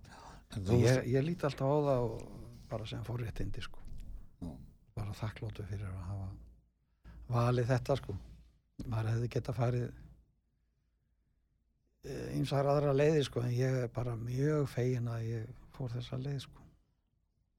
ég, 0.80 1.06
ég 1.12 1.22
líti 1.28 1.46
alltaf 1.46 1.70
á 1.70 1.78
það 1.86 2.04
og 2.08 2.26
bara 2.72 2.86
sem 2.90 3.04
forréttindi, 3.06 3.62
sko, 3.62 3.78
Nú. 4.42 4.56
Bara 4.94 5.16
þakklótu 5.18 5.66
fyrir 5.68 5.90
að 5.90 6.06
hafa 6.08 6.30
valið 7.34 7.70
þetta, 7.72 7.98
sko. 8.00 8.16
Maður 8.84 9.10
hefði 9.12 9.30
geta 9.36 9.54
farið 9.56 9.88
einsar 12.34 12.68
aðra 12.68 12.92
leiði, 12.92 13.24
sko, 13.24 13.42
en 13.46 13.54
ég 13.56 13.80
er 13.84 13.92
bara 13.94 14.16
mjög 14.20 14.68
fegin 14.74 15.08
að 15.08 15.26
ég 15.30 15.66
fór 15.74 15.92
þessa 15.94 16.20
leið, 16.20 16.40
sko. 16.46 16.64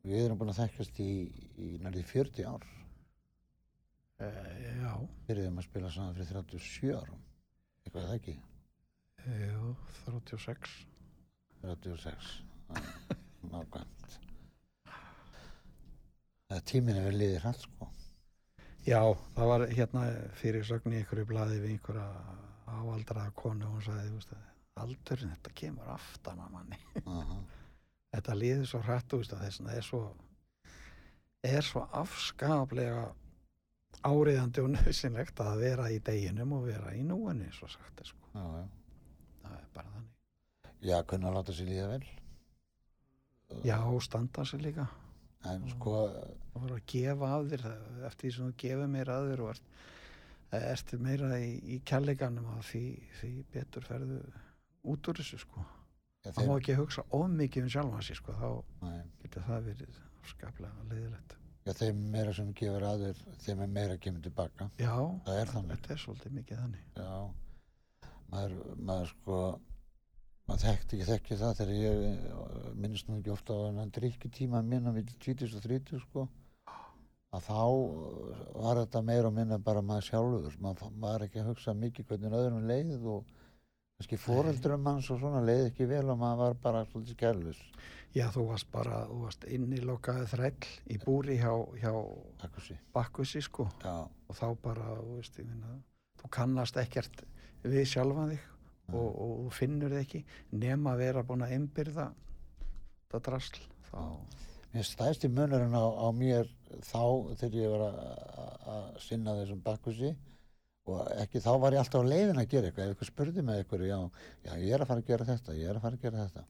við 0.06 0.26
erum 0.28 0.38
búin 0.38 0.54
að 0.54 0.64
þekkjast 0.64 1.00
í, 1.02 1.12
í 1.58 1.70
nærði 1.82 2.04
40 2.12 2.50
ár 2.52 2.68
E, 4.16 4.28
já, 4.80 4.92
byrjuðum 5.28 5.58
að 5.60 5.66
spila 5.66 5.90
saman 5.92 6.14
fyrir 6.16 6.38
37 6.40 6.92
árum 6.96 7.24
eitthvað 7.84 7.98
er 8.02 8.06
það 8.08 8.14
ekki 8.16 8.36
já, 9.42 9.58
36. 10.06 10.76
36 11.66 12.30
nákvæmt 13.52 14.16
það 16.56 16.66
tíminn 16.72 17.00
er 17.02 17.08
vel 17.10 17.20
liðið 17.20 17.44
hrætt 17.44 17.68
sko 17.68 17.92
Já, 18.86 19.00
það 19.34 19.48
var 19.50 19.64
hérna 19.74 20.02
fyrir 20.38 20.66
sögn 20.68 20.94
í 20.94 21.00
einhverju 21.00 21.26
blaði 21.26 21.56
við 21.64 21.72
einhverja 21.74 22.06
áaldraða 22.70 23.32
konu 23.34 23.66
og 23.66 23.80
hún 23.80 23.86
sagði, 23.86 24.36
aldurinn 24.78 25.32
þetta 25.34 25.54
kemur 25.58 25.90
aftan 25.96 26.42
að 26.44 26.52
manni. 26.54 26.80
Aha. 27.06 27.38
Þetta 28.16 28.36
líður 28.40 28.68
svo 28.70 28.80
veist, 28.86 29.34
að 29.34 29.42
þess 29.42 29.60
að 29.60 29.66
það 29.66 29.78
er 29.80 29.88
svo, 29.88 30.02
er 31.50 31.66
svo 31.68 31.82
afskaplega 32.00 33.02
áriðandi 34.06 34.64
og 34.64 34.70
nöðsynlegt 34.76 35.42
að 35.44 35.60
vera 35.66 35.90
í 35.92 35.98
deginum 36.06 36.54
og 36.60 36.70
vera 36.70 36.94
í 36.96 37.02
núinu, 37.04 37.50
svo 37.58 37.68
sagt 37.74 38.00
er 38.06 38.12
sko. 38.12 38.30
já, 38.38 38.46
já. 38.62 38.70
Það 39.42 39.58
er 39.58 39.68
bara 39.74 39.96
þannig. 39.98 40.72
já, 40.92 40.96
kunna 41.10 41.32
að 41.32 41.38
láta 41.40 41.58
sér 41.58 41.72
líða 41.74 41.90
vel 41.96 42.06
Já, 43.66 43.78
og 43.82 44.02
standa 44.04 44.46
sig 44.46 44.62
líka. 44.62 44.88
en 45.46 45.68
sko 45.70 45.98
Það 46.56 46.64
voru 46.64 46.76
að 46.80 46.86
gefa 46.88 47.30
af 47.36 47.48
þér, 47.52 47.64
eftir 48.08 48.26
því 48.30 48.34
sem 48.38 48.46
þú 48.50 48.58
gefur 48.64 48.92
meira 48.96 49.16
að 49.20 49.30
þér 49.34 49.42
og 49.46 49.50
ert, 49.52 49.66
ert 50.56 50.94
meira 51.04 51.30
í, 51.44 51.50
í 51.76 51.80
kærleikanum 51.92 52.46
að 52.56 52.62
því, 52.70 52.84
því 53.20 53.32
betur 53.52 53.88
ferðu 53.90 54.20
út 54.96 55.10
úr 55.12 55.20
þessu 55.20 55.40
sko. 55.44 55.66
Það 56.26 56.48
má 56.50 56.54
ekki 56.58 56.78
hugsa 56.80 57.04
of 57.14 57.26
mikið 57.36 57.68
um 57.68 57.74
sjálfan 57.76 58.06
sig 58.08 58.18
sko, 58.18 58.34
þá 58.40 58.48
nei, 58.88 59.02
getur 59.26 59.44
það 59.50 59.68
verið 59.68 60.00
skaplega 60.32 60.86
leiðilegt. 60.90 61.36
já, 61.68 61.74
þeim 61.82 62.00
meira 62.16 62.32
sem 62.34 62.48
gefur 62.58 62.86
aður 62.88 63.20
þeim 63.44 63.62
er 63.66 63.70
meira 63.76 63.98
kemur 64.02 64.24
tilbaka 64.26 64.70
Já, 64.80 64.96
Það 65.28 65.40
er 65.42 65.52
þannig. 65.52 65.76
þetta 65.76 65.94
er 65.94 66.02
svolítið 66.02 66.34
mikið 66.40 66.62
þannig. 66.64 66.88
já 66.96 67.12
maður, 68.32 68.56
maður 68.90 69.12
sko 69.12 69.38
maður 70.48 70.64
þekkti 70.66 70.98
ekki 71.00 71.10
þekki 71.12 71.38
það 71.44 71.54
þegar 71.60 71.76
ég 71.84 72.08
eh, 72.08 72.72
minnst 72.86 73.08
nú 73.10 73.20
ekki 73.20 73.34
ofta 73.36 73.54
á 73.54 73.60
hann 73.78 73.94
drikki 74.00 74.30
tíma 74.34 74.62
minna 74.66 74.94
við 74.96 75.14
20 75.26 75.56
og 75.60 75.66
30 75.68 76.02
sko 76.08 76.26
að 77.36 77.48
þá 77.50 77.62
eh, 77.62 78.44
var 78.56 78.82
þetta 78.84 79.06
meira 79.10 79.32
og 79.32 79.36
minna 79.36 79.60
bara 79.62 79.84
maður 79.86 80.10
sjálfur. 80.10 80.60
Maður 80.64 81.00
var 81.04 81.26
ekki 81.28 81.42
að 81.42 81.52
hugsa 81.52 81.76
mikið 81.78 82.10
hvernig 82.12 82.38
öðrum 82.40 82.70
leið 82.70 83.10
og 83.16 83.36
kannski 83.96 84.20
fóreldurum 84.20 84.88
hans 84.90 85.10
og 85.14 85.22
svona 85.22 85.44
leið 85.46 85.70
ekki 85.70 85.88
vel 85.88 86.04
og 86.12 86.18
maður 86.20 86.42
var 86.42 86.58
bara 86.64 86.82
svolítið 86.90 87.16
skærlus 87.16 87.62
Já, 88.16 88.30
þú 88.32 88.46
varst 88.48 88.68
bara, 88.72 89.02
þú 89.10 89.18
varst 89.26 89.46
innilokaði 89.52 90.28
þræll 90.32 90.68
í 90.92 90.98
búri 91.04 91.36
hjá, 91.40 91.52
hjá 91.82 91.92
Akkursi 92.44 92.76
Bakkusi 92.96 93.42
sko. 93.44 93.68
Já, 93.84 94.08
og 94.08 94.38
þá 94.38 94.46
bara, 94.64 94.94
þú 95.02 95.16
veist, 95.18 95.40
ég 95.40 95.48
minna 95.48 95.78
þú 96.22 96.32
kannast 96.38 96.80
ekkert 96.80 97.24
við 97.64 97.88
sjálfan 97.92 98.32
þig 98.32 98.46
og, 98.94 99.08
og 99.10 99.34
þú 99.46 99.52
finnur 99.58 99.96
þig 99.96 100.04
ekki 100.06 100.24
nema 100.64 100.94
að 100.94 101.04
vera 101.04 101.26
búin 101.28 101.44
að 101.44 101.56
einbyrða 101.58 102.10
þetta 102.64 103.24
drasl 103.30 103.62
þá, 103.90 104.02
Mér 104.76 104.84
stæðst 104.90 105.24
í 105.24 105.32
munurinn 105.32 105.76
á, 105.78 105.86
á 105.88 106.08
mér 106.12 106.50
þá 106.84 107.02
þegar 107.40 107.60
ég 107.62 107.72
var 107.72 107.84
að- 107.88 108.98
sinna 109.00 109.36
þessum 109.38 109.62
bakkusi 109.64 110.10
og 110.92 111.08
ekki 111.24 111.40
þá 111.42 111.52
var 111.62 111.76
ég 111.76 111.80
alltaf 111.80 112.04
á 112.04 112.12
leiðin 112.12 112.42
að 112.42 112.50
gera 112.52 112.68
eitthvað. 112.70 112.90
Ef 112.90 112.96
eitthvað 112.96 113.12
spurði 113.12 113.44
með 113.46 113.62
eitthvað 113.62 113.86
já, 113.88 114.00
já, 114.44 114.52
ég 114.60 114.74
er 114.76 114.84
að 114.84 114.90
fara 114.92 115.02
að 115.02 115.08
gera 115.08 115.28
þetta, 115.30 115.56
ég 115.56 115.70
er 115.70 115.76
að 115.80 115.86
fara 115.86 115.96
að 115.96 116.02
gera 116.02 116.26
þetta. 116.26 116.44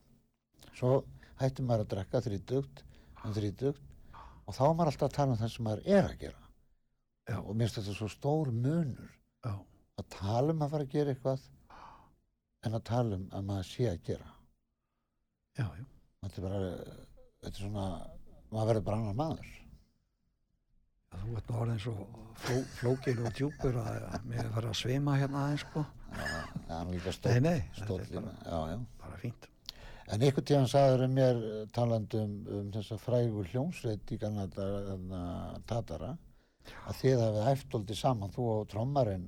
Svo 0.76 0.92
hætti 1.40 1.64
maður 1.68 1.86
að 1.86 1.92
drekka 1.94 2.22
þrítugt 2.26 2.84
um 3.26 3.36
þrítugt 3.36 3.82
og 4.46 4.54
þá 4.58 4.62
var 4.66 4.76
maður 4.76 4.92
alltaf 4.92 5.10
að 5.10 5.16
tala 5.20 5.32
um 5.36 5.38
það 5.44 5.54
sem 5.56 5.66
maður 5.70 5.88
er 5.88 6.10
að 6.10 6.20
gera. 6.26 6.42
Já. 7.26 7.40
og 7.42 7.56
mér 7.56 7.66
finnst 7.70 7.80
þetta 7.80 7.96
svo 7.98 8.08
stór 8.14 8.52
munur 8.54 9.10
já, 9.42 9.54
að 9.98 10.10
tala 10.14 10.54
um 10.54 10.60
að 10.62 10.70
fara 10.76 10.84
að 10.86 10.92
gera 10.92 11.14
eitthvað 11.16 11.46
en 12.66 12.74
að 12.78 12.84
tala 12.86 13.16
um 13.16 13.24
að 13.34 13.46
maður 13.46 13.70
sé 13.70 13.88
að 13.90 14.04
gera. 14.06 14.28
Já, 15.58 15.66
já. 15.66 15.86
Þetta 16.22 16.38
er 16.38 16.46
bara 16.46 16.60
þetta 17.46 17.50
er 17.50 17.62
svona, 17.64 17.86
maður 18.52 18.70
verður 18.72 18.86
bara 18.90 19.02
annar 19.02 19.20
maður. 19.20 19.52
Þú 21.16 21.36
ert 21.40 21.50
nú 21.50 21.60
orðin 21.64 21.82
svo 21.82 21.96
fló, 22.44 22.56
flókin 22.80 23.22
og 23.26 23.36
djúpur 23.38 23.78
að 23.82 24.16
mér 24.28 24.44
er 24.44 24.54
farið 24.56 24.72
að 24.74 24.80
svima 24.82 25.18
hérna 25.20 25.44
aðeins 25.46 25.64
sko. 25.66 25.86
Það 26.16 26.76
er 26.80 26.90
líka 26.92 27.06
nei, 27.06 27.16
stórt, 27.18 27.44
nei, 27.46 27.60
þetta 27.76 27.86
stórt 27.86 28.06
er 28.06 28.26
bara, 28.26 28.34
Já, 28.46 28.60
já. 28.74 28.80
bara 29.04 29.22
fínt. 29.22 29.48
En 30.06 30.22
einhvern 30.22 30.46
tíðan 30.46 30.70
sagður 30.70 31.04
um 31.08 31.16
mér 31.18 31.40
eh, 31.50 31.62
talandi 31.74 32.20
um, 32.22 32.68
þessa 32.76 32.98
frægu 33.02 33.46
hljómsveit 33.50 34.12
í 34.14 34.20
Kanada, 34.22 34.68
Tatara, 35.66 36.12
að 36.86 37.00
þið 37.00 37.24
hafið 37.24 37.50
æftóldi 37.54 37.98
saman, 37.98 38.34
þú 38.36 38.46
og 38.52 38.68
trommarinn, 38.70 39.26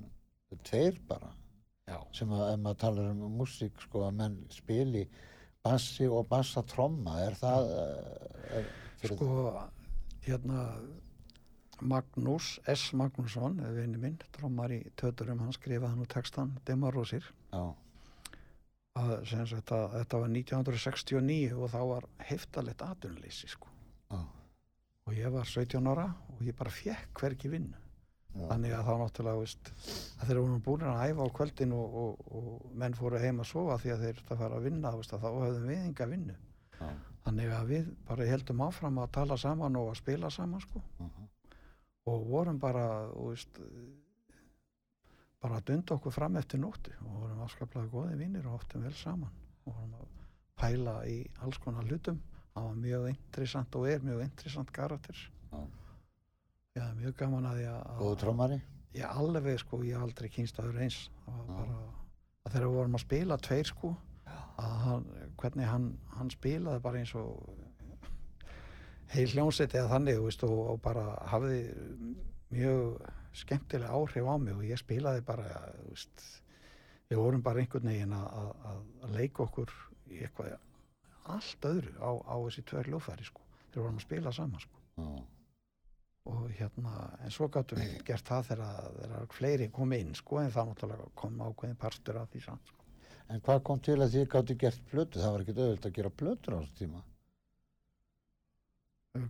tveir 0.68 1.00
bara, 1.08 1.32
já, 1.88 1.98
sem 2.14 2.30
að 2.36 2.44
ef 2.52 2.62
maður 2.62 2.80
talar 2.84 3.10
um 3.10 3.24
músík, 3.40 3.82
sko, 3.82 4.04
að 4.06 4.20
menn 4.20 4.38
spili 4.54 5.08
bassi 5.66 6.06
og 6.06 6.28
bassa 6.30 6.62
tromma, 6.62 7.18
er 7.26 7.34
það, 7.40 7.72
eh, 7.74 8.60
er, 8.60 8.70
sko 9.02 9.32
hérna 10.26 10.64
Magnús 11.80 12.58
S. 12.66 12.92
Magnússon 12.98 13.60
vinni 13.76 14.00
minn, 14.02 14.16
trommar 14.34 14.72
í 14.74 14.80
Töturum 14.98 15.44
hann 15.44 15.54
skrifaði 15.54 16.00
nú 16.00 16.08
textan 16.10 16.56
Demarósir 16.66 17.28
að 18.98 19.12
að 19.78 19.92
þetta 19.98 20.20
var 20.22 20.32
1969 20.34 21.52
og 21.56 21.70
þá 21.72 21.80
var 21.92 22.06
heftalegt 22.28 22.82
atvinnuleysi 22.82 23.50
sko. 23.50 23.70
Já, 24.10 24.22
og 25.06 25.14
ég 25.16 25.34
var 25.34 25.46
17 25.46 25.90
ára 25.92 26.08
og 26.34 26.42
ég 26.46 26.56
bara 26.58 26.72
fekk 26.74 27.22
hvergi 27.22 27.52
vinnu. 27.52 27.84
Já, 28.34 28.44
þannig 28.50 28.74
að 28.76 28.88
þá 28.88 28.94
náttúrulega 29.00 29.42
veist, 29.42 29.70
að 30.20 30.28
þeir 30.28 30.40
voru 30.42 30.58
búin 30.66 30.84
að 30.86 30.98
æfa 31.08 31.26
á 31.26 31.36
kvöldin 31.38 31.72
og, 31.74 31.94
og, 32.02 32.26
og 32.38 32.74
menn 32.78 32.96
fóru 32.98 33.20
heim 33.22 33.40
að 33.42 33.50
sofa 33.50 33.78
því 33.82 33.94
að 33.94 34.02
þeir 34.04 34.18
þetta 34.20 34.40
fara 34.42 34.58
að 34.58 34.66
vinna 34.68 34.92
veist, 34.98 35.14
að 35.14 35.24
þá 35.24 35.28
höfðum 35.30 35.70
við 35.72 35.86
enga 35.86 36.08
vinnu. 36.12 36.36
Já, 36.78 36.90
þannig 37.28 37.52
að 37.52 37.66
við 37.72 37.88
bara 38.08 38.26
heldum 38.28 38.62
áfram 38.64 38.98
að 39.02 39.10
tala 39.18 39.36
saman 39.40 39.76
og 39.76 39.90
að 39.92 39.98
spila 40.00 40.30
saman 40.32 40.60
sko. 40.64 40.82
Mhm, 40.98 41.28
og 42.08 42.26
vorum 42.30 42.58
bara 42.58 42.84
þú 43.12 43.26
veist, 43.30 43.58
bara 45.42 45.58
að 45.60 45.66
dunda 45.70 45.94
okkur 45.98 46.14
fram 46.14 46.36
eftir 46.40 46.58
nóttu. 46.62 46.94
Og 47.04 47.20
vorum 47.22 47.42
afskaplega 47.44 47.90
góði 47.92 48.16
vinnir 48.18 48.46
og 48.48 48.60
áttum 48.60 48.82
vel 48.82 48.94
saman. 48.96 49.30
Og 49.66 49.74
vorum 49.74 49.94
að 50.00 50.06
pæla 50.58 50.94
í 51.06 51.18
alls 51.44 51.58
konar 51.62 51.84
hlutum. 51.86 52.18
Það 52.54 52.64
var 52.64 52.80
mjög 52.82 53.08
interessant 53.12 53.76
og 53.78 53.86
er 53.88 54.00
mjög 54.02 54.22
interessant 54.24 54.72
karakter. 54.74 55.20
Já. 55.52 55.60
Já, 56.78 56.84
mjög 56.94 57.14
gaman 57.20 57.46
að 57.46 57.60
ég 57.62 57.70
að 57.76 57.98
Góðu 58.02 58.18
trommari? 58.24 58.60
ég 58.94 59.04
alveg 59.20 59.58
sko, 59.60 59.82
ég 59.84 60.00
aldrei 60.00 60.28
kynst 60.28 60.58
aður 60.58 60.80
eins. 60.82 61.10
Það 61.26 61.36
var 61.36 61.46
Já. 61.46 61.54
bara 61.60 61.78
að 62.44 62.52
þegar 62.52 62.66
við 62.66 62.74
vorum 62.80 62.94
að 62.98 63.04
spila 63.04 63.36
tveir 63.38 63.66
sko 63.70 63.96
að 64.58 64.74
hann, 64.86 65.06
hvernig 65.40 65.68
hann, 65.68 65.88
hann 66.16 66.30
spilaði 66.32 66.82
bara 66.84 67.02
eins 67.02 67.14
og 67.18 67.38
heil 69.12 69.28
hljómsett 69.32 69.76
eða 69.76 69.94
þannig 69.94 70.20
veist, 70.24 70.44
og, 70.44 70.58
og 70.74 70.82
bara 70.84 71.06
hafði 71.30 71.62
mjög 72.52 72.98
skemmtilega 73.38 73.94
áhrif 73.94 74.28
á 74.28 74.34
mig 74.40 74.56
og 74.56 74.66
ég 74.66 74.80
spilaði 74.80 75.24
bara 75.24 75.48
veist, 75.86 76.24
við 77.08 77.22
vorum 77.22 77.44
bara 77.44 77.62
einhvern 77.62 77.90
veginn 77.92 78.16
að, 78.16 78.28
að, 78.42 78.52
að, 78.72 78.84
leika 79.16 79.44
okkur 79.46 79.74
í 80.12 80.22
eitthvað 80.24 80.56
allt 81.28 81.66
öðru 81.68 81.96
á, 82.00 82.10
á 82.24 82.36
þessi 82.48 82.64
tveir 82.68 82.92
ljófæri 82.92 83.26
sko, 83.28 83.42
þegar 83.68 83.84
vorum 83.84 84.00
að 84.00 84.08
spila 84.08 84.32
saman 84.32 84.64
sko 84.64 84.86
Já, 84.98 85.08
og 86.28 86.48
hérna, 86.58 86.94
en 87.24 87.32
svo 87.32 87.48
gáttum 87.52 87.80
við 87.80 88.02
gert 88.08 88.26
það 88.28 88.50
þegar, 88.50 88.88
þegar 88.98 89.30
fleiri 89.36 89.68
kom 89.72 89.94
inn 89.96 90.10
sko, 90.16 90.42
en 90.42 90.52
það 90.52 90.72
náttúrulega 90.72 91.06
kom 91.16 91.40
ákveðin 91.40 91.80
partur 91.80 92.18
af 92.20 92.28
því 92.32 92.42
samt 92.44 92.72
sko. 92.72 92.77
En 93.28 93.42
hvað 93.44 93.62
kom 93.68 93.80
til 93.84 93.98
að 94.00 94.14
þið 94.14 94.26
gáttu 94.32 94.56
gert 94.56 94.84
plötu? 94.88 95.20
Það 95.20 95.32
var 95.34 95.44
ekkert 95.44 95.62
auðvitað 95.62 95.90
að 95.90 95.96
gera 95.98 96.12
plötur 96.22 96.56
á 96.56 96.58
þessu 96.58 96.76
tíma. 96.78 97.02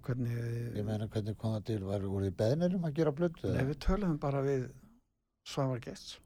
hvernig 0.06 0.36
Ég 0.76 0.84
meina 0.86 1.08
hvernig 1.08 1.36
kom 1.40 1.54
það 1.56 1.66
til? 1.70 1.78
Var, 1.88 2.06
voru 2.12 2.28
þið 2.28 2.36
beðnir 2.38 2.76
um 2.78 2.86
að 2.86 2.96
gera 2.98 3.12
plötu? 3.20 3.52
Nei, 3.54 3.66
við 3.68 3.78
töluðum 3.84 4.18
bara 4.22 4.42
við 4.44 4.68
Svavar 5.48 5.80
Gests 5.82 6.18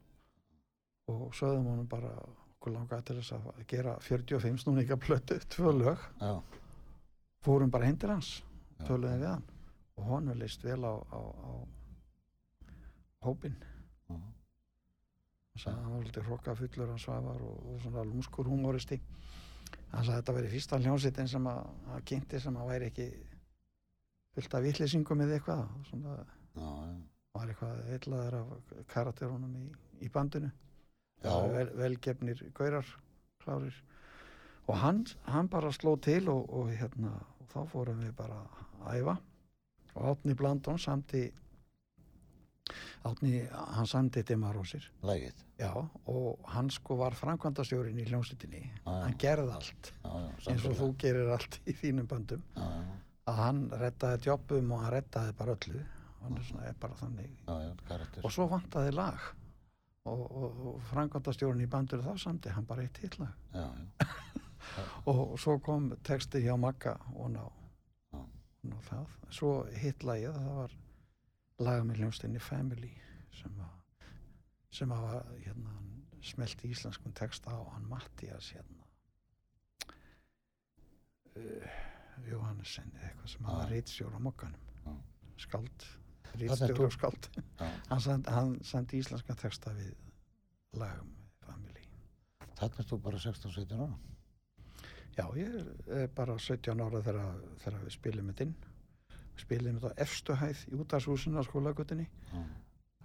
og 1.13 1.35
sögðum 1.37 1.69
honum 1.71 1.89
bara 1.91 2.13
okkur 2.63 2.75
langaði 2.77 3.07
til 3.09 3.17
þess 3.21 3.33
að 3.37 3.65
gera 3.71 3.97
45 4.03 4.63
snúninga 4.63 4.99
plötu, 5.01 5.39
tvö 5.51 5.73
lög 5.75 6.05
Já, 6.21 6.35
fórum 7.43 7.73
bara 7.75 7.91
til 7.93 8.13
hans, 8.13 8.31
töluðum 8.87 9.23
við 9.23 9.31
hann 9.33 9.47
og 9.99 10.09
honum 10.11 10.39
leist 10.39 10.65
vel 10.65 10.81
á, 10.87 10.95
á, 10.95 11.21
á 11.21 11.51
hópinn 13.27 13.57
já, 13.59 13.72
hann 15.65 15.83
hann 15.85 15.93
var 15.97 16.07
lítið 16.07 16.29
hróka 16.29 16.55
fullur 16.57 16.89
hann 16.89 17.03
Svavar 17.03 17.43
og, 17.45 17.59
og 17.69 17.83
svona 17.85 18.07
lúmskur 18.09 18.49
humoristi 18.49 19.01
hann 19.93 20.05
sagði 20.05 20.15
að 20.15 20.19
þetta 20.23 20.35
veri 20.39 20.51
fyrsta 20.55 20.81
hljónsettin 20.81 21.29
sem 21.29 21.47
að, 21.47 21.63
að 21.93 22.05
kynnti 22.09 22.41
sem 22.41 22.57
að 22.57 22.71
væri 22.73 22.89
ekki 22.89 23.09
fullt 24.33 24.55
af 24.57 24.65
vitleysingum 24.65 25.25
eða 25.25 25.39
eitthvað. 25.39 25.65
Og 25.77 25.89
svona 25.91 26.17
já, 26.17 26.69
já. 26.89 26.99
var 27.37 27.53
eitthvað 27.53 27.83
heitlaður 27.91 28.39
af 28.41 28.77
karakterunum 28.93 29.57
í, 29.61 29.67
í 30.07 30.11
bandinu. 30.13 30.53
Vel, 31.23 31.69
velgefnir 31.79 32.41
gaurar 32.57 32.89
klárir. 33.43 33.77
Og 34.71 34.79
hann, 34.79 35.05
hann 35.27 35.51
bara 35.51 35.73
sló 35.75 35.97
til 36.01 36.31
og, 36.33 36.49
og 36.51 36.73
hérna 36.73 37.13
og 37.43 37.47
þá 37.53 37.61
fórum 37.71 38.03
við 38.03 38.17
bara 38.19 38.41
að 38.87 38.99
æfa. 39.03 39.17
Og 39.93 40.09
Átni 40.09 40.35
Blandón 40.39 40.81
samti 40.81 41.27
Átni, 43.05 43.41
hann 43.51 43.87
samti 43.91 44.23
Dimarósir 44.23 44.85
Lægið. 45.03 45.35
já 45.59 45.73
og 46.07 46.39
hann 46.49 46.71
sko 46.71 46.97
var 46.97 47.15
framkvæmdastjórin 47.19 47.99
í 47.99 48.05
hljómsveitinni. 48.07 48.61
Já, 48.87 48.93
hann 49.03 49.17
gerði 49.19 49.53
allt 49.57 49.91
Já, 50.05 50.13
já, 50.13 50.53
eins 50.53 50.65
og 50.71 50.77
þú 50.79 50.89
gerir 51.03 51.33
allt 51.35 51.59
í 51.67 51.75
þínum 51.81 52.07
bandum 52.09 52.43
Já, 52.57 52.63
já, 52.63 52.95
að 53.27 53.41
hann 53.43 53.61
rettaði 53.83 54.27
jobbum 54.31 54.71
og 54.73 54.83
hann 54.85 54.93
rettaði 54.95 55.35
bara 55.39 55.57
öllu. 55.59 55.83
Hann 56.23 56.37
er 56.39 56.45
svona 56.47 56.67
er 56.71 56.75
bara 56.79 56.95
þannig. 57.01 57.31
Já, 57.49 57.55
já, 57.67 57.73
karakter. 57.89 58.25
og 58.25 58.33
svo 58.33 58.47
vantaði 58.51 58.93
lag. 58.95 59.19
Og, 60.05 60.23
og, 60.35 60.61
og 60.67 60.79
frangvandastjórun 60.91 61.61
í 61.63 61.67
bandur 61.71 62.01
þá 62.03 62.17
samti 62.19 62.51
hann 62.51 62.65
bara 62.67 62.83
eitt 62.83 62.97
hitlag 62.99 63.31
Já, 63.55 63.69
já, 63.71 64.07
og 65.11 65.37
svo 65.39 65.59
kom 65.63 65.93
texti 66.03 66.41
hjá 66.43 66.57
Magga 66.59 66.97
og 67.15 67.29
ná, 67.31 67.45
ná 68.67 68.81
það 68.89 69.13
svo 69.31 69.53
hitlagið 69.79 70.35
það 70.35 70.57
var 70.59 70.75
laga 71.63 71.85
með 71.87 72.03
hljómsdeinni 72.03 72.43
Family 72.43 72.93
sem 73.39 73.61
að 73.63 73.79
sem 74.73 74.93
að 74.95 75.09
hérna 75.45 75.75
smelt 76.25 76.63
í 76.65 76.71
íslenskum 76.73 77.13
texta 77.19 77.53
á 77.53 77.61
hann 77.75 77.89
Mattias 77.91 78.53
hérna. 78.55 78.87
Uh, 81.33 81.67
Jóhannesson 82.29 82.93
eða 82.97 83.09
eitthvað 83.11 83.33
sem 83.35 83.49
að 83.49 83.63
reitstjóra 83.73 84.21
á 84.21 84.23
mokkanum 84.23 84.69
þú- 86.79 86.87
og 86.87 86.93
skáld. 86.93 87.29
Já. 87.61 87.69
hann 87.89 88.01
send, 88.01 88.27
hann 88.27 88.55
sendi 88.65 89.01
íslenska 89.01 89.35
texta 89.35 89.73
við 89.77 89.93
lagum 90.73 91.13
family. 91.45 91.85
Þarna 92.57 92.79
er 92.79 92.89
þú 92.89 92.99
bara 93.03 93.19
16-17 93.19 93.81
ára. 93.81 93.99
já 95.17 95.25
ég 95.37 95.55
er, 95.89 96.07
bara 96.17 96.39
17 96.39 96.81
ára 96.81 97.03
þegar, 97.03 97.41
þegar 97.65 97.81
við 97.85 97.97
spilum 97.97 98.31
þetta 98.33 98.47
inn 98.47 98.55
spilum 99.41 99.79
þetta 99.81 99.95
á 99.97 100.01
efstu 100.05 100.37
hæð 100.37 100.65
í 100.69 100.81
útashúsinu 100.83 101.41
á 101.41 101.43
skólagutinni 101.47 102.09
Já, 102.33 102.43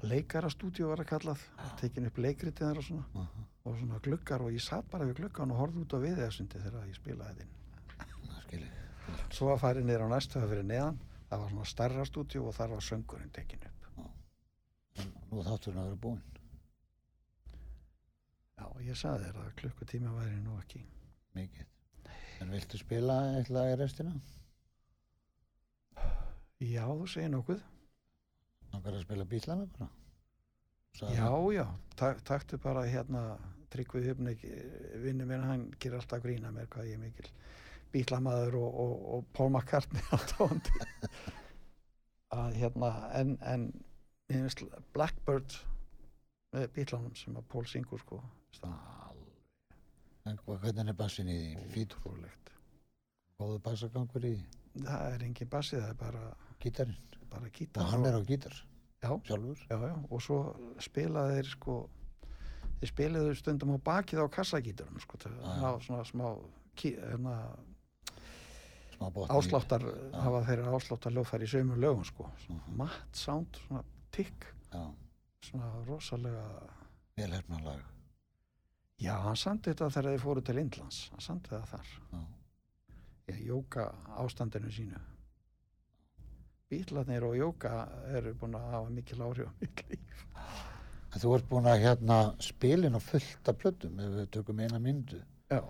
leikarastúdíu 0.05 0.91
var 0.91 1.01
að 1.01 1.09
kallað. 1.11 1.43
Tekin 1.79 2.05
upp 2.09 2.19
leikritið 2.21 2.67
þar 2.67 2.81
og 2.81 2.85
svona. 2.85 3.05
Aha, 3.17 3.45
og 3.65 3.77
svona 3.79 4.01
gluggar 4.05 4.43
og 4.45 4.53
ég 4.53 4.61
satt 4.61 4.89
bara 4.91 5.07
við 5.09 5.21
gluggan 5.21 5.53
og 5.53 5.61
horfði 5.63 5.83
út 5.83 5.95
á 5.97 5.99
viðeðsundi 6.03 6.61
þegar 6.63 6.87
ég 6.87 6.99
spilaði 6.99 7.47
skilji. 8.43 8.69
svo 9.33 9.51
að 9.53 9.61
færi 9.63 9.83
niður 9.83 10.05
á 10.07 10.13
næstu 10.13 10.39
það 10.39 10.53
fyrir 10.53 10.67
neðan. 10.69 10.99
Það 11.27 11.41
var 11.41 11.49
svona 11.51 11.71
stærra 11.71 12.05
stúdíu 12.07 12.45
og 12.47 12.55
þar 12.55 12.75
var 12.75 12.85
söngurinn 12.87 13.33
tekin 13.35 13.65
upp. 13.67 13.73
Nú 15.31 15.43
þátturinn 15.43 15.81
að 15.81 15.89
vera 15.89 16.01
búinn. 16.05 16.23
já, 18.57 18.65
ég 18.81 18.95
sagði 18.97 19.25
þér 19.25 19.41
að 19.41 19.55
klukkutíma 19.61 20.13
væri 20.15 20.39
nú 20.41 20.55
ekki. 20.61 20.85
Mikið. 21.35 21.73
En 22.41 22.53
viltu 22.53 22.77
spila 22.77 23.17
eitthvað 23.37 23.71
í 23.73 23.77
restina? 23.81 24.13
Já, 26.63 26.83
þú 26.87 27.07
segir 27.11 27.31
nokkuð. 27.33 27.61
Langar 28.73 28.97
að 28.97 29.05
spila 29.05 29.25
bílana 29.29 29.67
bara? 29.77 29.87
Sagði 30.97 31.17
já, 31.19 31.29
já, 31.53 31.65
tak, 31.99 32.21
taktu 32.25 32.59
bara 32.61 32.85
hérna 32.87 33.23
Tryggvi 33.71 34.01
Hufnik 34.07 34.43
vinnu 35.03 35.27
minn, 35.27 35.43
hann 35.43 35.65
gerir 35.79 35.99
alltaf 35.99 36.23
grína 36.23 36.51
mér 36.55 36.69
hvað 36.71 36.89
ég 36.89 36.97
er 36.97 37.03
mikil 37.03 37.29
bílamaður 37.93 38.57
og, 38.61 38.79
og, 38.83 38.93
og 39.17 39.25
alltaf 40.17 41.11
að 42.37 42.57
hérna 42.59 42.91
en, 43.15 43.37
en 43.41 43.67
ég 44.31 44.41
finnst 44.41 44.63
Blackbird 44.95 45.59
með 46.55 46.67
bílanum 46.75 47.15
sem 47.15 47.37
að 47.37 47.47
Paul 47.53 47.65
syngur 47.69 48.01
sko 48.03 48.21
En 50.27 50.39
hvernig 50.43 50.89
er 50.91 50.97
bassin 50.97 51.29
í 51.31 51.37
því? 51.55 51.67
Fítur, 51.75 52.01
útrúlegt 52.01 52.51
góðu 53.37 53.61
bassagangur 53.63 54.25
í 54.27 54.35
það 54.83 55.13
er 55.13 55.25
engin 55.27 55.49
bassi, 55.51 55.77
það 55.77 55.89
er 55.89 55.99
bara, 55.99 56.23
gítarinn. 56.59 56.97
bara 57.29 57.45
Og 57.45 57.51
gítar 57.53 57.83
hann 57.91 58.05
er 58.05 58.13
á 58.15 58.21
gítar 58.25 58.53
já, 59.03 59.09
sjálfur. 59.27 59.57
já, 59.69 59.77
já, 59.77 59.95
og 60.09 60.21
svo 60.21 60.55
spilaði 60.79 61.33
þeir 61.41 61.49
sko 61.51 61.89
þeir 62.79 62.91
spilaði 62.91 63.35
stundum 63.35 63.75
á 63.75 63.77
bakið 63.83 64.21
á 64.23 64.27
kassagíturum 64.29 64.99
sko, 64.99 65.17
já. 65.17 65.29
ná 65.61 65.79
svona 65.81 66.03
smá 66.05 66.37
ký, 66.75 66.95
hérna, 66.95 67.57
Smá 68.97 69.11
ásláttar 69.29 69.81
Já. 69.85 70.21
hafa 70.23 70.39
þeirra 70.47 70.71
ásláttar 70.73 71.13
lögfæri 71.13 71.45
í 71.45 71.51
sömu 71.51 71.75
lögum 71.77 72.03
sko 72.05 72.31
Mhm. 72.49 72.77
matt 72.77 73.15
sound, 73.15 73.47
svona 73.67 73.83
tikk 74.11 74.45
svona 75.41 75.85
rosalega 75.85 76.69
velhefna 77.17 77.59
lag. 77.63 77.81
já, 78.99 79.13
hann 79.21 79.35
sandi 79.35 79.69
þetta 79.73 79.89
þegar 79.91 80.03
þeir 80.17 80.19
fóru 80.23 80.41
til 80.43 80.57
Indlands 80.57 81.09
hann 81.11 81.19
sandi 81.21 81.49
það 81.49 81.65
þar 81.67 81.87
í 83.29 83.45
jóka 83.45 83.93
ástandinu 84.17 84.71
sínu 84.71 84.99
bílarnir 86.71 87.23
og 87.23 87.35
jóka 87.39 87.71
eru 88.17 88.33
búin 88.39 88.55
að 88.59 88.69
hafa 88.73 88.89
mikil 88.93 89.21
áhrif 89.23 89.47
á 89.47 89.53
mitt 89.61 89.83
líf 89.89 90.23
En 91.15 91.21
þú 91.23 91.31
ert 91.37 91.47
búin 91.49 91.65
að 91.71 91.81
hérna 91.85 92.17
spilin 92.43 92.97
á 92.97 93.01
fullt 93.01 93.49
af 93.49 93.57
plötum 93.61 93.99
ef 94.03 94.09
við 94.17 94.27
tökum 94.35 94.59
eina 94.59 94.79
myndu. 94.79 95.21
já, 95.49 95.61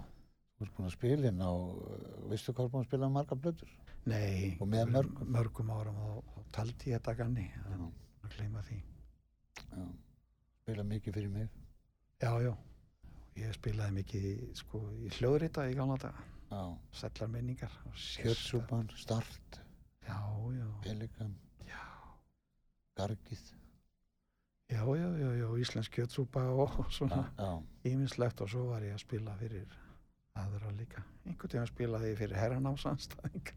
Þú 0.57 0.65
ert 0.65 0.73
búin 0.77 0.87
að 0.89 0.95
spilin 0.97 1.41
á, 1.45 1.51
veistu 2.31 2.53
hvað 2.57 2.65
er 2.65 2.71
búin 2.73 2.83
að 2.83 2.89
spila 2.89 3.07
á 3.07 3.15
marga 3.17 3.35
plötur? 3.37 3.69
nei 4.07 4.57
Og 4.59 4.67
með 4.71 4.91
mörgum? 4.95 5.29
mörgum 5.35 5.69
árum 5.75 5.97
og, 6.07 6.23
og 6.37 6.45
taldi 6.55 6.91
ég 6.91 6.97
þetta 6.99 7.13
ganni 7.21 7.45
að 7.67 8.35
gleyma 8.37 8.63
því 8.65 8.79
Já. 9.77 9.85
Spila 10.63 10.83
mikið 10.83 11.13
fyrir 11.15 11.29
mig. 11.31 11.47
já, 12.21 12.31
já, 12.41 12.53
ég 13.37 13.53
spilaði 13.53 13.93
mikið 14.01 14.25
sko, 14.57 14.81
í 15.05 15.09
hljóðrita 15.19 15.69
í 15.69 15.75
gamla 15.77 15.97
daga 16.01 16.25
Já. 16.51 16.61
sætlar 16.91 17.29
minningar 17.29 17.71
Kjötsúpan, 17.93 18.89
Start, 18.97 19.61
já, 20.07 20.17
já, 20.57 20.67
Pelikan, 20.83 21.35
já 21.67 21.83
Gargið. 22.97 23.45
Já, 24.69 24.81
já, 24.83 25.07
já, 25.21 25.29
já, 25.39 25.47
íslensk 25.63 25.93
kjötsúpa 25.95 26.41
og 26.51 26.79
svona 26.97 27.27
já, 27.37 27.49
ímislegt 27.91 28.41
og 28.43 28.49
svo 28.51 28.65
var 28.71 28.83
ég 28.83 28.95
að 28.97 29.03
spila 29.05 29.35
fyrir 29.39 29.67
aðra 30.37 30.71
líka. 30.77 31.03
Einhvern 31.25 31.49
tíma 31.53 31.67
spilaði 31.69 32.11
ég 32.13 32.19
fyrir 32.19 32.37
herranámsanstæðinga 32.41 33.55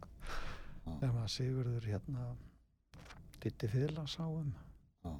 þegar 0.86 1.12
maður 1.14 1.32
Sigurður 1.34 1.86
hérna 1.90 2.28
ditti 3.42 3.68
fyrirla 3.68 4.07
sáum. 4.11 4.55
já. 5.05 5.12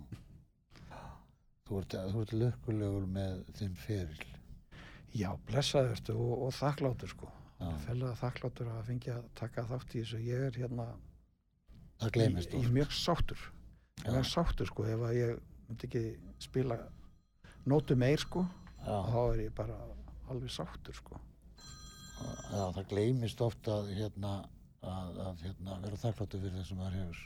Þú 1.66 1.78
ert, 1.83 1.95
ert 1.95 2.33
lökkulegur 2.35 3.05
með 3.07 3.43
þinn 3.59 3.76
feril. 3.78 4.24
Já, 5.14 5.28
blessaðurstu 5.47 6.14
og, 6.18 6.33
og 6.47 6.55
þakkláttur 6.55 7.12
sko. 7.12 7.28
Já. 7.61 7.68
Fælega 7.85 8.16
þakkláttur 8.18 8.70
að 8.72 8.81
fengja 8.89 9.14
að 9.20 9.28
taka 9.39 9.64
þátt 9.68 9.95
í 9.95 10.03
þessu. 10.03 10.20
Ég 10.26 10.47
er 10.49 10.59
hérna 10.64 10.87
Það 12.01 12.12
gleymist 12.16 12.53
í, 12.53 12.59
í 12.59 12.64
oft. 12.64 12.74
mjög 12.76 12.94
sáttur. 12.96 13.42
Já. 14.01 14.11
Mjög 14.11 14.28
sáttur 14.30 14.70
sko 14.70 14.86
ef 14.88 15.05
að 15.09 15.16
ég 15.18 15.40
myndi 15.68 15.88
ekki 15.90 16.05
spila 16.40 16.78
nótu 17.68 17.96
meir 17.98 18.22
sko. 18.22 18.46
Já, 18.80 18.96
þá 19.11 19.20
er 19.22 19.42
ég 19.44 19.55
bara 19.57 19.76
alveg 20.32 20.55
sáttur 20.55 20.96
sko. 20.96 21.20
já, 22.20 22.64
það 22.76 22.86
gleymist 22.88 23.40
oft 23.44 23.68
að, 23.68 23.92
hérna, 23.96 24.34
að, 24.80 25.20
að 25.26 25.44
hérna, 25.46 25.78
vera 25.84 26.01
þakkláttu 26.05 26.40
fyrir 26.40 26.59
það 26.59 26.68
sem 26.68 26.80
maður 26.80 26.98
hefur. 27.01 27.22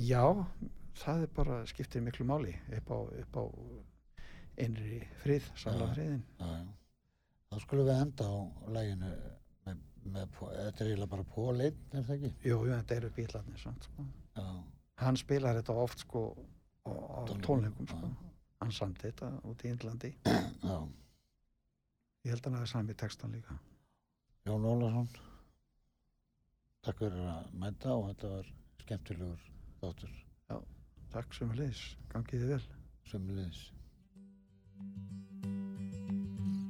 Já, 0.00 0.24
það 1.02 1.24
er 1.26 1.32
bara 1.36 1.62
skiptir 1.68 2.04
miklu 2.04 2.26
máli 2.28 2.54
upp 2.78 2.92
á, 2.92 2.98
upp 3.24 3.40
á 3.40 3.44
einri 4.62 5.00
frið, 5.22 5.48
samla 5.58 5.90
friðin. 5.92 6.24
Já, 6.40 6.48
já. 6.60 6.70
Þá 7.52 7.56
skulum 7.66 7.88
við 7.88 7.98
enda 8.00 8.26
á 8.32 8.36
læginu 8.72 9.08
þetta 10.02 10.84
er 10.84 10.88
eiginlega 10.90 11.10
bara 11.12 11.24
Pól 11.34 11.60
einn, 11.62 11.76
er 11.92 12.02
það 12.06 12.14
ekki? 12.16 12.30
Jú, 12.48 12.56
jú, 12.66 12.72
þetta 12.74 12.96
eru 12.98 13.10
bílarnir 13.16 13.60
samt, 13.62 13.86
sko. 13.88 14.06
Já, 14.36 14.46
Hann 15.02 15.16
spilar 15.18 15.56
þetta 15.58 15.74
oft, 15.82 16.02
sko, 16.04 16.22
á, 16.86 16.90
Tónleikum, 17.46 17.86
sko. 17.88 18.08
já. 18.10 18.30
Hann 18.62 18.72
samdi 18.76 19.00
þetta 19.08 19.30
út 19.50 19.62
í 19.66 19.70
Indlandi. 19.72 20.10
já. 20.70 20.76
Ég 22.22 22.30
held 22.34 22.44
að 22.46 22.50
hann 22.52 22.58
hafi 22.60 22.70
samið 22.72 22.98
textan 23.02 23.32
líka. 23.34 23.56
Jón 24.46 24.64
Ólason, 24.66 25.08
takk 26.82 26.98
fyrir 26.98 27.22
að 27.30 27.50
mæta 27.62 27.94
og 27.94 28.08
þetta 28.10 28.30
var 28.36 28.52
skemmtilegur 28.82 29.48
þáttur 29.82 30.18
Takk 31.12 31.34
sem 31.36 31.50
að 31.52 31.58
liðs, 31.60 31.80
gangið 32.08 32.40
þið 32.40 32.52
vel. 32.54 32.62
sömulegis. 33.10 33.58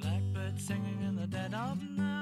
Blackbird 0.01 0.59
singing 0.61 1.01
in 1.07 1.15
the 1.15 1.27
dead 1.29 1.55
of 1.55 1.79
night. 1.97 2.22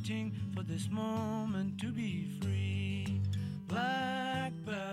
Waiting 0.00 0.32
for 0.54 0.62
this 0.62 0.88
moment 0.90 1.78
to 1.78 1.92
be 1.92 2.26
free. 2.40 3.20
Blackbird 3.68 4.89